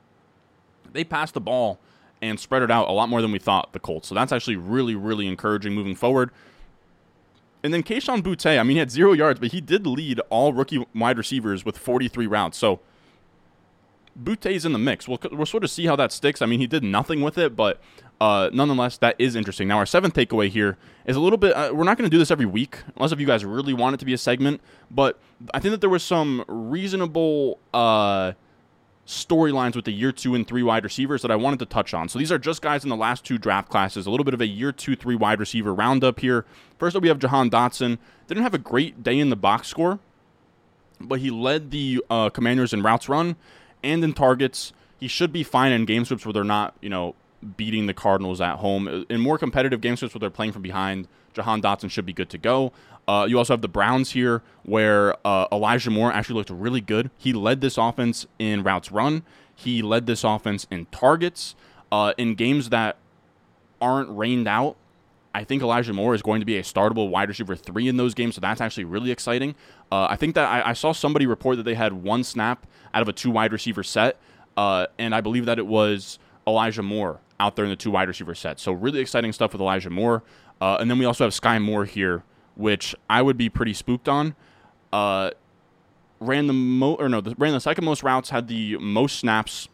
they 0.96 1.04
passed 1.04 1.34
the 1.34 1.42
ball 1.42 1.80
and 2.22 2.40
spread 2.40 2.64
it 2.64 2.72
out 2.72 2.88
a 2.88 2.92
lot 2.92 3.10
more 3.10 3.22
than 3.22 3.32
we 3.32 3.40
thought, 3.40 3.74
the 3.74 3.80
Colts. 3.80 4.08
So 4.08 4.16
that's 4.16 4.32
actually 4.32 4.56
really, 4.56 4.96
really 4.96 5.28
encouraging 5.28 5.74
moving 5.74 5.96
forward. 5.96 6.32
And 7.64 7.74
then 7.74 7.84
Kayshon 7.84 8.22
Boutte, 8.22 8.60
I 8.60 8.64
mean, 8.64 8.76
he 8.76 8.80
had 8.80 8.92
zero 8.92 9.14
yards, 9.14 9.40
but 9.40 9.52
he 9.52 9.60
did 9.60 9.88
lead 9.88 10.20
all 10.30 10.54
rookie 10.54 10.86
wide 10.94 11.18
receivers 11.18 11.66
with 11.66 11.78
43 11.78 12.28
routes. 12.28 12.58
So 12.58 12.80
Boutte's 14.22 14.66
in 14.66 14.72
the 14.72 14.80
mix. 14.80 15.08
We'll, 15.08 15.20
we'll 15.32 15.46
sort 15.46 15.64
of 15.64 15.72
see 15.72 15.86
how 15.86 15.96
that 15.96 16.12
sticks. 16.12 16.42
I 16.42 16.46
mean, 16.46 16.60
he 16.60 16.68
did 16.68 16.84
nothing 16.84 17.22
with 17.22 17.38
it, 17.38 17.56
but 17.56 17.82
uh, 18.22 18.50
nonetheless, 18.54 18.98
that 19.00 19.16
is 19.20 19.36
interesting. 19.36 19.68
Now, 19.68 19.78
our 19.78 19.86
seventh 19.86 20.14
takeaway 20.14 20.50
here 20.50 20.78
is 21.06 21.16
a 21.16 21.20
little 21.20 21.38
bit. 21.38 21.54
Uh, 21.54 21.72
we're 21.74 21.84
not 21.84 21.98
going 21.98 22.10
to 22.10 22.14
do 22.14 22.20
this 22.20 22.32
every 22.32 22.46
week, 22.46 22.78
unless 22.96 23.12
if 23.12 23.20
you 23.20 23.28
guys 23.28 23.44
really 23.44 23.74
want 23.74 23.96
it 23.96 23.98
to 23.98 24.06
be 24.06 24.14
a 24.14 24.18
segment. 24.18 24.62
But 24.90 25.20
I 25.54 25.60
think 25.60 25.72
that 25.72 25.82
there 25.82 25.90
was 25.90 26.04
some 26.04 26.46
reasonable 26.48 27.60
uh, 27.74 28.34
storylines 29.06 29.76
with 29.76 29.86
the 29.86 29.92
year 29.92 30.12
two 30.12 30.34
and 30.34 30.48
three 30.48 30.64
wide 30.64 30.84
receivers 30.84 31.22
that 31.22 31.32
I 31.32 31.36
wanted 31.36 31.60
to 31.60 31.66
touch 31.66 31.94
on. 31.94 32.10
So 32.10 32.18
these 32.18 32.32
are 32.32 32.40
just 32.40 32.62
guys 32.62 32.84
in 32.84 32.90
the 32.90 32.96
last 32.96 33.24
two 33.24 33.38
draft 33.38 33.70
classes, 33.70 34.08
a 34.08 34.12
little 34.12 34.24
bit 34.24 34.34
of 34.34 34.42
a 34.42 34.48
year 34.48 34.72
two, 34.72 34.96
three 34.96 35.16
wide 35.16 35.40
receiver 35.40 35.74
roundup 35.74 36.20
here. 36.20 36.46
First 36.80 36.96
up, 36.96 37.04
we 37.04 37.10
have 37.10 37.20
Jahan 37.20 37.50
Dotson. 37.50 38.00
Didn't 38.28 38.44
have 38.44 38.54
a 38.54 38.60
great 38.60 39.04
day 39.04 39.20
in 39.20 39.30
the 39.30 39.36
box 39.36 39.68
score, 39.68 40.00
but 41.00 41.20
he 41.20 41.30
led 41.30 41.72
the 41.72 42.04
uh, 42.10 42.30
Commanders 42.30 42.74
in 42.74 42.82
routes 42.82 43.08
run 43.08 43.36
and 43.84 44.04
in 44.04 44.14
targets. 44.14 44.74
He 45.00 45.08
should 45.08 45.32
be 45.32 45.44
fine 45.44 45.72
in 45.72 45.86
game 45.86 46.06
scripts 46.06 46.26
where 46.26 46.34
they're 46.34 46.44
not, 46.44 46.74
you 46.82 46.90
know, 46.90 47.14
beating 47.58 47.86
the 47.86 47.94
Cardinals 47.94 48.42
at 48.42 48.56
home. 48.56 49.06
In 49.08 49.22
more 49.22 49.38
competitive 49.38 49.82
game 49.82 49.96
scripts 49.96 50.16
where 50.16 50.20
they're 50.20 50.30
playing 50.32 50.54
from 50.54 50.64
behind, 50.64 51.08
Jahan 51.34 51.62
Dotson 51.62 51.92
should 51.92 52.06
be 52.06 52.14
good 52.14 52.30
to 52.32 52.40
go. 52.40 52.72
Uh, 53.08 53.26
you 53.30 53.38
also 53.38 53.54
have 53.54 53.62
the 53.62 53.68
Browns 53.68 54.12
here, 54.12 54.42
where 54.64 55.16
uh, 55.26 55.48
Elijah 55.52 55.92
Moore 55.92 56.12
actually 56.12 56.36
looked 56.36 56.50
really 56.50 56.82
good. 56.82 57.12
He 57.18 57.34
led 57.34 57.62
this 57.62 57.78
offense 57.78 58.26
in 58.40 58.64
routes 58.64 58.92
run. 58.92 59.24
He 59.54 59.82
led 59.82 60.06
this 60.08 60.24
offense 60.24 60.68
in 60.72 60.88
targets. 60.88 61.56
Uh, 61.92 62.14
in 62.18 62.36
games 62.36 62.70
that 62.70 62.98
aren't 63.80 64.10
rained 64.10 64.48
out, 64.48 64.76
I 65.36 65.44
think 65.44 65.62
Elijah 65.62 65.94
Moore 65.94 66.16
is 66.16 66.22
going 66.22 66.40
to 66.40 66.46
be 66.46 66.58
a 66.58 66.64
startable 66.64 67.10
wide 67.10 67.30
receiver 67.30 67.56
three 67.56 67.88
in 67.88 67.98
those 67.98 68.14
games, 68.14 68.36
so 68.36 68.42
that's 68.42 68.62
actually 68.62 68.86
really 68.86 69.12
exciting. 69.12 69.54
Uh, 69.92 70.08
I 70.10 70.16
think 70.16 70.34
that 70.36 70.50
I, 70.50 70.70
I, 70.70 70.74
saw 70.74 70.94
somebody 70.94 71.28
report 71.28 71.58
that 71.58 71.64
they 71.64 71.74
had 71.76 71.92
one 71.92 72.24
snap 72.24 72.66
out 72.94 73.02
of 73.02 73.10
a 73.10 73.14
two 73.14 73.32
wide 73.32 73.52
receiver 73.52 73.84
set, 73.84 74.18
uh, 74.56 74.88
and 74.98 75.14
I 75.14 75.20
believe 75.22 75.46
that 75.46 75.60
it 75.60 75.68
was 75.68 76.20
Elijah 76.48 76.84
Moore 76.84 77.20
out 77.40 77.56
there 77.56 77.66
in 77.66 77.70
the 77.70 77.76
two 77.76 77.92
wide 77.92 78.08
receiver 78.08 78.34
set. 78.34 78.60
So 78.60 78.72
really 78.72 79.00
exciting 79.00 79.34
stuff 79.34 79.52
with 79.52 79.62
Elijah 79.62 79.90
Moore. 79.90 80.24
Uh, 80.62 80.78
and 80.80 80.90
then 80.90 80.98
we 80.98 81.06
also 81.06 81.26
have 81.26 81.34
Sky 81.34 81.60
Moore 81.60 81.86
here, 81.86 82.24
which 82.56 82.96
I 83.10 83.22
would 83.22 83.38
be 83.38 83.50
pretty 83.50 83.74
spooked 83.74 84.10
on. 84.10 84.36
Uh, 84.92 85.32
ran 86.20 86.48
the 86.48 86.54
mo 86.54 86.96
or 86.96 87.10
no, 87.10 87.22
the, 87.22 87.36
ran 87.38 87.54
the 87.54 87.60
second 87.60 87.86
most 87.86 88.04
routes, 88.04 88.30
had 88.30 88.48
the 88.48 88.78
most 88.78 89.20
snaps, 89.20 89.68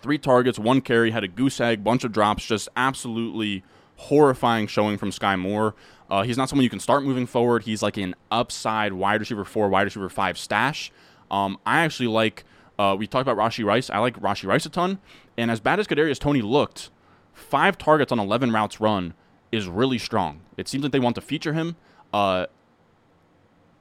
three 0.00 0.18
targets, 0.18 0.58
one 0.58 0.80
carry, 0.80 1.10
had 1.10 1.24
a 1.24 1.28
goose 1.28 1.60
egg, 1.60 1.84
bunch 1.84 2.04
of 2.04 2.12
drops, 2.12 2.46
just 2.46 2.68
absolutely 2.76 3.62
horrifying 3.96 4.66
showing 4.66 4.96
from 4.96 5.12
Sky 5.12 5.36
Moore. 5.36 5.74
Uh, 6.10 6.22
he's 6.22 6.38
not 6.38 6.48
someone 6.48 6.64
you 6.64 6.70
can 6.70 6.80
start 6.80 7.04
moving 7.04 7.26
forward. 7.26 7.64
He's 7.64 7.82
like 7.82 7.96
an 7.96 8.14
upside 8.30 8.92
wide 8.94 9.20
receiver 9.20 9.44
four, 9.44 9.68
wide 9.68 9.82
receiver 9.82 10.08
five 10.08 10.38
stash. 10.38 10.90
Um, 11.30 11.58
I 11.66 11.80
actually 11.80 12.08
like. 12.08 12.44
Uh, 12.78 12.94
we 12.96 13.08
talked 13.08 13.28
about 13.28 13.36
Rashee 13.36 13.64
Rice. 13.64 13.90
I 13.90 13.98
like 13.98 14.18
Rashee 14.20 14.46
Rice 14.46 14.64
a 14.64 14.70
ton. 14.70 15.00
And 15.36 15.50
as 15.50 15.58
bad 15.58 15.80
as 15.80 15.88
Kadarius 15.88 16.18
Toney 16.18 16.42
looked, 16.42 16.90
five 17.34 17.76
targets 17.76 18.12
on 18.12 18.20
11 18.20 18.52
routes 18.52 18.80
run 18.80 19.14
is 19.52 19.66
really 19.66 19.98
strong. 19.98 20.40
It 20.56 20.68
seems 20.68 20.82
like 20.82 20.92
they 20.92 21.00
want 21.00 21.14
to 21.16 21.20
feature 21.20 21.52
him. 21.52 21.76
Uh, 22.12 22.46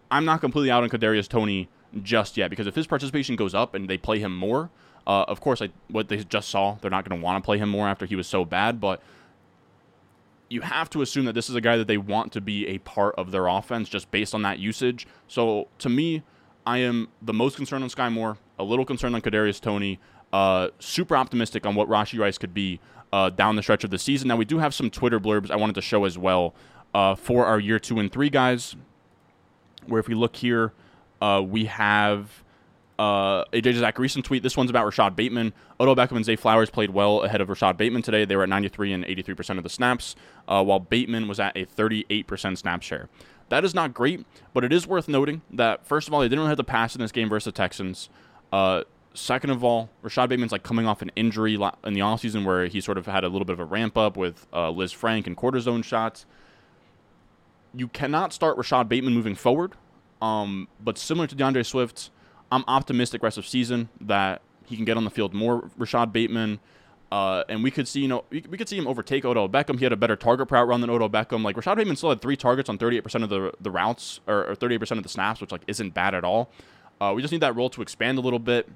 I'm 0.10 0.26
not 0.26 0.42
completely 0.42 0.72
out 0.72 0.84
on 0.84 0.90
Kadarius 0.90 1.28
Toney 1.28 1.70
just 2.04 2.38
yet 2.38 2.50
because 2.50 2.68
if 2.68 2.76
his 2.76 2.88
participation 2.88 3.36
goes 3.36 3.54
up 3.54 3.74
and 3.74 3.90
they 3.90 3.98
play 3.98 4.20
him 4.20 4.36
more, 4.36 4.70
uh, 5.06 5.26
of 5.28 5.42
course, 5.42 5.62
like 5.62 5.72
what 5.90 6.10
they 6.10 6.18
just 6.24 6.50
saw, 6.50 6.78
they're 6.82 6.92
not 6.92 7.08
going 7.08 7.20
to 7.20 7.24
want 7.24 7.42
to 7.42 7.46
play 7.46 7.58
him 7.58 7.70
more 7.70 7.88
after 7.88 8.06
he 8.06 8.16
was 8.16 8.28
so 8.28 8.46
bad. 8.46 8.80
But 8.80 9.02
you 10.50 10.62
have 10.62 10.90
to 10.92 11.02
assume 11.02 11.26
that 11.26 11.34
this 11.34 11.50
is 11.50 11.56
a 11.56 11.62
guy 11.62 11.78
that 11.78 11.88
they 11.88 11.98
want 11.98 12.32
to 12.34 12.42
be 12.42 12.68
a 12.68 12.78
part 12.80 13.16
of 13.16 13.32
their 13.32 13.48
offense 13.48 13.90
just 13.90 14.12
based 14.12 14.34
on 14.34 14.42
that 14.44 14.60
usage. 14.60 15.08
So 15.28 15.68
to 15.80 15.90
me, 15.90 16.24
I 16.66 16.80
am 16.80 17.08
the 17.22 17.34
most 17.34 17.56
concerned 17.56 17.84
on 17.84 17.90
Sky 17.90 18.10
Moore, 18.10 18.38
a 18.60 18.64
little 18.64 18.86
concerned 18.86 19.16
on 19.16 19.22
Kadarius 19.22 19.62
Toney, 19.62 20.00
uh, 20.34 20.70
super 20.80 21.16
optimistic 21.16 21.66
on 21.66 21.76
what 21.76 21.88
Rashee 21.88 22.20
Rice 22.20 22.38
could 22.38 22.54
be 22.54 22.80
uh, 23.14 23.30
down 23.30 23.56
the 23.56 23.64
stretch 23.64 23.84
of 23.84 23.90
the 23.90 23.98
season. 23.98 24.28
Now 24.28 24.36
we 24.36 24.46
do 24.46 24.60
have 24.60 24.74
some 24.74 24.90
Twitter 24.90 25.20
blurbs 25.20 25.52
I 25.52 25.56
wanted 25.56 25.76
to 25.76 25.82
show 25.82 26.06
as 26.06 26.18
well 26.18 26.54
uh, 26.94 27.16
for 27.16 27.46
our 27.46 27.60
year 27.60 27.80
two 27.80 28.00
and 28.00 28.12
three 28.12 28.30
guys. 28.30 28.76
Where 29.86 30.00
if 30.00 30.08
we 30.08 30.16
look 30.16 30.36
here, 30.36 30.74
uh, 31.22 31.42
we 31.46 31.66
have 31.66 32.44
uh, 33.00 33.46
AJ 33.46 33.98
recent 33.98 34.26
tweet. 34.26 34.44
This 34.44 34.58
one's 34.58 34.70
about 34.70 34.86
Rashod 34.86 35.16
Bateman. 35.16 35.54
Odell 35.80 35.96
Beckham 35.96 36.18
and 36.18 36.26
Zay 36.26 36.36
Flowers 36.36 36.70
played 36.70 36.90
well 36.90 37.24
ahead 37.24 37.42
of 37.42 37.50
Rashod 37.50 37.78
Bateman 37.78 38.02
today. 38.02 38.26
They 38.26 38.36
were 38.36 38.44
at 38.44 38.50
93 38.50 38.94
and 38.94 39.06
83% 39.06 39.58
of 39.58 39.64
the 39.64 39.70
snaps, 39.70 40.16
uh, 40.48 40.64
while 40.64 40.80
Bateman 40.80 41.28
was 41.28 41.40
at 41.40 41.56
a 41.56 41.66
38% 41.66 42.58
snap 42.58 42.82
share. 42.82 43.10
That 43.50 43.64
is 43.64 43.74
not 43.74 43.94
great, 43.94 44.26
but 44.54 44.64
it 44.64 44.74
is 44.74 44.86
worth 44.88 45.08
noting 45.08 45.42
that, 45.52 45.86
first 45.86 46.08
of 46.08 46.14
all, 46.14 46.20
they 46.20 46.28
didn't 46.28 46.40
really 46.40 46.50
have 46.50 46.58
to 46.58 46.64
pass 46.64 46.96
in 46.96 47.02
this 47.02 47.12
game 47.12 47.30
versus 47.30 47.46
the 47.46 47.52
Texans. 47.54 48.10
Uh, 48.52 48.84
second 49.18 49.50
of 49.50 49.64
all, 49.64 49.90
Rashod 50.02 50.30
Bateman's 50.30 50.52
like 50.52 50.64
coming 50.64 50.86
off 50.86 51.02
an 51.02 51.12
injury 51.16 51.56
in 51.56 51.94
the 51.94 52.02
offseason 52.02 52.46
where 52.46 52.68
he 52.68 52.80
sort 52.80 52.98
of 52.98 53.06
had 53.06 53.24
a 53.24 53.30
little 53.30 53.46
bit 53.46 53.54
of 53.54 53.60
a 53.60 53.66
ramp 53.66 53.98
up 53.98 54.16
with 54.16 54.46
uh, 54.54 54.88
Frank 54.88 55.28
and 55.28 55.36
cortisone 55.36 55.84
shots. 55.84 56.26
You 57.74 57.88
cannot 57.88 58.34
start 58.34 58.58
Rashod 58.58 58.88
Bateman 58.88 59.14
moving 59.14 59.36
forward, 59.36 59.74
um, 60.22 60.68
but 60.80 60.98
similar 60.98 61.28
to 61.28 61.36
D'Andre 61.36 61.64
Swift, 61.64 62.10
I'm 62.52 62.64
optimistic 62.68 63.24
rest 63.24 63.38
of 63.38 63.46
season 63.46 63.90
that 64.02 64.42
he 64.66 64.76
can 64.76 64.86
get 64.86 64.98
on 64.98 65.04
the 65.04 65.10
field 65.10 65.34
more. 65.34 65.70
Rashod 65.78 66.14
Bateman, 66.14 66.60
uh, 67.12 67.44
and 67.50 67.64
we 67.64 67.72
could 67.72 67.88
see 67.88 68.02
you 68.02 68.08
know 68.08 68.24
we, 68.30 68.42
could 68.42 68.70
see 68.70 68.78
him 68.78 68.88
overtake 68.88 69.26
Odell 69.26 69.50
Beckham. 69.50 69.78
He 69.78 69.84
had 69.84 69.94
a 69.94 69.98
better 69.98 70.16
target 70.16 70.50
route 70.52 70.68
run 70.68 70.82
than 70.82 70.90
Odell 70.90 71.10
Beckham. 71.10 71.44
Like 71.44 71.56
Rashod 71.56 71.78
Bateman 71.78 71.98
still 71.98 72.10
had 72.10 72.22
three 72.22 72.38
targets 72.38 72.70
on 72.70 72.78
38% 72.78 73.24
of 73.24 73.30
the 73.30 73.52
the 73.60 73.72
routes 73.72 74.22
or, 74.28 74.52
or 74.52 74.56
38% 74.56 74.92
of 74.92 75.04
the 75.04 75.10
snaps, 75.10 75.42
which 75.42 75.52
like 75.52 75.62
isn't 75.68 75.94
bad 75.94 76.14
at 76.14 76.24
all. 76.24 76.50
Uh, 77.00 77.14
we 77.16 77.22
just 77.22 77.32
need 77.32 77.42
that 77.42 77.56
role 77.56 77.70
to 77.70 77.82
expand 77.82 78.18
a 78.18 78.22
little 78.22 78.40
bit. 78.40 78.68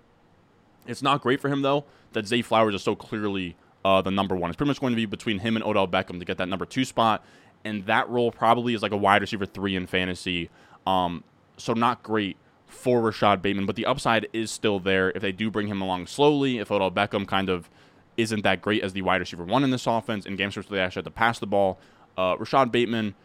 It's 0.87 1.01
not 1.01 1.21
great 1.21 1.39
for 1.39 1.49
him 1.49 1.61
though 1.61 1.85
that 2.13 2.27
Zay 2.27 2.41
Flowers 2.41 2.75
is 2.75 2.83
so 2.83 2.95
clearly 2.95 3.55
uh, 3.85 4.01
the 4.01 4.11
number 4.11 4.35
one. 4.35 4.49
It's 4.49 4.57
pretty 4.57 4.69
much 4.69 4.79
going 4.79 4.91
to 4.91 4.97
be 4.97 5.05
between 5.05 5.39
him 5.39 5.55
and 5.55 5.65
Odell 5.65 5.87
Beckham 5.87 6.19
to 6.19 6.25
get 6.25 6.37
that 6.37 6.47
number 6.47 6.65
two 6.65 6.85
spot, 6.85 7.23
and 7.63 7.85
that 7.85 8.09
role 8.09 8.31
probably 8.31 8.73
is 8.73 8.81
like 8.81 8.91
a 8.91 8.97
wide 8.97 9.21
receiver 9.21 9.45
three 9.45 9.75
in 9.75 9.87
fantasy. 9.87 10.49
Um, 10.85 11.23
so 11.57 11.73
not 11.73 12.03
great 12.03 12.37
for 12.67 13.01
Rashod 13.01 13.41
Bateman, 13.41 13.65
but 13.65 13.75
the 13.75 13.85
upside 13.85 14.27
is 14.33 14.49
still 14.49 14.79
there 14.79 15.11
if 15.11 15.21
they 15.21 15.31
do 15.31 15.51
bring 15.51 15.67
him 15.67 15.81
along 15.81 16.07
slowly. 16.07 16.57
If 16.57 16.71
Odell 16.71 16.91
Beckham 16.91 17.27
kind 17.27 17.49
of 17.49 17.69
isn't 18.17 18.43
that 18.43 18.61
great 18.61 18.83
as 18.83 18.93
the 18.93 19.01
wide 19.01 19.21
receiver 19.21 19.43
one 19.43 19.63
in 19.63 19.71
this 19.71 19.87
offense 19.87 20.25
in 20.25 20.35
games 20.35 20.55
where 20.55 20.63
they 20.63 20.79
actually 20.79 20.99
have 21.01 21.05
to 21.05 21.11
pass 21.11 21.39
the 21.39 21.47
ball, 21.47 21.79
uh, 22.17 22.35
Rashod 22.37 22.71
Bateman 22.71 23.15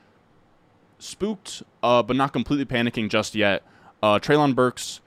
spooked, 0.99 1.63
uh, 1.83 2.03
but 2.03 2.17
not 2.17 2.33
completely 2.33 2.65
panicking 2.65 3.09
just 3.09 3.35
yet. 3.35 3.63
Uh, 4.03 4.19
Treylon 4.19 4.55
Burks, 4.55 5.01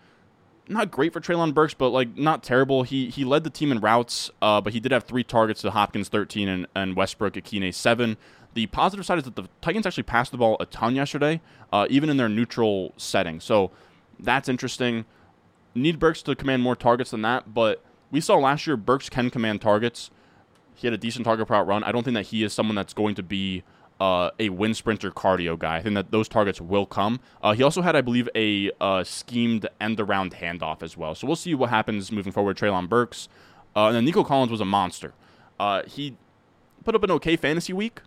not 0.69 0.91
great 0.91 1.11
for 1.11 1.19
Treylon 1.19 1.53
Burks, 1.53 1.73
but 1.73 1.89
like 1.89 2.15
not 2.15 2.43
terrible. 2.43 2.83
He 2.83 3.09
he 3.09 3.25
led 3.25 3.43
the 3.43 3.49
team 3.49 3.71
in 3.71 3.79
routes, 3.79 4.29
uh, 4.41 4.61
but 4.61 4.71
he 4.71 4.79
did 4.79 4.91
have 4.91 5.03
three 5.03 5.23
targets 5.23 5.61
to 5.61 5.71
Hopkins 5.71 6.09
13 6.09 6.47
and, 6.47 6.67
and 6.75 6.95
Westbrook 6.95 7.33
Ikhine 7.33 7.73
7. 7.73 8.17
The 8.53 8.67
positive 8.67 9.05
side 9.05 9.17
is 9.17 9.23
that 9.25 9.35
the 9.35 9.47
Titans 9.61 9.85
actually 9.85 10.03
passed 10.03 10.31
the 10.31 10.37
ball 10.37 10.57
a 10.59 10.65
ton 10.65 10.95
yesterday, 10.95 11.41
uh, 11.73 11.87
even 11.89 12.09
in 12.09 12.17
their 12.17 12.29
neutral 12.29 12.93
setting. 12.97 13.39
So 13.39 13.71
that's 14.19 14.47
interesting. 14.47 15.05
Need 15.75 15.99
Burks 15.99 16.21
to 16.23 16.35
command 16.35 16.63
more 16.63 16.75
targets 16.75 17.11
than 17.11 17.21
that, 17.23 17.53
but 17.53 17.83
we 18.11 18.21
saw 18.21 18.37
last 18.37 18.65
year 18.65 18.77
Burks 18.77 19.09
can 19.09 19.29
command 19.29 19.61
targets. 19.61 20.09
He 20.75 20.87
had 20.87 20.93
a 20.93 20.97
decent 20.97 21.25
target 21.25 21.47
per 21.47 21.61
run. 21.63 21.83
I 21.83 21.91
don't 21.91 22.03
think 22.03 22.15
that 22.15 22.27
he 22.27 22.43
is 22.43 22.53
someone 22.53 22.75
that's 22.75 22.93
going 22.93 23.15
to 23.15 23.23
be 23.23 23.63
uh, 23.99 24.31
a 24.39 24.49
wind 24.49 24.77
sprinter 24.77 25.11
cardio 25.11 25.57
guy. 25.57 25.77
I 25.77 25.81
think 25.81 25.95
that 25.95 26.11
those 26.11 26.27
targets 26.27 26.61
will 26.61 26.85
come. 26.85 27.19
Uh, 27.41 27.53
he 27.53 27.63
also 27.63 27.81
had, 27.81 27.95
I 27.95 28.01
believe, 28.01 28.29
a 28.35 28.71
uh, 28.79 29.03
schemed 29.03 29.67
end 29.81 29.99
around 29.99 30.35
handoff 30.35 30.81
as 30.81 30.95
well. 30.95 31.15
So 31.15 31.27
we'll 31.27 31.35
see 31.35 31.53
what 31.53 31.69
happens 31.69 32.11
moving 32.11 32.31
forward. 32.31 32.57
Treylon 32.57 32.87
Burks. 32.87 33.27
Uh, 33.75 33.87
and 33.87 33.95
then 33.95 34.05
Nico 34.05 34.23
Collins 34.23 34.51
was 34.51 34.61
a 34.61 34.65
monster. 34.65 35.13
Uh, 35.59 35.83
he 35.83 36.15
put 36.83 36.95
up 36.95 37.03
an 37.03 37.11
okay 37.11 37.35
fantasy 37.35 37.73
week, 37.73 38.01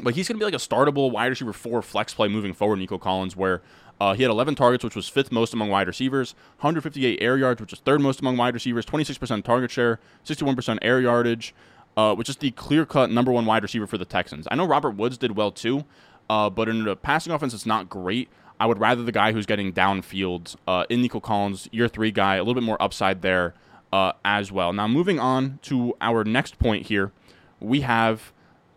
but 0.00 0.14
he's 0.14 0.26
going 0.26 0.36
to 0.36 0.40
be 0.40 0.44
like 0.44 0.54
a 0.54 0.56
startable 0.56 1.10
wide 1.10 1.26
receiver 1.26 1.52
four 1.52 1.82
flex 1.82 2.14
play 2.14 2.28
moving 2.28 2.52
forward, 2.52 2.78
Nico 2.78 2.98
Collins, 2.98 3.36
where 3.36 3.62
uh, 4.00 4.14
he 4.14 4.22
had 4.22 4.30
11 4.30 4.56
targets, 4.56 4.82
which 4.82 4.96
was 4.96 5.08
fifth 5.08 5.30
most 5.30 5.54
among 5.54 5.68
wide 5.70 5.86
receivers, 5.86 6.34
158 6.56 7.22
air 7.22 7.36
yards, 7.36 7.60
which 7.60 7.70
was 7.70 7.80
third 7.80 8.00
most 8.00 8.20
among 8.20 8.36
wide 8.36 8.54
receivers, 8.54 8.84
26% 8.84 9.44
target 9.44 9.70
share, 9.70 10.00
61% 10.24 10.78
air 10.82 11.00
yardage, 11.00 11.54
uh, 11.96 12.14
which 12.14 12.28
is 12.28 12.36
the 12.36 12.50
clear 12.52 12.84
cut 12.86 13.10
number 13.10 13.30
one 13.32 13.46
wide 13.46 13.62
receiver 13.62 13.86
for 13.86 13.98
the 13.98 14.04
Texans. 14.04 14.46
I 14.50 14.54
know 14.56 14.66
Robert 14.66 14.96
Woods 14.96 15.18
did 15.18 15.36
well 15.36 15.50
too, 15.50 15.84
uh, 16.28 16.50
but 16.50 16.68
in 16.68 16.86
a 16.86 16.96
passing 16.96 17.32
offense, 17.32 17.54
it's 17.54 17.66
not 17.66 17.88
great. 17.88 18.28
I 18.58 18.66
would 18.66 18.78
rather 18.78 19.02
the 19.02 19.12
guy 19.12 19.32
who's 19.32 19.46
getting 19.46 19.72
downfield 19.72 20.56
uh, 20.66 20.84
in 20.88 21.02
Nico 21.02 21.20
Collins, 21.20 21.68
year 21.72 21.88
three 21.88 22.10
guy, 22.10 22.36
a 22.36 22.38
little 22.38 22.54
bit 22.54 22.62
more 22.62 22.80
upside 22.80 23.22
there 23.22 23.54
uh, 23.92 24.12
as 24.24 24.52
well. 24.52 24.72
Now, 24.72 24.88
moving 24.88 25.18
on 25.18 25.58
to 25.62 25.94
our 26.00 26.24
next 26.24 26.58
point 26.58 26.86
here, 26.86 27.12
we 27.60 27.80
have 27.82 28.32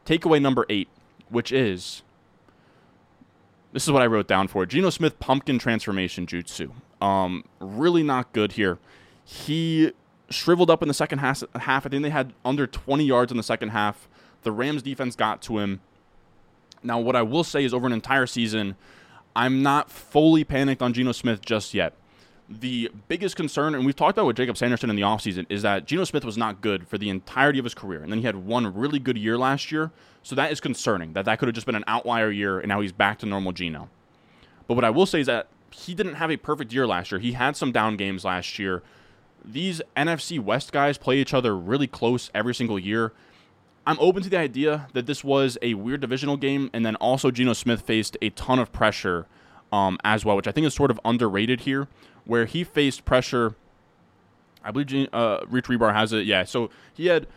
takeaway 0.06 0.42
number 0.42 0.66
eight, 0.70 0.88
which 1.30 1.52
is 1.52 2.02
this 3.74 3.84
is 3.84 3.92
what 3.92 4.02
I 4.02 4.08
wrote 4.08 4.28
down 4.28 4.48
for. 4.48 4.66
Geno 4.66 4.90
Smith 4.90 5.20
pumpkin 5.20 5.60
transformation 5.60 6.26
jutsu. 6.26 6.72
Um, 7.02 7.44
really 7.60 8.04
not 8.04 8.34
good 8.34 8.54
here. 8.54 8.80
He 9.24 9.92
shriveled 10.30 10.70
up 10.70 10.82
in 10.82 10.88
the 10.88 10.94
second 10.94 11.20
half, 11.20 11.44
half. 11.56 11.86
I 11.86 11.90
think 11.90 12.04
they 12.04 12.10
had 12.10 12.34
under 12.44 12.68
20 12.68 13.04
yards 13.04 13.32
in 13.32 13.38
the 13.38 13.44
second 13.44 13.70
half. 13.70 14.08
The 14.44 14.52
Rams 14.52 14.82
defense 14.82 15.16
got 15.16 15.42
to 15.44 15.60
him. 15.60 15.82
Now, 16.84 17.00
what 17.00 17.16
I 17.16 17.22
will 17.22 17.44
say 17.44 17.64
is 17.64 17.74
over 17.74 17.88
an 17.88 17.94
entire 17.94 18.28
season, 18.28 18.76
I'm 19.36 19.64
not 19.64 19.90
fully 19.90 20.44
panicked 20.44 20.82
on 20.82 20.94
Geno 20.94 21.12
Smith 21.12 21.42
just 21.42 21.74
yet 21.74 21.94
the 22.50 22.90
biggest 23.08 23.36
concern, 23.36 23.76
and 23.76 23.86
we've 23.86 23.96
talked 23.96 24.18
about 24.18 24.26
with 24.26 24.38
Jacob 24.38 24.58
Sanderson 24.58 24.90
in 24.90 24.96
the 24.96 25.02
offseason, 25.02 25.46
is 25.50 25.62
that 25.64 25.86
Geno 25.86 26.06
Smith 26.06 26.24
was 26.24 26.38
not 26.38 26.62
good 26.62 26.88
for 26.88 26.98
the 26.98 27.10
entirety 27.10 27.60
of 27.60 27.66
his 27.66 27.74
career. 27.74 28.02
And 28.02 28.12
then 28.12 28.20
he 28.20 28.26
had 28.26 28.36
one 28.36 28.74
really 28.74 29.00
good 29.00 29.18
year 29.18 29.38
last 29.38 29.72
year. 29.72 29.92
So 30.24 30.36
that 30.36 30.52
is 30.52 30.60
concerning 30.60 31.14
that 31.14 31.26
that 31.26 31.40
could 31.40 31.48
have 31.48 31.56
just 31.56 31.66
been 31.66 31.76
an 31.76 31.84
outlier 31.88 32.32
year, 32.32 32.60
and 32.60 32.70
now 32.70 32.82
he's 32.82 32.92
back 32.92 33.20
to 33.20 33.26
normal 33.26 33.52
Geno. 33.52 33.90
But 34.68 34.76
what 34.76 34.86
I 34.86 34.90
will 34.90 35.06
say 35.06 35.22
is 35.22 35.28
that 35.28 35.48
he 35.72 35.94
didn't 35.94 36.16
have 36.16 36.32
a 36.32 36.38
perfect 36.38 36.74
year 36.74 36.88
last 36.88 37.12
year. 37.12 37.20
He 37.20 37.34
had 37.34 37.56
some 37.56 37.72
down 37.72 37.98
games 37.98 38.24
last 38.24 38.58
year. 38.60 38.82
These 39.44 39.82
NFC 39.96 40.40
West 40.40 40.72
guys 40.72 40.98
play 40.98 41.18
each 41.18 41.34
other 41.34 41.56
really 41.56 41.88
close 41.88 42.30
every 42.34 42.54
single 42.54 42.78
year. 42.78 43.14
I'm 43.86 43.98
open 44.00 44.22
to 44.24 44.30
the 44.30 44.38
idea 44.38 44.88
that 44.94 45.06
this 45.06 45.24
was 45.24 45.58
a 45.62 45.74
weird 45.76 46.02
divisional 46.02 46.36
game, 46.36 46.70
and 46.74 46.86
then 46.86 46.96
also 46.98 47.32
Geno 47.32 47.54
Smith 47.54 47.82
faced 47.82 48.18
a 48.22 48.30
ton 48.32 48.60
of 48.60 48.74
pressure 48.74 49.28
um, 49.72 49.98
as 50.04 50.26
well, 50.26 50.36
which 50.36 50.48
I 50.48 50.52
think 50.52 50.68
is 50.68 50.74
sort 50.74 50.92
of 50.92 51.00
underrated 51.06 51.62
here 51.62 51.88
where 52.26 52.46
he 52.46 52.64
faced 52.64 53.06
pressure. 53.06 53.56
I 54.64 54.72
believe 54.72 55.08
uh, 55.14 55.40
Rich 55.48 55.66
Hribar 55.66 55.94
has 55.94 56.12
it. 56.12 56.26
Yeah, 56.26 56.44
so 56.44 56.70
he 56.94 57.08
had 57.08 57.28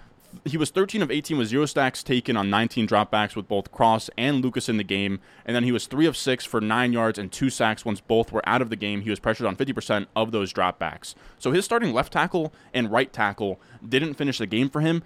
he 0.45 0.57
was 0.57 0.71
13 0.71 1.03
of 1.03 1.11
18 1.11 1.39
with 1.39 1.49
zero 1.49 1.67
stacks 1.67 2.03
taken 2.03 2.37
on 2.37 2.51
19 2.51 2.87
dropbacks 2.87 3.37
with 3.37 3.49
both 3.49 3.73
Cross 3.73 4.11
and 4.17 4.43
Lucas 4.43 4.69
in 4.69 4.77
the 4.77 4.85
game, 4.85 5.21
and 5.45 5.55
then 5.55 5.65
he 5.65 5.73
was 5.73 5.87
three 5.87 6.07
of 6.07 6.17
six 6.17 6.45
for 6.45 6.61
nine 6.61 6.93
yards 6.93 7.19
and 7.19 7.31
two 7.31 7.51
sacks 7.51 7.85
once 7.85 8.01
both 8.01 8.33
were 8.33 8.49
out 8.49 8.63
of 8.63 8.71
the 8.71 8.77
game. 8.77 9.03
He 9.03 9.11
was 9.11 9.21
pressured 9.21 9.47
on 9.47 9.57
50% 9.57 10.07
of 10.17 10.33
those 10.33 10.53
dropbacks. 10.53 11.15
So 11.39 11.53
his 11.53 11.65
starting 11.65 11.93
left 11.93 12.13
tackle 12.13 12.53
and 12.73 12.91
right 12.91 13.13
tackle 13.13 13.61
didn't 13.87 14.15
finish 14.15 14.39
the 14.39 14.47
game 14.47 14.71
for 14.71 14.81
him, 14.81 15.03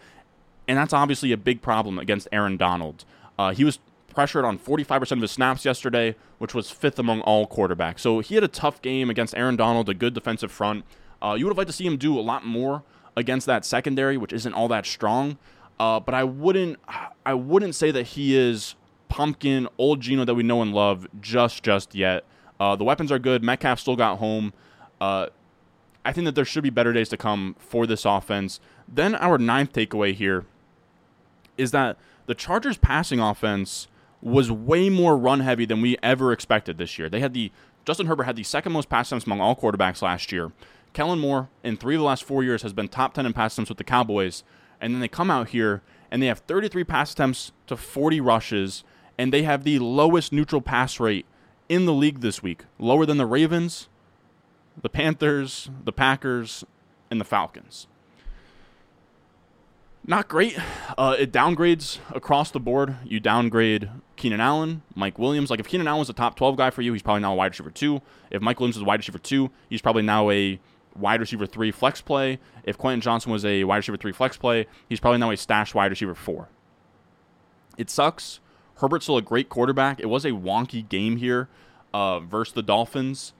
and 0.69 0.79
that's 0.79 0.93
obviously 0.93 1.33
a 1.33 1.37
big 1.37 1.63
problem 1.63 1.99
against 1.99 2.29
Aaron 2.33 2.57
Donald. 2.57 3.05
Uh, 3.39 3.53
he 3.53 3.65
was 3.65 3.79
pressured 4.15 4.45
on 4.45 4.59
45% 4.59 5.13
of 5.13 5.23
his 5.23 5.33
snaps 5.33 5.65
yesterday, 5.65 6.15
which 6.39 6.55
was 6.55 6.71
fifth 6.71 6.99
among 6.99 7.21
all 7.23 7.47
quarterbacks. 7.47 8.01
So 8.01 8.21
he 8.21 8.37
had 8.37 8.45
a 8.45 8.49
tough 8.49 8.81
game 8.81 9.11
against 9.11 9.37
Aaron 9.37 9.57
Donald, 9.57 9.89
a 9.89 9.95
good 9.95 10.15
defensive 10.15 10.53
front. 10.53 10.85
Uh, 11.21 11.35
you 11.35 11.45
would 11.45 11.51
have 11.51 11.59
liked 11.59 11.71
to 11.71 11.77
see 11.77 11.87
him 11.87 11.97
do 11.97 12.19
a 12.19 12.23
lot 12.23 12.47
more 12.47 12.83
against 13.17 13.47
that 13.47 13.65
secondary, 13.65 14.17
which 14.17 14.33
isn't 14.33 14.53
all 14.53 14.69
that 14.69 14.87
strong. 14.87 15.39
Uh, 15.79 16.01
but 16.01 16.15
I 16.15 16.25
wouldn't, 16.25 16.79
I 17.27 17.35
wouldn't 17.35 17.75
say 17.75 17.91
that 17.91 18.09
he 18.09 18.37
is 18.37 18.77
pumpkin 19.09 19.69
old 19.79 20.01
Geno 20.01 20.25
that 20.25 20.35
we 20.35 20.43
know 20.43 20.63
and 20.63 20.73
love 20.73 21.07
just 21.21 21.63
just 21.63 21.95
yet. 21.95 22.25
Uh, 22.59 22.77
the 22.77 22.85
weapons 22.85 23.11
are 23.11 23.19
good. 23.19 23.43
Metcalf 23.43 23.81
still 23.81 23.97
got 23.97 24.19
home. 24.19 24.53
Uh, 25.01 25.29
I 26.05 26.13
think 26.13 26.27
that 26.27 26.35
there 26.35 26.45
should 26.45 26.63
be 26.63 26.71
better 26.71 26.93
days 26.93 27.09
to 27.11 27.17
come 27.17 27.57
for 27.59 27.87
this 27.87 28.05
offense. 28.05 28.61
Then 28.87 29.15
our 29.15 29.39
ninth 29.39 29.73
takeaway 29.73 30.15
here 30.15 30.45
is 31.57 31.71
that 31.71 31.97
the 32.27 32.35
Chargers' 32.35 32.77
passing 32.77 33.21
offense 33.21 33.89
was 34.21 34.51
way 34.51 34.89
more 34.89 35.17
run 35.17 35.41
heavy 35.41 35.65
than 35.65 35.81
we 35.81 35.97
ever 36.03 36.33
expected 36.33 36.79
this 36.79 36.99
year. 36.99 37.09
They 37.09 37.21
had 37.21 37.35
the 37.35 37.53
Justin 37.85 38.07
Herbert 38.07 38.25
had 38.25 38.37
the 38.37 38.43
second 38.43 38.73
most 38.73 38.89
pass 38.89 39.09
attempts 39.09 39.27
among 39.27 39.41
all 39.41 39.55
quarterbacks 39.55 40.01
last 40.01 40.33
year. 40.33 40.53
Kellen 40.95 41.19
Moore 41.19 41.51
in 41.63 41.77
three 41.77 41.97
of 41.97 41.99
the 41.99 42.07
last 42.07 42.25
four 42.25 42.43
years 42.43 42.63
has 42.63 42.73
been 42.73 42.89
top 42.89 43.13
10 43.13 43.27
in 43.27 43.33
pass 43.35 43.53
attempts 43.53 43.69
with 43.69 43.79
the 43.79 43.85
Cowboys. 43.85 44.45
And 44.81 44.95
then 44.95 45.01
they 45.01 45.09
come 45.09 45.31
out 45.31 45.49
here 45.51 45.83
and 46.11 46.23
they 46.23 46.27
have 46.27 46.39
33 46.41 46.85
pass 46.85 47.13
attempts 47.13 47.53
to 47.67 47.77
40 47.77 48.21
rushes, 48.21 48.85
and 49.19 49.33
they 49.33 49.43
have 49.43 49.65
the 49.65 49.81
lowest 49.81 50.33
neutral 50.33 50.61
pass 50.61 51.01
rate 51.01 51.27
in 51.69 51.87
the 51.87 51.93
league 51.93 52.21
this 52.21 52.43
week, 52.43 52.65
lower 52.79 53.05
than 53.05 53.17
the 53.17 53.27
Ravens, 53.27 53.89
the 54.81 54.89
Panthers, 54.89 55.71
the 55.85 55.93
Packers, 55.93 56.65
and 57.11 57.21
the 57.21 57.25
Falcons. 57.25 57.89
not 60.07 60.29
great. 60.29 60.57
Uh, 60.99 61.17
it 61.19 61.33
downgrades 61.33 61.99
across 62.15 62.51
the 62.51 62.61
board. 62.61 62.97
You 63.05 63.19
downgrade 63.19 63.89
Keenan 64.17 64.41
Allen, 64.41 64.83
Mike 64.95 65.19
Williams. 65.19 65.51
Like 65.51 65.61
if 65.61 65.67
Keenan 65.67 65.89
Allen 65.89 66.01
was 66.01 66.11
a 66.11 66.13
top 66.13 66.37
12 66.37 66.57
guy 66.57 66.71
for 66.71 66.83
you, 66.83 66.93
he's 66.93 67.03
probably 67.03 67.23
now 67.23 67.33
a 67.33 67.37
wide 67.37 67.53
receiver 67.53 67.71
two. 67.71 68.03
If 68.31 68.43
Mike 68.43 68.61
Williams 68.61 68.77
is 68.77 68.83
a 68.83 68.85
wide 68.85 69.01
receiver 69.01 69.19
two, 69.19 69.51
he's 69.69 69.83
probably 69.83 70.03
now 70.03 70.31
a 70.31 70.61
wide 70.97 71.21
receiver 71.21 71.47
three 71.47 71.71
flex 71.71 72.01
play. 72.01 72.39
If 72.65 72.79
Quentin 72.79 73.01
Johnston 73.01 73.33
was 73.33 73.45
a 73.45 73.65
wide 73.65 73.79
receiver 73.79 73.97
three 73.97 74.13
flex 74.13 74.37
play, 74.37 74.67
he's 74.89 75.01
probably 75.01 75.19
now 75.19 75.31
a 75.31 75.37
stash 75.37 75.75
wide 75.75 75.91
receiver 75.91 76.15
four. 76.15 76.49
It 77.77 77.91
sucks. 77.91 78.41
Herbert's 78.77 79.05
still 79.05 79.17
a 79.17 79.23
great 79.23 79.49
quarterback. 79.49 80.01
It 80.01 80.07
was 80.07 80.25
a 80.25 80.31
wonky 80.31 80.89
game 80.89 81.17
here 81.17 81.49
uh, 81.93 82.21
versus 82.21 82.55
the 82.55 82.63
Dolphins. 82.63 83.33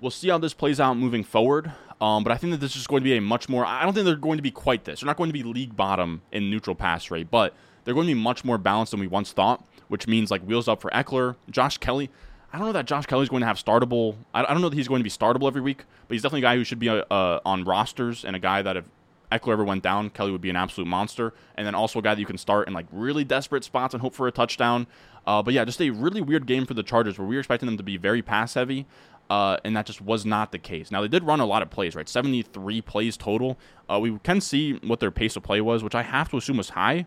We'll 0.00 0.10
see 0.10 0.28
how 0.28 0.38
this 0.38 0.54
plays 0.54 0.80
out 0.80 0.96
moving 0.96 1.24
forward. 1.24 1.72
Um, 2.00 2.24
but 2.24 2.32
I 2.32 2.36
think 2.36 2.50
that 2.50 2.60
this 2.60 2.74
is 2.74 2.88
going 2.88 3.02
to 3.02 3.04
be 3.04 3.16
a 3.16 3.20
much 3.20 3.48
more. 3.48 3.64
I 3.64 3.84
don't 3.84 3.94
think 3.94 4.06
they're 4.06 4.16
going 4.16 4.38
to 4.38 4.42
be 4.42 4.50
quite 4.50 4.84
this. 4.84 5.00
They're 5.00 5.06
not 5.06 5.16
going 5.16 5.28
to 5.28 5.32
be 5.32 5.44
league 5.44 5.76
bottom 5.76 6.22
in 6.32 6.50
neutral 6.50 6.74
pass 6.74 7.12
rate, 7.12 7.30
but 7.30 7.54
they're 7.84 7.94
going 7.94 8.08
to 8.08 8.14
be 8.14 8.20
much 8.20 8.44
more 8.44 8.58
balanced 8.58 8.90
than 8.90 8.98
we 8.98 9.06
once 9.06 9.30
thought, 9.30 9.64
which 9.86 10.08
means 10.08 10.30
like 10.30 10.42
wheels 10.42 10.66
up 10.66 10.80
for 10.80 10.90
Ekeler, 10.90 11.36
Josh 11.48 11.78
Kelley. 11.78 12.10
I 12.52 12.58
don't 12.58 12.66
know 12.66 12.72
that 12.72 12.86
Josh 12.86 13.06
Kelley's 13.06 13.30
going 13.30 13.40
to 13.40 13.46
have 13.46 13.56
startable. 13.56 14.16
I, 14.34 14.42
don't 14.42 14.60
know 14.60 14.68
that 14.68 14.76
he's 14.76 14.88
going 14.88 15.00
to 15.00 15.04
be 15.04 15.10
startable 15.10 15.46
every 15.46 15.62
week, 15.62 15.84
but 16.06 16.14
he's 16.14 16.22
definitely 16.22 16.40
a 16.40 16.50
guy 16.50 16.56
who 16.56 16.64
should 16.64 16.78
be 16.78 16.90
uh, 16.90 17.02
uh, 17.10 17.40
on 17.46 17.64
rosters 17.64 18.24
and 18.24 18.36
a 18.36 18.38
guy 18.38 18.60
that 18.60 18.76
if 18.76 18.84
Ekeler 19.32 19.54
ever 19.54 19.64
went 19.64 19.82
down, 19.82 20.10
Kelley 20.10 20.30
would 20.30 20.42
be 20.42 20.50
an 20.50 20.56
absolute 20.56 20.86
monster. 20.86 21.32
And 21.56 21.66
then 21.66 21.74
also 21.74 21.98
a 21.98 22.02
guy 22.02 22.14
that 22.14 22.20
you 22.20 22.26
can 22.26 22.36
start 22.36 22.68
in 22.68 22.74
like 22.74 22.86
really 22.92 23.24
desperate 23.24 23.64
spots 23.64 23.94
and 23.94 24.02
hope 24.02 24.14
for 24.14 24.28
a 24.28 24.32
touchdown. 24.32 24.86
Uh, 25.26 25.42
but 25.42 25.54
yeah, 25.54 25.64
just 25.64 25.80
a 25.80 25.88
really 25.90 26.20
weird 26.20 26.46
game 26.46 26.66
for 26.66 26.74
the 26.74 26.82
Chargers 26.82 27.18
where 27.18 27.26
we 27.26 27.36
were 27.36 27.40
expecting 27.40 27.66
them 27.66 27.78
to 27.78 27.82
be 27.82 27.96
very 27.96 28.20
pass 28.20 28.52
heavy. 28.52 28.86
Uh, 29.30 29.56
and 29.64 29.74
that 29.74 29.86
just 29.86 30.02
was 30.02 30.26
not 30.26 30.52
the 30.52 30.58
case. 30.58 30.90
Now 30.90 31.00
they 31.00 31.08
did 31.08 31.24
run 31.24 31.40
a 31.40 31.46
lot 31.46 31.62
of 31.62 31.70
plays, 31.70 31.94
right? 31.94 32.06
73 32.06 32.82
plays 32.82 33.16
total. 33.16 33.56
Uh, 33.88 33.98
we 33.98 34.18
can 34.18 34.42
see 34.42 34.74
what 34.84 35.00
their 35.00 35.10
pace 35.10 35.36
of 35.36 35.42
play 35.42 35.62
was, 35.62 35.82
which 35.82 35.94
I 35.94 36.02
have 36.02 36.28
to 36.30 36.36
assume 36.36 36.58
was 36.58 36.70
high, 36.70 37.06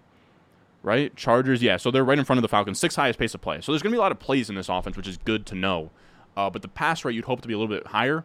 right? 0.86 1.16
Chargers, 1.16 1.62
yeah. 1.62 1.78
So 1.78 1.92
they're 1.92 2.06
right 2.06 2.18
in 2.20 2.26
front 2.26 2.38
of 2.38 2.42
the 2.44 2.48
Falcons, 2.48 2.80
sixth 2.80 2.96
highest 2.96 3.20
pace 3.20 3.34
of 3.34 3.42
play. 3.42 3.60
So 3.60 3.72
there's 3.72 3.82
going 3.82 3.92
to 3.92 3.96
be 3.96 4.00
a 4.00 4.02
lot 4.02 4.12
of 4.12 4.20
plays 4.20 4.50
in 4.50 4.56
this 4.56 4.70
offense, 4.70 4.96
which 4.96 5.08
is 5.08 5.18
good 5.18 5.46
to 5.48 5.56
know. 5.56 5.90
Uh, 6.38 6.50
but 6.50 6.62
the 6.62 6.68
pass 6.68 7.04
rate 7.04 7.16
you'd 7.16 7.26
hope 7.26 7.42
to 7.42 7.48
be 7.48 7.54
a 7.54 7.58
little 7.58 7.74
bit 7.74 7.88
higher. 7.88 8.24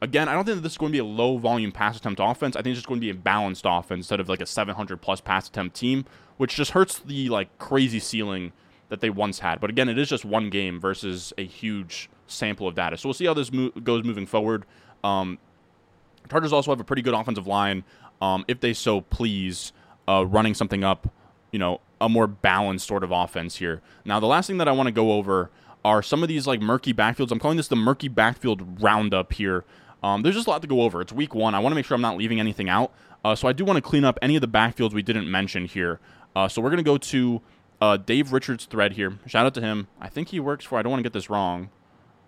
Again, 0.00 0.28
I 0.28 0.34
don't 0.34 0.44
think 0.44 0.56
that 0.56 0.62
this 0.62 0.72
is 0.72 0.78
going 0.78 0.90
to 0.90 0.96
be 0.96 1.00
a 1.00 1.04
low 1.04 1.38
volume 1.38 1.72
pass 1.72 1.96
attempt 1.96 2.20
offense. 2.22 2.56
I 2.56 2.62
think 2.62 2.72
it's 2.72 2.78
just 2.78 2.88
going 2.88 3.00
to 3.00 3.04
be 3.04 3.10
a 3.10 3.14
balanced 3.14 3.64
offense 3.66 4.00
instead 4.00 4.20
of 4.20 4.28
like 4.28 4.40
a 4.40 4.46
700 4.46 5.00
plus 5.00 5.20
pass 5.20 5.48
attempt 5.48 5.76
team, 5.76 6.04
which 6.36 6.56
just 6.56 6.72
hurts 6.72 6.98
the 6.98 7.28
like 7.28 7.56
crazy 7.58 8.00
ceiling 8.00 8.52
that 8.88 9.00
they 9.00 9.10
once 9.10 9.38
had. 9.40 9.60
But 9.60 9.70
again, 9.70 9.88
it 9.88 9.98
is 9.98 10.08
just 10.08 10.24
one 10.24 10.50
game 10.50 10.80
versus 10.80 11.32
a 11.38 11.44
huge 11.44 12.08
sample 12.26 12.68
of 12.68 12.74
data. 12.74 12.96
So 12.96 13.08
we'll 13.08 13.14
see 13.14 13.26
how 13.26 13.34
this 13.34 13.52
mo- 13.52 13.70
goes 13.82 14.04
moving 14.04 14.26
forward. 14.26 14.64
Um, 15.02 15.38
Chargers 16.30 16.52
also 16.52 16.70
have 16.70 16.80
a 16.80 16.84
pretty 16.84 17.02
good 17.02 17.14
offensive 17.14 17.46
line, 17.46 17.84
um, 18.20 18.44
if 18.48 18.60
they 18.60 18.72
so 18.72 19.02
please, 19.02 19.72
uh, 20.08 20.24
running 20.26 20.54
something 20.54 20.84
up, 20.84 21.12
you 21.54 21.58
know, 21.60 21.80
a 22.00 22.08
more 22.08 22.26
balanced 22.26 22.88
sort 22.88 23.04
of 23.04 23.12
offense 23.12 23.58
here. 23.58 23.80
Now, 24.04 24.18
the 24.18 24.26
last 24.26 24.48
thing 24.48 24.58
that 24.58 24.66
I 24.66 24.72
want 24.72 24.88
to 24.88 24.92
go 24.92 25.12
over 25.12 25.52
are 25.84 26.02
some 26.02 26.24
of 26.24 26.28
these 26.28 26.48
like 26.48 26.60
murky 26.60 26.92
backfields. 26.92 27.30
I'm 27.30 27.38
calling 27.38 27.56
this 27.56 27.68
the 27.68 27.76
murky 27.76 28.08
backfield 28.08 28.82
roundup 28.82 29.32
here. 29.34 29.64
Um, 30.02 30.22
there's 30.22 30.34
just 30.34 30.48
a 30.48 30.50
lot 30.50 30.62
to 30.62 30.68
go 30.68 30.80
over. 30.80 31.00
It's 31.00 31.12
week 31.12 31.32
one. 31.32 31.54
I 31.54 31.60
want 31.60 31.70
to 31.70 31.76
make 31.76 31.86
sure 31.86 31.94
I'm 31.94 32.00
not 32.00 32.16
leaving 32.16 32.40
anything 32.40 32.68
out. 32.68 32.92
Uh, 33.24 33.36
so 33.36 33.46
I 33.46 33.52
do 33.52 33.64
want 33.64 33.76
to 33.76 33.82
clean 33.82 34.04
up 34.04 34.18
any 34.20 34.34
of 34.34 34.40
the 34.40 34.48
backfields 34.48 34.94
we 34.94 35.02
didn't 35.02 35.30
mention 35.30 35.66
here. 35.66 36.00
Uh, 36.34 36.48
so 36.48 36.60
we're 36.60 36.70
going 36.70 36.78
to 36.78 36.82
go 36.82 36.98
to 36.98 37.40
uh, 37.80 37.98
Dave 37.98 38.32
Richard's 38.32 38.64
thread 38.64 38.94
here. 38.94 39.16
Shout 39.28 39.46
out 39.46 39.54
to 39.54 39.60
him. 39.60 39.86
I 40.00 40.08
think 40.08 40.30
he 40.30 40.40
works 40.40 40.64
for, 40.64 40.76
I 40.76 40.82
don't 40.82 40.90
want 40.90 40.98
to 40.98 41.04
get 41.04 41.12
this 41.12 41.30
wrong. 41.30 41.70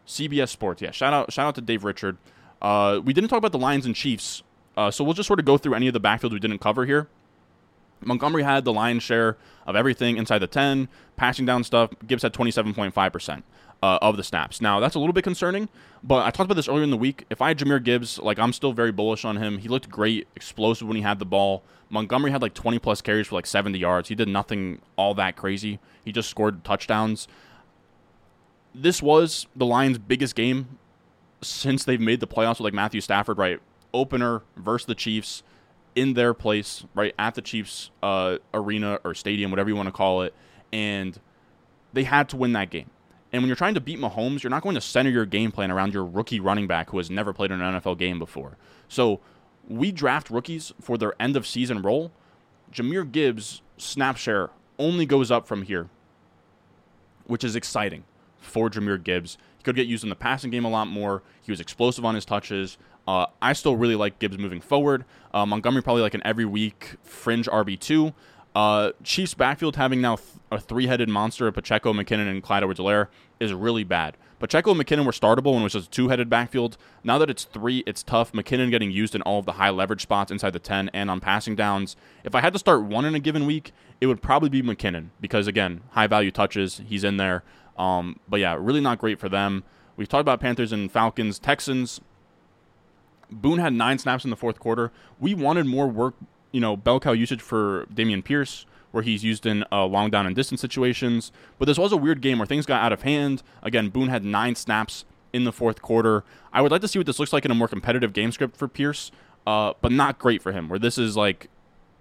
CBS 0.07 0.51
Sports. 0.51 0.83
Yeah, 0.83 0.93
shout 0.93 1.13
out 1.13 1.33
shout 1.33 1.49
out 1.49 1.57
to 1.57 1.61
Dave 1.61 1.83
Richard. 1.83 2.17
Uh, 2.63 3.01
we 3.05 3.13
didn't 3.13 3.29
talk 3.29 3.39
about 3.39 3.51
the 3.51 3.59
Lions 3.59 3.87
and 3.87 3.97
Chiefs, 3.97 4.45
uh, 4.77 4.93
so 4.93 5.03
we'll 5.03 5.15
just 5.15 5.27
sort 5.27 5.41
of 5.41 5.45
go 5.45 5.59
through 5.59 5.75
any 5.75 5.89
of 5.89 5.95
the 5.95 6.01
backfields 6.01 6.31
we 6.31 6.39
didn't 6.39 6.61
cover 6.61 6.87
here. 6.87 7.09
Montgomery 8.01 8.43
had 8.43 8.65
the 8.65 8.73
lion's 8.73 9.03
share 9.03 9.37
of 9.67 9.77
everything 9.77 10.17
inside 10.17 10.39
the 10.39 10.47
10, 10.47 10.89
passing 11.17 11.47
down 11.47 11.65
stuff. 11.65 11.91
Gibbs 12.07 12.23
had 12.23 12.33
27.5% 12.33 13.43
uh, 13.83 13.99
of 14.03 14.17
the 14.17 14.25
snaps. 14.25 14.61
Now, 14.61 14.81
that's 14.81 14.95
a 14.95 14.99
little 14.99 15.13
bit 15.13 15.25
concerning, 15.25 15.69
but 16.03 16.25
I 16.25 16.31
talked 16.31 16.47
about 16.47 16.55
this 16.55 16.69
earlier 16.69 16.85
in 16.85 16.91
the 16.91 16.97
week. 16.97 17.25
If 17.31 17.43
I 17.43 17.49
had 17.49 17.59
Jahmyr 17.59 17.83
Gibbs, 17.83 18.19
like, 18.19 18.39
I'm 18.39 18.53
still 18.53 18.73
very 18.73 18.93
bullish 18.93 19.25
on 19.25 19.37
him. 19.37 19.59
He 19.59 19.69
looked 19.69 19.89
great, 19.89 20.29
explosive 20.37 20.87
when 20.87 20.97
he 20.97 21.03
had 21.03 21.19
the 21.19 21.27
ball. 21.27 21.63
Montgomery 21.89 22.31
had 22.31 22.43
like 22.43 22.55
20 22.55 22.79
plus 22.79 23.01
carries 23.01 23.29
for 23.29 23.37
like 23.37 23.47
70 23.47 23.79
yards. 23.79 24.09
He 24.09 24.15
did 24.15 24.29
nothing 24.29 24.81
all 24.97 25.15
that 25.15 25.37
crazy. 25.37 25.79
He 26.05 26.13
just 26.13 26.29
scored 26.29 26.65
touchdowns 26.65 27.29
this 28.77 29.03
was 29.03 29.47
the 29.57 29.65
Lions' 29.67 29.99
biggest 29.99 30.35
game 30.35 30.79
since 31.41 31.85
they've 31.85 32.01
made 32.01 32.21
the 32.21 32.27
playoffs 32.27 32.59
with 32.59 32.61
like 32.61 32.75
Matthew 32.75 33.01
Stafford, 33.01 33.39
right? 33.39 33.61
Opener 33.95 34.43
versus 34.57 34.87
the 34.87 34.95
Chiefs 34.95 35.43
in 35.97 36.15
their 36.15 36.35
place, 36.35 36.85
right 36.95 37.15
at 37.19 37.35
the 37.35 37.43
Chiefs 37.43 37.91
uh, 38.03 38.37
arena 38.55 39.01
or 39.03 39.15
stadium, 39.15 39.51
whatever 39.51 39.69
you 39.69 39.75
want 39.75 39.89
to 39.89 39.93
call 39.93 40.23
it, 40.23 40.33
and 40.73 41.19
they 41.93 42.05
had 42.05 42.29
to 42.29 42.37
win 42.37 42.53
that 42.53 42.71
game. 42.71 42.91
And 43.33 43.43
when 43.43 43.49
you're 43.49 43.57
trying 43.57 43.75
to 43.75 43.81
beat 43.81 43.99
Mahomes, 43.99 44.43
you're 44.43 44.51
not 44.51 44.63
going 44.63 44.77
to 44.77 44.81
center 44.81 45.11
your 45.11 45.27
game 45.27 45.51
plan 45.51 45.71
around 45.71 45.93
your 45.93 46.05
rookie 46.05 46.39
running 46.39 46.67
back 46.67 46.91
who 46.91 46.99
has 46.99 47.11
never 47.11 47.33
played 47.33 47.51
in 47.51 47.61
an 47.61 47.81
NFL 47.81 47.99
game 47.99 48.19
before. 48.19 48.57
So 48.89 49.21
we 49.69 49.91
draft 49.91 50.31
rookies 50.31 50.73
for 50.81 50.97
their 50.97 51.21
end 51.21 51.37
of 51.37 51.47
season 51.47 51.83
role. 51.83 52.13
Jahmyr 52.73 53.11
Gibbs' 53.11 53.63
snap 53.79 54.17
share 54.17 54.51
only 54.79 55.07
goes 55.07 55.31
up 55.31 55.47
from 55.47 55.63
here, 55.63 55.89
which 57.27 57.43
is 57.43 57.57
exciting 57.57 58.05
for 58.39 58.71
Jahmyr 58.71 59.03
Gibbs. 59.03 59.39
He 59.59 59.65
could 59.65 59.77
get 59.77 59.87
used 59.87 60.05
in 60.05 60.11
the 60.11 60.17
passing 60.17 60.51
game 60.51 60.65
a 60.65 60.71
lot 60.71 60.87
more. 60.87 61.23
He 61.43 61.51
was 61.51 61.61
explosive 61.61 62.05
on 62.05 62.15
his 62.15 62.25
touches. 62.25 62.79
Uh, 63.09 63.27
I 63.41 63.53
still 63.53 63.77
really 63.77 63.95
like 63.95 64.19
Gibbs 64.19 64.39
moving 64.39 64.61
forward. 64.61 65.05
Uh, 65.37 65.45
Montgomery 65.45 65.83
probably 65.83 66.01
like 66.01 66.15
an 66.15 66.23
every 66.25 66.47
week 66.47 66.97
fringe 67.03 67.47
RB 67.47 67.79
two. 67.79 68.15
Uh, 68.55 68.93
Chiefs 69.05 69.35
backfield 69.35 69.77
having 69.77 70.01
now 70.01 70.17
th- 70.17 70.29
a 70.51 70.59
three 70.59 70.87
headed 70.87 71.11
monster 71.11 71.47
of 71.47 71.53
Pacheco, 71.53 71.93
McKinnon, 71.93 72.31
and 72.31 72.43
Clyde 72.43 72.63
Edwards-Helaire 72.63 73.09
is 73.39 73.53
really 73.53 73.85
bad. 73.85 74.17
Pacheco 74.39 74.71
and 74.71 74.81
McKinnon 74.81 75.05
were 75.05 75.13
startable 75.13 75.53
when 75.53 75.61
it 75.61 75.65
was 75.65 75.75
just 75.75 75.89
a 75.89 75.91
two 75.91 76.09
headed 76.09 76.31
backfield. 76.31 76.79
Now 77.05 77.19
that 77.19 77.29
it's 77.29 77.45
three, 77.45 77.85
it's 77.87 78.03
tough. 78.03 78.33
McKinnon 78.33 78.71
getting 78.71 78.91
used 78.91 79.15
in 79.15 79.21
all 79.23 79.39
of 79.41 79.45
the 79.45 79.53
high 79.53 79.69
leverage 79.69 80.01
spots 80.01 80.33
inside 80.33 80.55
the 80.55 80.59
10 80.59 80.89
and 80.95 81.11
on 81.11 81.21
passing 81.21 81.55
downs. 81.55 81.97
If 82.25 82.35
I 82.35 82.41
had 82.41 82.55
to 82.55 82.59
start 82.59 82.85
one 82.85 83.05
in 83.05 83.15
a 83.15 83.21
given 83.21 83.45
week, 83.45 83.73
it 84.01 84.07
would 84.07 84.23
probably 84.23 84.49
be 84.49 84.63
McKinnon 84.63 85.11
because, 85.21 85.47
again, 85.47 85.83
high 85.91 86.07
value 86.07 86.31
touches. 86.31 86.81
He's 86.87 87.05
in 87.05 87.19
there. 87.19 87.45
Um, 87.79 88.21
but 88.27 88.41
yeah, 88.41 88.57
really 88.59 88.81
not 88.81 88.99
great 88.99 89.21
for 89.21 89.29
them. 89.29 89.65
We've 89.99 90.09
talked 90.09 90.23
about 90.23 90.41
Panthers 90.41 90.73
and 90.73 90.91
Falcons, 90.91 91.39
Texans. 91.39 92.01
Boone 93.31 93.59
had 93.59 93.73
nine 93.73 93.99
snaps 93.99 94.25
in 94.25 94.31
the 94.31 94.37
fourth 94.37 94.59
quarter. 94.59 94.93
We 95.19 95.35
wanted 95.35 95.67
more 95.67 95.89
work, 95.89 96.15
you 96.53 96.61
know, 96.61 96.77
bell 96.77 97.01
cow 97.01 97.13
usage 97.13 97.41
for 97.41 97.87
Dameon 97.87 98.25
Pierce, 98.25 98.67
where 98.93 99.03
he's 99.03 99.25
used 99.25 99.47
in 99.47 99.65
uh, 99.73 99.85
long 99.85 100.11
down 100.11 100.27
and 100.27 100.35
distance 100.35 100.61
situations. 100.61 101.33
But 101.59 101.67
this 101.67 101.79
was 101.79 101.93
a 101.93 101.97
weird 101.97 102.21
game 102.21 102.39
where 102.39 102.47
things 102.47 102.67
got 102.67 102.83
out 102.83 102.93
of 102.93 103.03
hand. 103.03 103.43
Again, 103.63 103.91
Boone 103.91 104.09
had 104.09 104.25
nine 104.25 104.55
snaps 104.55 105.05
in 105.33 105.45
the 105.45 105.53
fourth 105.53 105.83
quarter. 105.83 106.25
I 106.53 106.63
would 106.63 106.73
like 106.73 106.81
to 106.81 106.89
see 106.89 106.99
what 106.99 107.07
this 107.07 107.19
looks 107.19 107.33
like 107.33 107.45
in 107.45 107.51
a 107.51 107.55
more 107.55 107.69
competitive 107.69 108.13
game 108.13 108.33
script 108.33 108.57
for 108.57 108.69
Pierce, 108.69 109.11
uh, 109.47 109.75
but 109.81 109.93
not 109.93 110.19
great 110.19 110.41
for 110.43 110.53
him, 110.53 110.69
where 110.69 110.79
this 110.79 110.99
is 110.99 111.17
like 111.17 111.51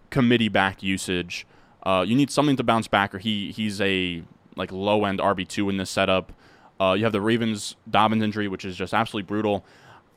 committee 0.09 0.49
back 0.49 0.81
usage. 0.81 1.45
Uh, 1.83 2.03
you 2.07 2.15
need 2.15 2.31
something 2.31 2.55
to 2.55 2.63
bounce 2.63 2.87
back, 2.87 3.13
or 3.13 3.19
he 3.19 3.51
he's 3.51 3.81
a 3.81 4.23
like 4.55 4.71
low 4.71 5.05
end 5.05 5.19
RB 5.19 5.47
two 5.47 5.69
in 5.69 5.77
this 5.77 5.89
setup. 5.89 6.31
Uh, 6.79 6.93
you 6.97 7.03
have 7.03 7.13
the 7.13 7.21
Ravens 7.21 7.75
Dobbins 7.89 8.23
injury, 8.23 8.47
which 8.47 8.65
is 8.65 8.75
just 8.75 8.93
absolutely 8.93 9.27
brutal. 9.27 9.65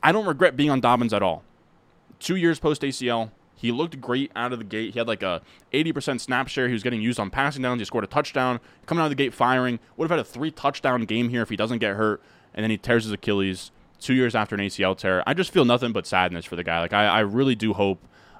I 0.01 0.11
don't 0.11 0.25
regret 0.25 0.55
being 0.55 0.69
on 0.69 0.79
Dobbins 0.79 1.13
at 1.13 1.21
all. 1.21 1.43
Two 2.19 2.35
years 2.35 2.59
post 2.59 2.81
ACL, 2.81 3.31
he 3.55 3.71
looked 3.71 3.99
great 3.99 4.31
out 4.35 4.53
of 4.53 4.59
the 4.59 4.65
gate. 4.65 4.93
He 4.93 4.99
had 4.99 5.07
like 5.07 5.21
a 5.21 5.41
80% 5.73 6.21
snap 6.21 6.47
share. 6.47 6.67
He 6.67 6.73
was 6.73 6.83
getting 6.83 7.01
used 7.01 7.19
on 7.19 7.29
passing 7.29 7.61
downs. 7.61 7.81
He 7.81 7.85
scored 7.85 8.05
a 8.05 8.07
touchdown. 8.07 8.61
Coming 8.85 9.01
out 9.01 9.05
of 9.05 9.11
the 9.11 9.15
gate 9.15 9.33
firing. 9.33 9.79
Would 9.97 10.09
have 10.09 10.17
had 10.17 10.25
a 10.25 10.29
three 10.29 10.51
touchdown 10.51 11.03
game 11.03 11.29
here 11.29 11.41
if 11.41 11.49
he 11.49 11.57
doesn't 11.57 11.79
get 11.79 11.97
hurt. 11.97 12.21
And 12.53 12.63
then 12.63 12.71
he 12.71 12.77
tears 12.77 13.03
his 13.03 13.11
Achilles 13.11 13.71
two 13.99 14.13
years 14.13 14.33
after 14.33 14.55
an 14.55 14.61
ACL 14.61 14.97
tear. 14.97 15.23
I 15.27 15.33
just 15.33 15.51
feel 15.51 15.65
nothing 15.65 15.91
but 15.91 16.07
sadness 16.07 16.45
for 16.45 16.55
the 16.55 16.63
guy. 16.63 16.79
Like 16.79 16.93
I, 16.93 17.05
I 17.05 17.19
really 17.19 17.55
do 17.55 17.73
hope 17.73 17.99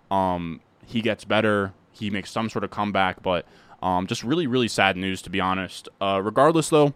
um, 0.10 0.62
he 0.86 1.02
gets 1.02 1.26
better. 1.26 1.74
He 1.92 2.10
makes 2.10 2.32
some 2.32 2.50
sort 2.50 2.64
of 2.64 2.72
comeback. 2.72 3.22
But 3.22 3.46
um, 3.84 4.08
just 4.08 4.24
really, 4.24 4.48
really 4.48 4.70
sad 4.70 4.96
news, 4.96 5.22
to 5.24 5.30
be 5.30 5.42
honest. 5.42 5.90
Uh, 6.00 6.22
regardless, 6.24 6.70
though, 6.70 6.94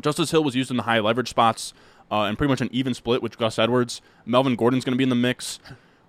Justice 0.00 0.30
Hill 0.30 0.44
was 0.44 0.54
used 0.54 0.70
in 0.70 0.76
the 0.76 0.82
high 0.84 1.00
leverage 1.00 1.30
spots 1.30 1.72
uh, 2.12 2.24
and 2.24 2.36
pretty 2.36 2.50
much 2.50 2.60
an 2.60 2.68
even 2.70 2.92
split 2.92 3.22
with 3.22 3.38
Gus 3.38 3.58
Edwards. 3.58 4.02
Melvin 4.26 4.54
Gordon's 4.54 4.84
going 4.84 4.92
to 4.92 4.98
be 4.98 5.02
in 5.02 5.08
the 5.08 5.16
mix. 5.16 5.58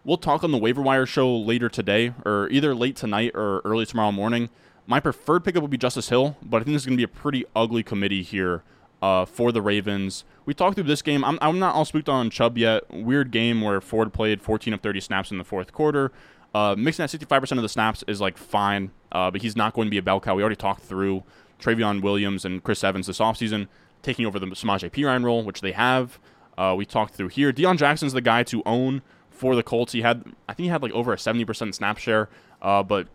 We'll 0.03 0.17
talk 0.17 0.43
on 0.43 0.51
the 0.51 0.57
waiver 0.57 0.81
wire 0.81 1.05
show 1.05 1.33
later 1.33 1.69
today, 1.69 2.13
or 2.25 2.49
either 2.49 2.75
late 2.75 2.97
tonight 2.97 3.31
or 3.33 3.61
early 3.63 3.85
tomorrow 3.85 4.11
morning. 4.11 4.49
My 4.85 4.99
preferred 4.99 5.45
pickup 5.45 5.61
would 5.61 5.71
be 5.71 5.77
Justice 5.77 6.09
Hill, 6.09 6.35
but 6.43 6.57
I 6.57 6.65
think 6.65 6.75
this 6.75 6.81
is 6.81 6.85
going 6.87 6.97
to 6.97 6.99
be 6.99 7.05
a 7.05 7.07
pretty 7.07 7.45
ugly 7.55 7.83
committee 7.83 8.21
here 8.21 8.63
uh, 9.01 9.23
for 9.23 9.53
the 9.53 9.61
Ravens. 9.61 10.25
We 10.45 10.53
talked 10.53 10.75
through 10.75 10.83
this 10.83 11.01
game. 11.01 11.23
I'm, 11.23 11.39
I'm 11.41 11.57
not 11.57 11.73
all 11.73 11.85
spooked 11.85 12.09
on 12.09 12.29
Chubb 12.29 12.57
yet. 12.57 12.83
Weird 12.91 13.31
game 13.31 13.61
where 13.61 13.79
Ford 13.79 14.11
played 14.11 14.41
14 14.41 14.73
of 14.73 14.81
30 14.81 14.99
snaps 14.99 15.31
in 15.31 15.37
the 15.37 15.45
fourth 15.45 15.71
quarter. 15.71 16.11
Uh, 16.53 16.75
mixing 16.77 17.03
at 17.03 17.09
65% 17.09 17.53
of 17.53 17.61
the 17.61 17.69
snaps 17.69 18.03
is 18.07 18.19
like 18.19 18.37
fine, 18.37 18.91
uh, 19.13 19.31
but 19.31 19.41
he's 19.41 19.55
not 19.55 19.73
going 19.73 19.87
to 19.87 19.89
be 19.89 19.97
a 19.97 20.03
bell 20.03 20.19
cow. 20.19 20.35
We 20.35 20.43
already 20.43 20.57
talked 20.57 20.81
through 20.81 21.23
Trayveon 21.61 22.01
Williams 22.01 22.43
and 22.43 22.61
Chris 22.61 22.83
Evans 22.83 23.07
this 23.07 23.19
offseason 23.19 23.67
taking 24.03 24.25
over 24.25 24.37
the 24.37 24.45
Samaje 24.47 24.91
Perine 24.91 25.23
role, 25.23 25.43
which 25.43 25.61
they 25.61 25.71
have. 25.71 26.19
Uh, 26.57 26.75
we 26.77 26.85
talked 26.85 27.15
through 27.15 27.29
here. 27.29 27.51
Deon 27.51 27.77
Jackson's 27.77 28.13
the 28.13 28.21
guy 28.21 28.43
to 28.43 28.61
own 28.65 29.01
for 29.31 29.55
the 29.55 29.63
Colts. 29.63 29.93
He 29.93 30.01
had, 30.01 30.23
I 30.47 30.53
think 30.53 30.65
he 30.65 30.69
had 30.69 30.83
like 30.83 30.91
over 30.91 31.11
a 31.11 31.15
70% 31.15 31.73
snap 31.73 31.97
share, 31.97 32.29
uh, 32.61 32.83
but 32.83 33.07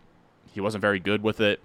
he 0.52 0.60
wasn't 0.60 0.82
very 0.82 0.98
good 0.98 1.22
with 1.22 1.40
it. 1.40 1.60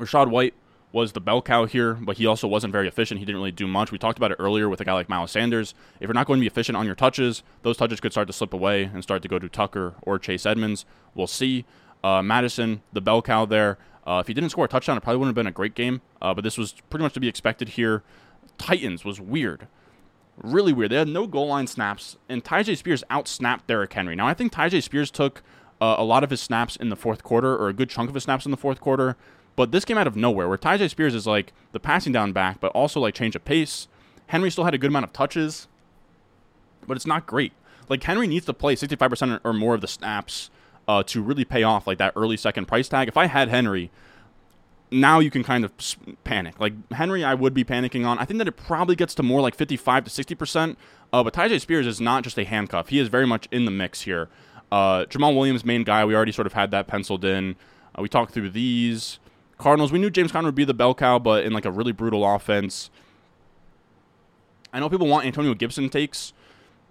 Rachaad 0.00 0.28
White 0.28 0.54
was 0.92 1.12
the 1.12 1.20
bell 1.20 1.42
cow 1.42 1.66
here, 1.66 1.94
but 1.94 2.16
he 2.16 2.26
also 2.26 2.48
wasn't 2.48 2.72
very 2.72 2.88
efficient. 2.88 3.20
He 3.20 3.26
didn't 3.26 3.38
really 3.38 3.52
do 3.52 3.66
much. 3.66 3.92
We 3.92 3.98
talked 3.98 4.18
about 4.18 4.32
it 4.32 4.36
earlier 4.38 4.68
with 4.68 4.80
a 4.80 4.84
guy 4.84 4.94
like 4.94 5.08
Miles 5.08 5.30
Sanders. 5.30 5.74
If 6.00 6.08
you're 6.08 6.14
not 6.14 6.26
going 6.26 6.38
to 6.38 6.42
be 6.42 6.46
efficient 6.46 6.76
on 6.76 6.86
your 6.86 6.94
touches, 6.94 7.42
those 7.62 7.76
touches 7.76 8.00
could 8.00 8.12
start 8.12 8.26
to 8.28 8.32
slip 8.32 8.52
away 8.52 8.84
and 8.84 9.02
start 9.02 9.22
to 9.22 9.28
go 9.28 9.38
to 9.38 9.48
Tucker 9.48 9.94
or 10.02 10.18
Chase 10.18 10.46
Edmonds. 10.46 10.84
We'll 11.14 11.26
see. 11.26 11.64
Uh, 12.02 12.22
Mattison, 12.22 12.82
the 12.92 13.00
bell 13.00 13.20
cow 13.20 13.44
there. 13.44 13.78
Uh, 14.06 14.20
if 14.20 14.28
he 14.28 14.34
didn't 14.34 14.50
score 14.50 14.64
a 14.64 14.68
touchdown, 14.68 14.96
it 14.96 15.00
probably 15.00 15.18
wouldn't 15.18 15.36
have 15.36 15.42
been 15.42 15.48
a 15.48 15.52
great 15.52 15.74
game, 15.74 16.00
uh, 16.22 16.32
but 16.32 16.44
this 16.44 16.56
was 16.56 16.74
pretty 16.90 17.02
much 17.02 17.14
to 17.14 17.20
be 17.20 17.28
expected 17.28 17.70
here. 17.70 18.02
Titans 18.56 19.04
was 19.04 19.20
weird. 19.20 19.66
Really 20.36 20.72
weird. 20.72 20.92
They 20.92 20.96
had 20.96 21.08
no 21.08 21.26
goal 21.26 21.48
line 21.48 21.66
snaps, 21.66 22.16
and 22.28 22.44
Tyjae 22.44 22.76
Spears 22.76 23.02
outsnapped 23.10 23.66
Derrick 23.66 23.92
Henry. 23.92 24.14
Now, 24.14 24.28
I 24.28 24.34
think 24.34 24.52
Tyjae 24.52 24.82
Spears 24.82 25.10
took 25.10 25.42
uh, 25.80 25.96
a 25.98 26.04
lot 26.04 26.22
of 26.22 26.30
his 26.30 26.40
snaps 26.40 26.76
in 26.76 26.88
the 26.88 26.96
fourth 26.96 27.24
quarter, 27.24 27.56
or 27.56 27.68
a 27.68 27.72
good 27.72 27.90
chunk 27.90 28.08
of 28.08 28.14
his 28.14 28.24
snaps 28.24 28.44
in 28.44 28.50
the 28.50 28.56
fourth 28.56 28.80
quarter. 28.80 29.16
But 29.56 29.72
this 29.72 29.84
came 29.84 29.98
out 29.98 30.06
of 30.06 30.14
nowhere, 30.14 30.48
where 30.48 30.58
Tyjae 30.58 30.88
Spears 30.90 31.14
is 31.14 31.26
like 31.26 31.52
the 31.72 31.80
passing 31.80 32.12
down 32.12 32.32
back, 32.32 32.60
but 32.60 32.70
also 32.72 33.00
like 33.00 33.14
change 33.14 33.34
of 33.34 33.44
pace. 33.44 33.88
Henry 34.28 34.50
still 34.50 34.64
had 34.64 34.74
a 34.74 34.78
good 34.78 34.88
amount 34.88 35.04
of 35.04 35.12
touches, 35.12 35.66
but 36.86 36.96
it's 36.96 37.06
not 37.06 37.26
great. 37.26 37.52
Like 37.88 38.02
Henry 38.02 38.26
needs 38.26 38.46
to 38.46 38.52
play 38.52 38.76
65% 38.76 39.40
or 39.42 39.52
more 39.52 39.74
of 39.74 39.80
the 39.80 39.88
snaps 39.88 40.50
uh, 40.88 41.02
to 41.04 41.22
really 41.22 41.44
pay 41.44 41.62
off 41.62 41.86
like 41.86 41.98
that 41.98 42.12
early 42.16 42.36
second 42.36 42.66
price 42.66 42.88
tag. 42.88 43.08
If 43.08 43.16
I 43.16 43.26
had 43.26 43.48
Henry, 43.48 43.90
now 44.90 45.18
you 45.18 45.30
can 45.30 45.42
kind 45.42 45.64
of 45.64 45.72
panic. 46.24 46.60
Like 46.60 46.74
Henry, 46.92 47.24
I 47.24 47.34
would 47.34 47.54
be 47.54 47.64
panicking 47.64 48.06
on. 48.06 48.18
I 48.18 48.24
think 48.24 48.38
that 48.38 48.48
it 48.48 48.56
probably 48.56 48.96
gets 48.96 49.14
to 49.16 49.22
more 49.22 49.40
like 49.40 49.54
55 49.54 50.04
to 50.04 50.10
60 50.10 50.34
percent. 50.34 50.78
Uh, 51.12 51.22
but 51.22 51.34
Tyjae 51.34 51.60
Spears 51.60 51.86
is 51.86 52.00
not 52.00 52.24
just 52.24 52.38
a 52.38 52.44
handcuff; 52.44 52.88
he 52.88 52.98
is 52.98 53.08
very 53.08 53.26
much 53.26 53.48
in 53.50 53.64
the 53.64 53.70
mix 53.70 54.02
here. 54.02 54.28
Uh, 54.70 55.04
Jamaal 55.04 55.36
Williams, 55.36 55.64
main 55.64 55.84
guy, 55.84 56.04
we 56.04 56.14
already 56.14 56.32
sort 56.32 56.46
of 56.46 56.52
had 56.52 56.70
that 56.72 56.86
penciled 56.86 57.24
in. 57.24 57.54
Uh, 57.94 58.02
we 58.02 58.08
talked 58.08 58.32
through 58.32 58.50
these. 58.50 59.18
Cardinals, 59.58 59.90
we 59.90 59.98
knew 59.98 60.10
James 60.10 60.32
Conner 60.32 60.48
would 60.48 60.54
be 60.54 60.64
the 60.64 60.74
bell 60.74 60.94
cow, 60.94 61.18
but 61.18 61.44
in 61.44 61.52
like 61.52 61.64
a 61.64 61.70
really 61.70 61.92
brutal 61.92 62.24
offense. 62.26 62.90
I 64.72 64.80
know 64.80 64.90
people 64.90 65.06
want 65.06 65.24
Antonio 65.24 65.54
Gibson 65.54 65.88
takes. 65.88 66.34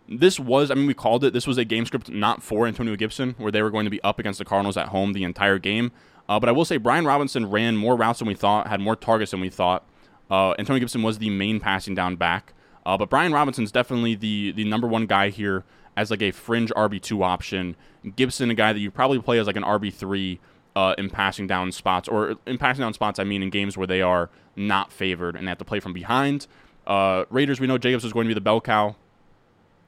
This 0.08 0.40
was, 0.40 0.70
I 0.70 0.76
mean, 0.76 0.86
we 0.86 0.94
called 0.94 1.24
it. 1.24 1.34
This 1.34 1.48
was 1.48 1.58
a 1.58 1.66
game 1.66 1.86
script 1.86 2.10
not 2.10 2.44
for 2.44 2.68
Antonio 2.68 2.96
Gibson, 2.96 3.36
where 3.38 3.52
they 3.52 3.62
were 3.62 3.72
going 3.72 3.86
to 3.86 3.90
be 3.90 4.02
up 4.04 4.20
against 4.20 4.40
the 4.40 4.46
Cardinals 4.46 4.78
at 4.78 4.90
home 4.90 5.14
the 5.14 5.24
entire 5.24 5.58
game. 5.58 5.92
Uh, 6.30 6.40
but 6.40 6.50
I 6.50 6.52
will 6.52 6.66
say, 6.66 6.78
Brian 6.78 7.06
Robinson 7.06 7.50
ran 7.50 7.76
more 7.76 7.96
routes 7.96 8.20
than 8.20 8.28
we 8.28 8.36
thought, 8.36 8.68
had 8.68 8.80
more 8.80 8.96
targets 8.96 9.32
than 9.32 9.42
we 9.42 9.50
thought. 9.50 9.84
Uh, 10.30 10.54
Antonio 10.60 10.80
Gibson 10.80 11.04
was 11.04 11.18
the 11.18 11.30
main 11.30 11.60
passing 11.60 11.96
down 11.96 12.16
back. 12.16 12.54
Uh, 12.86 12.98
but 12.98 13.10
Brian 13.10 13.34
Robinson's 13.34 13.72
definitely 13.72 14.16
the 14.16 14.52
the 14.52 14.64
number 14.64 14.88
one 14.88 15.08
guy 15.08 15.30
here 15.30 15.64
as 15.98 16.12
like 16.12 16.22
a 16.22 16.32
fringe 16.32 16.72
RB 16.76 17.02
two 17.02 17.24
option. 17.24 17.76
Gibson, 18.16 18.52
a 18.52 18.54
guy 18.54 18.74
that 18.74 18.80
you 18.80 18.92
probably 18.92 19.20
play 19.20 19.40
as 19.40 19.48
like 19.48 19.56
an 19.56 19.64
RB 19.64 19.92
three 19.94 20.40
uh, 20.76 20.94
in 20.98 21.10
passing 21.10 21.48
down 21.48 21.72
spots, 21.72 22.08
or 22.08 22.36
in 22.46 22.58
passing 22.58 22.82
down 22.82 22.94
spots, 22.94 23.18
I 23.18 23.24
mean 23.24 23.42
in 23.42 23.50
games 23.50 23.78
where 23.78 23.88
they 23.88 24.02
are 24.02 24.30
not 24.56 24.92
favored 24.92 25.36
and 25.36 25.48
they 25.48 25.50
have 25.50 25.58
to 25.58 25.66
play 25.66 25.80
from 25.80 25.94
behind. 25.94 26.48
Uh, 26.86 27.26
Raiders, 27.32 27.60
we 27.60 27.66
know 27.66 27.80
Jacobs 27.80 28.06
is 28.06 28.14
going 28.14 28.26
to 28.26 28.30
be 28.30 28.36
the 28.36 28.42
bell 28.42 28.62
cow. 28.62 28.96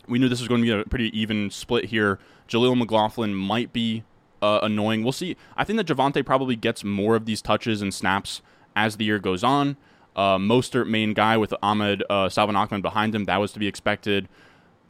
We 0.07 0.19
knew 0.19 0.29
this 0.29 0.39
was 0.39 0.47
going 0.47 0.61
to 0.61 0.65
be 0.65 0.81
a 0.81 0.83
pretty 0.85 1.17
even 1.17 1.49
split 1.49 1.85
here. 1.85 2.19
Jaleel 2.47 2.77
McLaughlin 2.77 3.35
might 3.35 3.73
be 3.73 4.03
uh, 4.41 4.59
annoying. 4.63 5.03
We'll 5.03 5.11
see. 5.11 5.35
I 5.55 5.63
think 5.63 5.77
that 5.77 5.87
Javonte 5.87 6.25
probably 6.25 6.55
gets 6.55 6.83
more 6.83 7.15
of 7.15 7.25
these 7.25 7.41
touches 7.41 7.81
and 7.81 7.93
snaps 7.93 8.41
as 8.75 8.97
the 8.97 9.05
year 9.05 9.19
goes 9.19 9.43
on. 9.43 9.77
Uh, 10.15 10.37
Mostert, 10.37 10.87
main 10.87 11.13
guy 11.13 11.37
with 11.37 11.53
Ahmed 11.61 12.03
uh, 12.09 12.29
Ahmed 12.35 12.81
behind 12.81 13.13
him, 13.13 13.25
that 13.25 13.37
was 13.37 13.51
to 13.53 13.59
be 13.59 13.67
expected. 13.67 14.27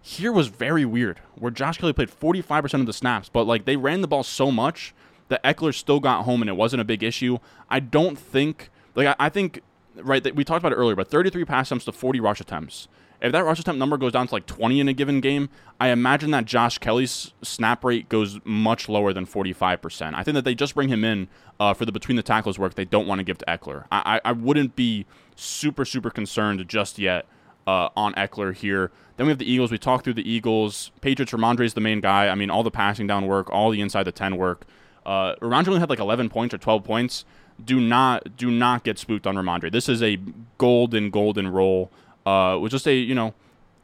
Here 0.01 0.32
was 0.32 0.47
very 0.47 0.86
weird, 0.86 1.20
where 1.36 1.51
Josh 1.51 1.78
Kelley 1.78 1.91
played 1.91 2.09
45% 2.09 2.80
of 2.80 2.86
the 2.86 2.93
snaps, 2.93 3.28
but 3.28 3.45
like 3.45 3.65
they 3.65 3.76
ran 3.76 4.01
the 4.01 4.07
ball 4.07 4.24
so 4.24 4.51
much 4.51 4.93
that 5.28 5.43
Ekeler 5.43 5.74
still 5.74 5.99
got 5.99 6.24
home 6.24 6.41
and 6.41 6.49
it 6.49 6.55
wasn't 6.55 6.82
a 6.82 6.86
big 6.86 7.03
issue. 7.03 7.39
I 7.70 7.82
don't 7.82 8.18
think 8.18 8.70
like 8.95 9.07
I, 9.07 9.15
I 9.26 9.30
think 9.30 9.61
right 9.95 10.24
that 10.24 10.36
we 10.36 10.43
talked 10.43 10.59
about 10.59 10.72
it 10.72 10.76
earlier, 10.76 10.95
but 10.95 11.09
33 11.09 11.43
pass 11.45 11.68
attempts 11.68 11.86
to 11.86 11.91
40 11.91 12.20
rush 12.20 12.39
attempts. 12.39 12.88
If 13.22 13.32
that 13.32 13.43
rush 13.43 13.59
attempt 13.59 13.80
number 13.80 13.97
goes 13.97 14.11
down 14.11 14.28
to 14.28 14.34
like 14.34 14.45
20 14.45 14.80
in 14.80 14.88
a 14.88 14.93
given 14.93 15.22
game, 15.22 15.49
I 15.80 15.89
imagine 15.89 16.32
that 16.32 16.45
Josh 16.45 16.78
Kelley's 16.78 17.34
snap 17.41 17.84
rate 17.84 18.09
goes 18.09 18.39
much 18.43 18.88
lower 18.88 19.11
than 19.11 19.26
45%. 19.26 20.13
I 20.13 20.24
think 20.24 20.36
that 20.36 20.45
they 20.45 20.53
just 20.53 20.76
bring 20.76 20.89
him 20.89 21.03
in 21.03 21.28
uh, 21.59 21.74
for 21.74 21.86
the 21.86 21.91
between 21.91 22.15
the 22.15 22.24
tackles 22.24 22.59
work 22.59 22.76
they 22.76 22.86
don't 22.86 23.07
want 23.07 23.20
to 23.20 23.24
give 23.24 23.39
to 23.39 23.45
Ekeler. 23.45 23.86
I, 23.91 24.22
I, 24.24 24.32
wouldn't 24.32 24.76
be 24.76 25.07
super, 25.36 25.86
super 25.86 26.11
concerned 26.11 26.68
just 26.68 26.99
yet 26.99 27.26
uh, 27.65 27.89
on 27.95 28.13
Ekeler 28.13 28.53
here. 28.53 28.91
Then 29.18 29.26
we 29.26 29.32
have 29.32 29.39
the 29.39 29.51
Eagles. 29.51 29.72
We 29.72 29.80
talked 29.80 30.03
through 30.03 30.13
the 30.13 30.30
Eagles. 30.30 30.91
Patriots, 31.01 31.32
Rhamondre 31.32 31.65
is 31.65 31.74
the 31.74 31.82
main 31.82 32.01
guy. 32.01 32.28
I 32.28 32.36
mean, 32.36 32.51
all 32.51 32.61
the 32.61 32.72
passing 32.72 33.07
down 33.07 33.26
work, 33.26 33.49
all 33.51 33.72
the 33.72 33.82
inside 33.82 34.03
the 34.03 34.11
10 34.11 34.38
work. 34.38 34.65
Uh, 35.05 35.36
Rhamondre 35.41 35.70
only 35.70 35.80
had 35.80 35.89
like 35.89 35.99
11 35.99 36.30
points 36.30 36.53
or 36.53 36.59
12 36.59 36.84
points. 36.84 37.26
Do 37.63 37.80
not 37.80 38.38
do 38.38 38.51
not 38.51 38.84
get 38.84 38.99
spooked 38.99 39.26
on 39.26 39.36
Rhamondre. 39.36 39.72
This 39.72 39.89
is 39.89 40.03
a 40.03 40.20
golden 40.59 41.09
golden 41.09 41.47
role. 41.47 41.91
Uh, 42.28 42.57
was 42.57 42.71
just 42.71 42.86
a 42.88 42.93
you 42.93 43.15
know 43.15 43.34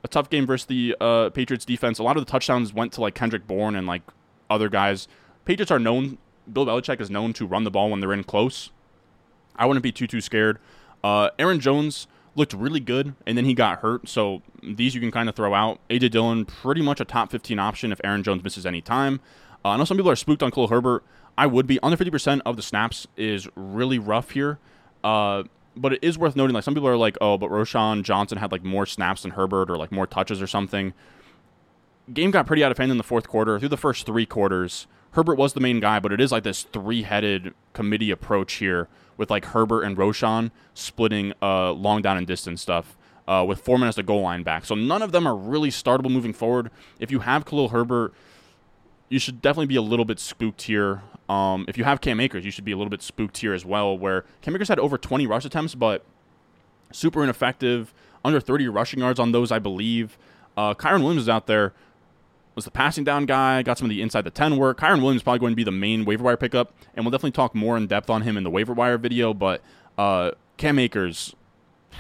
a 0.04 0.08
tough 0.10 0.30
game 0.30 0.46
versus 0.46 0.66
the 0.66 0.96
uh, 1.00 1.30
Patriots 1.30 1.64
defense. 1.64 1.98
A 1.98 2.04
lot 2.04 2.18
of 2.18 2.26
the 2.26 2.30
touchdowns 2.30 2.74
went 2.74 2.92
to 2.94 3.02
like 3.02 3.16
Kendrick 3.16 3.48
Bourne 3.48 3.74
and 3.74 3.88
like 3.88 4.02
other 4.50 4.68
guys. 4.68 5.08
Patriots 5.46 5.72
are 5.72 5.80
known. 5.80 6.18
Bill 6.52 6.66
Belichick 6.66 7.00
is 7.00 7.10
known 7.10 7.32
to 7.34 7.46
run 7.46 7.64
the 7.64 7.72
ball 7.72 7.90
when 7.90 8.02
they're 8.02 8.12
in 8.12 8.26
close. 8.26 8.72
I 9.56 9.66
wouldn't 9.66 9.82
be 9.84 9.94
too 9.94 10.08
too 10.08 10.20
scared. 10.20 10.60
Uh, 11.02 11.30
Aaron 11.40 11.62
Jones 11.62 12.08
looked 12.36 12.54
really 12.54 12.82
good, 12.82 13.16
and 13.26 13.38
then 13.38 13.46
he 13.46 13.54
got 13.54 13.80
hurt. 13.80 14.10
So 14.10 14.42
these 14.62 14.94
you 14.94 15.00
can 15.00 15.12
kind 15.12 15.30
of 15.30 15.36
throw 15.36 15.54
out. 15.54 15.80
AJ 15.90 16.12
Dillon, 16.12 16.44
pretty 16.44 16.82
much 16.82 17.00
a 17.00 17.06
top 17.06 17.32
15 17.32 17.60
option 17.60 17.94
if 17.94 18.02
Aaron 18.04 18.24
Jones 18.24 18.44
misses 18.44 18.66
any 18.66 18.82
time. 18.82 19.22
Uh, 19.64 19.70
I 19.70 19.78
know 19.78 19.86
some 19.86 19.96
people 19.96 20.12
are 20.12 20.18
spooked 20.18 20.44
on 20.44 20.52
Khalil 20.52 20.68
Herbert. 20.68 21.06
I 21.38 21.48
would 21.48 21.66
be 21.66 21.80
under 21.82 21.96
50% 21.96 22.42
of 22.46 22.58
the 22.58 22.62
snaps 22.62 23.08
is 23.16 23.48
really 23.56 24.00
rough 24.00 24.32
here. 24.32 24.60
Uh, 25.02 25.44
but 25.76 25.94
it 25.94 26.00
is 26.04 26.18
worth 26.18 26.36
noting, 26.36 26.54
like 26.54 26.64
some 26.64 26.74
people 26.74 26.90
are 26.90 26.98
like, 26.98 27.18
oh, 27.22 27.38
but 27.38 27.50
Roschon 27.50 28.04
Johnson 28.04 28.38
had 28.38 28.52
like 28.52 28.64
more 28.64 28.86
snaps 28.86 29.24
than 29.24 29.32
Herbert 29.32 29.70
or 29.70 29.78
like 29.78 29.92
more 29.92 30.08
touches 30.08 30.42
or 30.42 30.48
something. 30.48 30.94
Game 32.14 32.32
got 32.32 32.46
pretty 32.46 32.64
out 32.64 32.72
of 32.72 32.78
hand 32.78 32.92
in 32.92 32.98
the 32.98 33.04
fourth 33.04 33.28
quarter. 33.28 33.60
Through 33.60 33.70
the 33.70 33.78
first 33.78 34.06
three 34.06 34.26
quarters, 34.26 34.88
Herbert 35.12 35.36
was 35.36 35.54
the 35.54 35.60
main 35.60 35.80
guy, 35.80 36.00
but 36.00 36.12
it 36.12 36.20
is 36.20 36.32
like 36.32 36.44
this 36.44 36.64
three-headed 36.64 37.54
committee 37.74 38.12
approach 38.12 38.54
here 38.54 38.88
with 39.16 39.30
like 39.30 39.46
Herbert 39.46 39.84
and 39.84 39.96
Roschon 39.96 40.52
splitting 40.74 41.34
uh, 41.42 41.72
long 41.72 42.02
down 42.02 42.18
and 42.18 42.28
distance 42.28 42.62
stuff. 42.62 42.98
Uh, 43.26 43.42
with 43.48 43.62
four 43.62 43.80
minutes 43.80 43.96
to 43.96 44.04
goal 44.04 44.20
line 44.20 44.44
back. 44.44 44.66
So 44.66 44.76
none 44.76 45.02
of 45.02 45.14
them 45.14 45.26
are 45.26 45.34
really 45.34 45.70
startable 45.70 46.12
moving 46.12 46.34
forward. 46.34 46.70
If 47.00 47.10
you 47.10 47.20
have 47.20 47.46
Khalil 47.46 47.70
Herbert, 47.70 48.14
you 49.08 49.18
should 49.18 49.42
definitely 49.42 49.68
be 49.68 49.78
a 49.78 49.82
little 49.82 50.04
bit 50.04 50.20
spooked 50.20 50.64
here. 50.64 51.04
Um, 51.30 51.66
if 51.68 51.78
you 51.78 51.84
have 51.84 52.02
Cam 52.02 52.20
Akers, 52.20 52.46
you 52.46 52.52
should 52.52 52.66
be 52.66 52.72
a 52.72 52.78
little 52.78 52.90
bit 52.90 53.02
spooked 53.02 53.38
here 53.38 53.54
as 53.54 53.66
well, 53.66 53.98
where 53.98 54.26
Cam 54.42 54.56
Akers 54.56 54.68
had 54.68 54.80
over 54.80 54.98
20 54.98 55.26
rush 55.26 55.46
attempts, 55.46 55.76
but 55.76 56.04
super 56.92 57.24
ineffective, 57.24 57.94
under 58.26 58.40
30 58.40 58.68
rushing 58.68 59.00
yards 59.00 59.20
on 59.20 59.32
those, 59.32 59.52
I 59.52 59.60
believe. 59.60 60.18
Uh, 60.56 60.74
Kyren 60.74 61.02
Williams 61.02 61.24
is 61.24 61.30
out 61.30 61.48
there, 61.48 61.74
was 62.56 62.66
the 62.66 62.72
passing 62.72 63.04
down 63.04 63.26
guy, 63.26 63.64
got 63.64 63.78
some 63.78 63.86
of 63.86 63.90
the 63.90 64.02
inside 64.02 64.24
the 64.26 64.32
10 64.32 64.58
work. 64.58 64.80
Kyren 64.80 65.02
Williams 65.02 65.20
is 65.20 65.24
probably 65.24 65.40
going 65.40 65.54
to 65.54 65.56
be 65.56 65.64
the 65.64 65.72
main 65.72 66.06
waiver 66.06 66.24
wire 66.24 66.38
pickup, 66.38 66.74
and 66.94 67.06
we'll 67.06 67.12
definitely 67.12 67.32
talk 67.32 67.56
more 67.56 67.78
in 67.78 67.88
depth 67.88 68.10
on 68.10 68.22
him 68.22 68.38
in 68.38 68.44
the 68.44 68.50
waiver 68.50 68.74
wire 68.74 68.98
video, 68.98 69.34
but 69.34 69.62
uh, 69.98 70.32
Cam 70.58 70.78
Akers, 70.78 71.36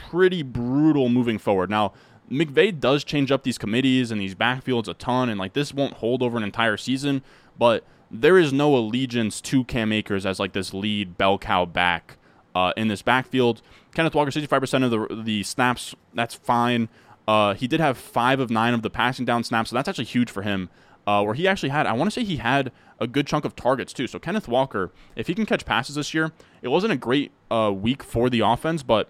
pretty 0.09 0.43
brutal 0.43 1.09
moving 1.09 1.37
forward. 1.37 1.69
Now, 1.69 1.93
McVay 2.31 2.79
does 2.79 3.03
change 3.03 3.31
up 3.31 3.43
these 3.43 3.57
committees 3.57 4.11
and 4.11 4.19
these 4.19 4.35
backfields 4.35 4.87
a 4.87 4.93
ton, 4.93 5.29
and 5.29 5.39
like 5.39 5.53
this 5.53 5.73
won't 5.73 5.95
hold 5.95 6.21
over 6.21 6.37
an 6.37 6.43
entire 6.43 6.77
season, 6.77 7.21
but 7.57 7.83
there 8.13 8.37
is 8.37 8.53
no 8.53 8.75
allegiance 8.75 9.41
to 9.41 9.63
Cam 9.63 9.91
Akers 9.91 10.25
as 10.25 10.39
like 10.39 10.53
this 10.53 10.73
lead 10.73 11.17
bell 11.17 11.39
cow 11.39 11.65
back 11.65 12.17
uh, 12.53 12.71
in 12.77 12.87
this 12.87 13.01
backfield. 13.01 13.63
Kenneth 13.95 14.13
Walker, 14.13 14.29
65% 14.29 14.83
of 14.85 14.91
the, 14.91 15.23
the 15.23 15.43
snaps, 15.43 15.95
that's 16.13 16.35
fine. 16.35 16.89
Uh, 17.27 17.55
he 17.55 17.67
did 17.67 17.79
have 17.79 17.97
five 17.97 18.39
of 18.39 18.51
nine 18.51 18.75
of 18.75 18.83
the 18.83 18.89
passing 18.89 19.25
down 19.25 19.43
snaps, 19.43 19.71
so 19.71 19.75
that's 19.75 19.89
actually 19.89 20.05
huge 20.05 20.29
for 20.29 20.43
him. 20.43 20.69
Uh, 21.05 21.21
where 21.21 21.33
he 21.33 21.47
actually 21.47 21.69
had, 21.69 21.85
I 21.85 21.91
want 21.93 22.09
to 22.09 22.17
say 22.17 22.23
he 22.23 22.37
had 22.37 22.71
a 22.97 23.07
good 23.07 23.27
chunk 23.27 23.43
of 23.43 23.57
targets 23.57 23.91
too. 23.91 24.07
So 24.07 24.19
Kenneth 24.19 24.47
Walker, 24.47 24.91
if 25.17 25.27
he 25.27 25.35
can 25.35 25.45
catch 25.45 25.65
passes 25.65 25.95
this 25.95 26.13
year, 26.13 26.31
it 26.61 26.69
wasn't 26.69 26.93
a 26.93 26.97
great 26.97 27.31
uh, 27.51 27.73
week 27.75 28.01
for 28.03 28.29
the 28.29 28.39
offense, 28.39 28.83
but 28.83 29.09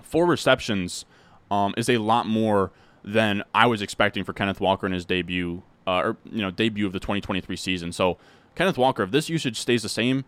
four 0.00 0.26
receptions 0.26 1.04
um, 1.50 1.74
is 1.76 1.88
a 1.88 1.98
lot 1.98 2.26
more 2.26 2.70
than 3.02 3.42
I 3.52 3.66
was 3.66 3.82
expecting 3.82 4.22
for 4.22 4.32
Kenneth 4.32 4.60
Walker 4.60 4.86
in 4.86 4.92
his 4.92 5.04
debut, 5.04 5.64
uh, 5.86 5.98
or 5.98 6.16
you 6.24 6.42
know, 6.42 6.50
debut 6.50 6.86
of 6.86 6.92
the 6.92 7.00
2023 7.00 7.56
season. 7.56 7.92
So 7.92 8.18
Kenneth 8.54 8.78
Walker, 8.78 9.02
if 9.02 9.10
this 9.10 9.28
usage 9.28 9.58
stays 9.58 9.82
the 9.82 9.88
same, 9.88 10.24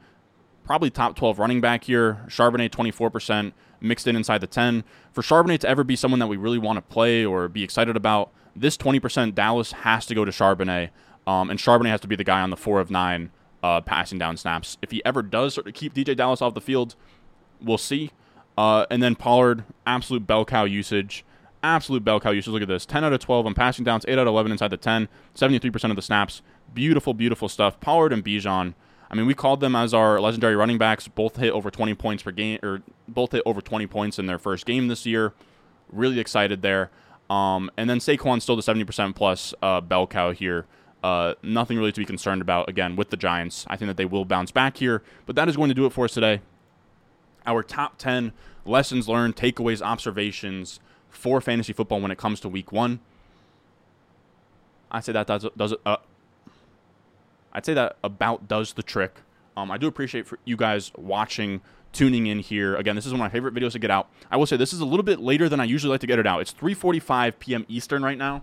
probably 0.64 0.90
top 0.90 1.16
12 1.16 1.38
running 1.38 1.60
back 1.60 1.84
here. 1.84 2.24
Charbonnet 2.28 2.70
24% 2.70 3.52
mixed 3.80 4.06
in 4.06 4.16
inside 4.16 4.40
the 4.40 4.46
10. 4.46 4.84
For 5.12 5.22
Charbonnet 5.22 5.60
to 5.60 5.68
ever 5.68 5.84
be 5.84 5.96
someone 5.96 6.20
that 6.20 6.26
we 6.26 6.36
really 6.36 6.58
want 6.58 6.76
to 6.76 6.82
play 6.82 7.24
or 7.24 7.48
be 7.48 7.62
excited 7.62 7.96
about, 7.96 8.30
this 8.56 8.76
20% 8.76 9.34
Dallas 9.34 9.72
has 9.72 10.06
to 10.06 10.14
go 10.14 10.24
to 10.24 10.30
Charbonnet, 10.30 10.90
um, 11.26 11.50
and 11.50 11.58
Charbonnet 11.58 11.88
has 11.88 12.00
to 12.00 12.08
be 12.08 12.16
the 12.16 12.24
guy 12.24 12.40
on 12.40 12.50
the 12.50 12.56
four 12.56 12.80
of 12.80 12.90
nine 12.90 13.30
uh, 13.62 13.80
passing 13.80 14.18
down 14.18 14.36
snaps. 14.36 14.78
If 14.82 14.90
he 14.90 15.04
ever 15.04 15.22
does 15.22 15.54
sort 15.54 15.66
of 15.66 15.74
keep 15.74 15.94
DeeJay 15.94 16.16
Dallas 16.16 16.40
off 16.40 16.54
the 16.54 16.60
field, 16.60 16.94
we'll 17.60 17.78
see. 17.78 18.10
Uh, 18.56 18.86
and 18.90 19.02
then 19.02 19.16
Pollard, 19.16 19.64
absolute 19.86 20.26
bell 20.26 20.44
cow 20.44 20.64
usage 20.64 21.24
absolute 21.64 22.04
bell 22.04 22.20
cow 22.20 22.30
usage. 22.30 22.52
Look 22.52 22.62
at 22.62 22.68
this 22.68 22.86
10 22.86 23.04
out 23.04 23.12
of 23.12 23.20
12 23.20 23.46
on 23.46 23.54
passing 23.54 23.84
downs, 23.84 24.04
8 24.06 24.18
out 24.18 24.26
of 24.26 24.28
11 24.28 24.52
inside 24.52 24.68
the 24.68 24.76
10, 24.76 25.08
73% 25.34 25.90
of 25.90 25.96
the 25.96 26.02
snaps. 26.02 26.42
Beautiful, 26.72 27.14
beautiful 27.14 27.48
stuff. 27.48 27.80
Pollard 27.80 28.12
and 28.12 28.24
Bijan. 28.24 28.74
I 29.10 29.14
mean, 29.14 29.26
we 29.26 29.34
called 29.34 29.60
them 29.60 29.76
as 29.76 29.94
our 29.94 30.20
legendary 30.20 30.56
running 30.56 30.78
backs. 30.78 31.08
Both 31.08 31.36
hit 31.36 31.52
over 31.52 31.70
20 31.70 31.94
points 31.94 32.22
per 32.22 32.30
game, 32.30 32.58
or 32.62 32.82
both 33.08 33.32
hit 33.32 33.42
over 33.46 33.60
20 33.60 33.86
points 33.86 34.18
in 34.18 34.26
their 34.26 34.38
first 34.38 34.66
game 34.66 34.88
this 34.88 35.06
year. 35.06 35.32
Really 35.90 36.18
excited 36.18 36.62
there. 36.62 36.90
Um, 37.30 37.70
and 37.76 37.88
then 37.88 37.98
Saquon 37.98 38.42
still 38.42 38.56
the 38.56 38.62
70% 38.62 39.14
plus 39.14 39.54
uh, 39.62 39.80
bell 39.80 40.06
cow 40.06 40.32
here. 40.32 40.66
Uh, 41.02 41.34
nothing 41.42 41.76
really 41.76 41.92
to 41.92 42.00
be 42.00 42.06
concerned 42.06 42.40
about 42.40 42.68
again 42.68 42.96
with 42.96 43.10
the 43.10 43.16
Giants. 43.16 43.66
I 43.68 43.76
think 43.76 43.88
that 43.88 43.96
they 43.96 44.04
will 44.04 44.24
bounce 44.24 44.50
back 44.50 44.78
here. 44.78 45.02
But 45.26 45.36
that 45.36 45.48
is 45.48 45.56
going 45.56 45.68
to 45.68 45.74
do 45.74 45.86
it 45.86 45.92
for 45.92 46.06
us 46.06 46.14
today. 46.14 46.40
Our 47.46 47.62
top 47.62 47.98
10 47.98 48.32
lessons 48.64 49.06
learned, 49.06 49.36
takeaways, 49.36 49.82
observations 49.82 50.80
for 51.14 51.40
fantasy 51.40 51.72
football 51.72 52.00
when 52.00 52.10
it 52.10 52.18
comes 52.18 52.40
to 52.40 52.48
week 52.48 52.72
one. 52.72 53.00
I'd 54.90 55.04
say 55.04 55.12
that 55.12 55.26
does, 55.26 55.46
does 55.56 55.74
uh, 55.84 55.96
I'd 57.52 57.64
say 57.64 57.74
that 57.74 57.96
about 58.02 58.48
does 58.48 58.72
the 58.74 58.82
trick. 58.82 59.20
Um, 59.56 59.70
I 59.70 59.78
do 59.78 59.86
appreciate 59.86 60.26
for 60.26 60.38
you 60.44 60.56
guys 60.56 60.92
watching, 60.96 61.60
tuning 61.92 62.26
in 62.26 62.40
here. 62.40 62.74
Again, 62.74 62.96
this 62.96 63.06
is 63.06 63.12
one 63.12 63.20
of 63.20 63.24
my 63.24 63.28
favorite 63.28 63.54
videos 63.54 63.72
to 63.72 63.78
get 63.78 63.90
out. 63.90 64.08
I 64.30 64.36
will 64.36 64.46
say 64.46 64.56
this 64.56 64.72
is 64.72 64.80
a 64.80 64.84
little 64.84 65.04
bit 65.04 65.20
later 65.20 65.48
than 65.48 65.60
I 65.60 65.64
usually 65.64 65.92
like 65.92 66.00
to 66.00 66.06
get 66.06 66.18
it 66.18 66.26
out. 66.26 66.40
It's 66.40 66.52
3:45 66.52 67.38
p.m. 67.38 67.64
Eastern 67.68 68.02
right 68.02 68.18
now. 68.18 68.42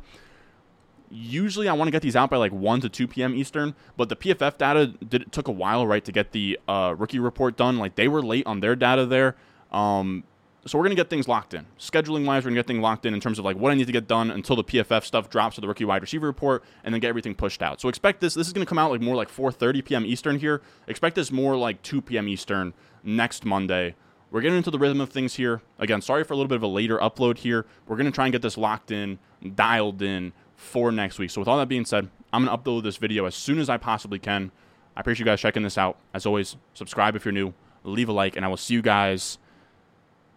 Usually, 1.09 1.67
I 1.67 1.74
want 1.74 1.88
to 1.88 1.91
get 1.91 2.01
these 2.01 2.15
out 2.15 2.30
by 2.30 2.38
like 2.38 2.53
1 2.53 2.82
to 2.82 2.89
2 2.89 3.05
p.m. 3.05 3.36
Eastern, 3.36 3.76
but 3.97 4.07
the 4.07 4.15
PFF 4.15 4.57
data 4.57 4.88
did, 4.88 5.30
took 5.34 5.49
a 5.49 5.51
while, 5.51 5.86
right, 5.86 6.05
to 6.05 6.11
get 6.13 6.32
the 6.32 6.57
uh, 6.69 6.95
rookie 6.97 7.19
report 7.19 7.57
done. 7.57 7.78
Like 7.78 7.95
they 7.95 8.07
were 8.07 8.24
late 8.24 8.47
on 8.47 8.61
their 8.61 8.78
data 8.78 9.05
there. 9.05 9.36
Um, 9.74 10.24
so 10.66 10.78
we're 10.78 10.84
going 10.84 10.95
to 10.95 10.99
get 10.99 11.09
things 11.09 11.28
locked 11.28 11.55
in. 11.55 11.66
Scheduling 11.80 12.26
wise, 12.26 12.43
we're 12.43 12.49
going 12.49 12.55
to 12.55 12.59
get 12.59 12.68
things 12.68 12.82
locked 12.82 13.05
in 13.05 13.16
in 13.16 13.20
terms 13.20 13.39
of 13.39 13.45
like 13.45 13.57
what 13.57 13.72
I 13.72 13.76
need 13.76 13.88
to 13.88 13.91
get 13.91 14.07
done 14.07 14.30
until 14.30 14.55
the 14.55 14.64
PFF 14.64 15.03
stuff 15.03 15.30
drops 15.30 15.55
to 15.55 15.62
the 15.62 15.68
rookie 15.68 15.86
wide 15.86 16.01
receiver 16.01 16.28
report 16.28 16.64
and 16.84 16.93
then 16.93 17.01
get 17.01 17.09
everything 17.09 17.34
pushed 17.34 17.64
out. 17.64 17.82
So 17.82 17.89
expect 17.89 18.22
this. 18.22 18.36
This 18.36 18.45
is 18.45 18.53
going 18.53 18.66
to 18.66 18.70
come 18.70 18.78
out 18.78 18.91
like 18.91 19.01
more 19.01 19.16
like 19.16 19.30
4:30 19.30 19.84
p.m. 19.84 20.05
Eastern 20.05 20.38
here. 20.38 20.62
Expect 20.88 21.16
this 21.16 21.32
more 21.32 21.57
like 21.57 21.82
2 21.82 22.01
p.m. 22.01 22.28
Eastern 22.28 22.74
next 23.03 23.43
Monday. 23.43 23.95
We're 24.30 24.41
getting 24.41 24.57
into 24.57 24.72
the 24.72 24.80
rhythm 24.80 25.01
of 25.01 25.09
things 25.09 25.36
here. 25.36 25.62
Again, 25.80 26.01
sorry 26.01 26.24
for 26.24 26.34
a 26.34 26.38
little 26.38 26.47
bit 26.47 26.55
of 26.55 26.64
a 26.64 26.68
later 26.68 26.97
upload 26.99 27.39
here. 27.39 27.66
We're 27.88 27.97
going 27.97 28.05
to 28.05 28.12
try 28.12 28.26
and 28.26 28.32
get 28.32 28.41
this 28.41 28.57
locked 28.57 28.91
in, 28.91 29.20
dialed 29.55 30.01
in 30.01 30.32
for 30.55 30.91
next 30.91 31.20
week. 31.20 31.32
So 31.32 31.41
with 31.41 31.47
all 31.47 31.57
that 31.57 31.68
being 31.68 31.86
said, 31.86 32.07
I'm 32.32 32.45
going 32.45 32.57
to 32.57 32.64
upload 32.64 32.84
this 32.84 32.97
video 32.97 33.26
as 33.26 33.36
soon 33.36 33.59
as 33.59 33.68
I 33.68 33.78
possibly 33.78 34.20
can. 34.20 34.51
I 34.95 35.01
appreciate 35.01 35.26
you 35.26 35.32
guys 35.32 35.41
checking 35.41 35.64
this 35.64 35.78
out. 35.78 35.97
As 36.14 36.26
always, 36.26 36.55
subscribe 36.76 37.16
if 37.16 37.26
you're 37.26 37.34
new, 37.34 37.53
leave 37.84 38.07
a 38.07 38.14
like, 38.14 38.36
and 38.36 38.45
I 38.45 38.47
will 38.47 38.57
see 38.57 38.74
you 38.74 38.82
guys 38.82 39.38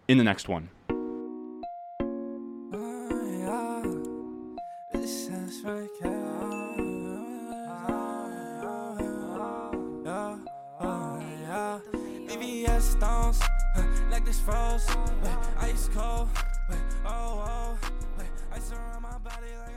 in 0.07 0.17
the 0.17 0.23
next 0.23 0.47
one. 0.47 0.69
Uh, 2.73 2.77
uh, 14.93 15.37
ice 15.59 15.89
cold, 15.93 16.27
uh, 16.69 16.75
oh, 17.05 17.43
oh, 17.47 17.77
my 19.01 19.17
body 19.19 19.51
like 19.65 19.74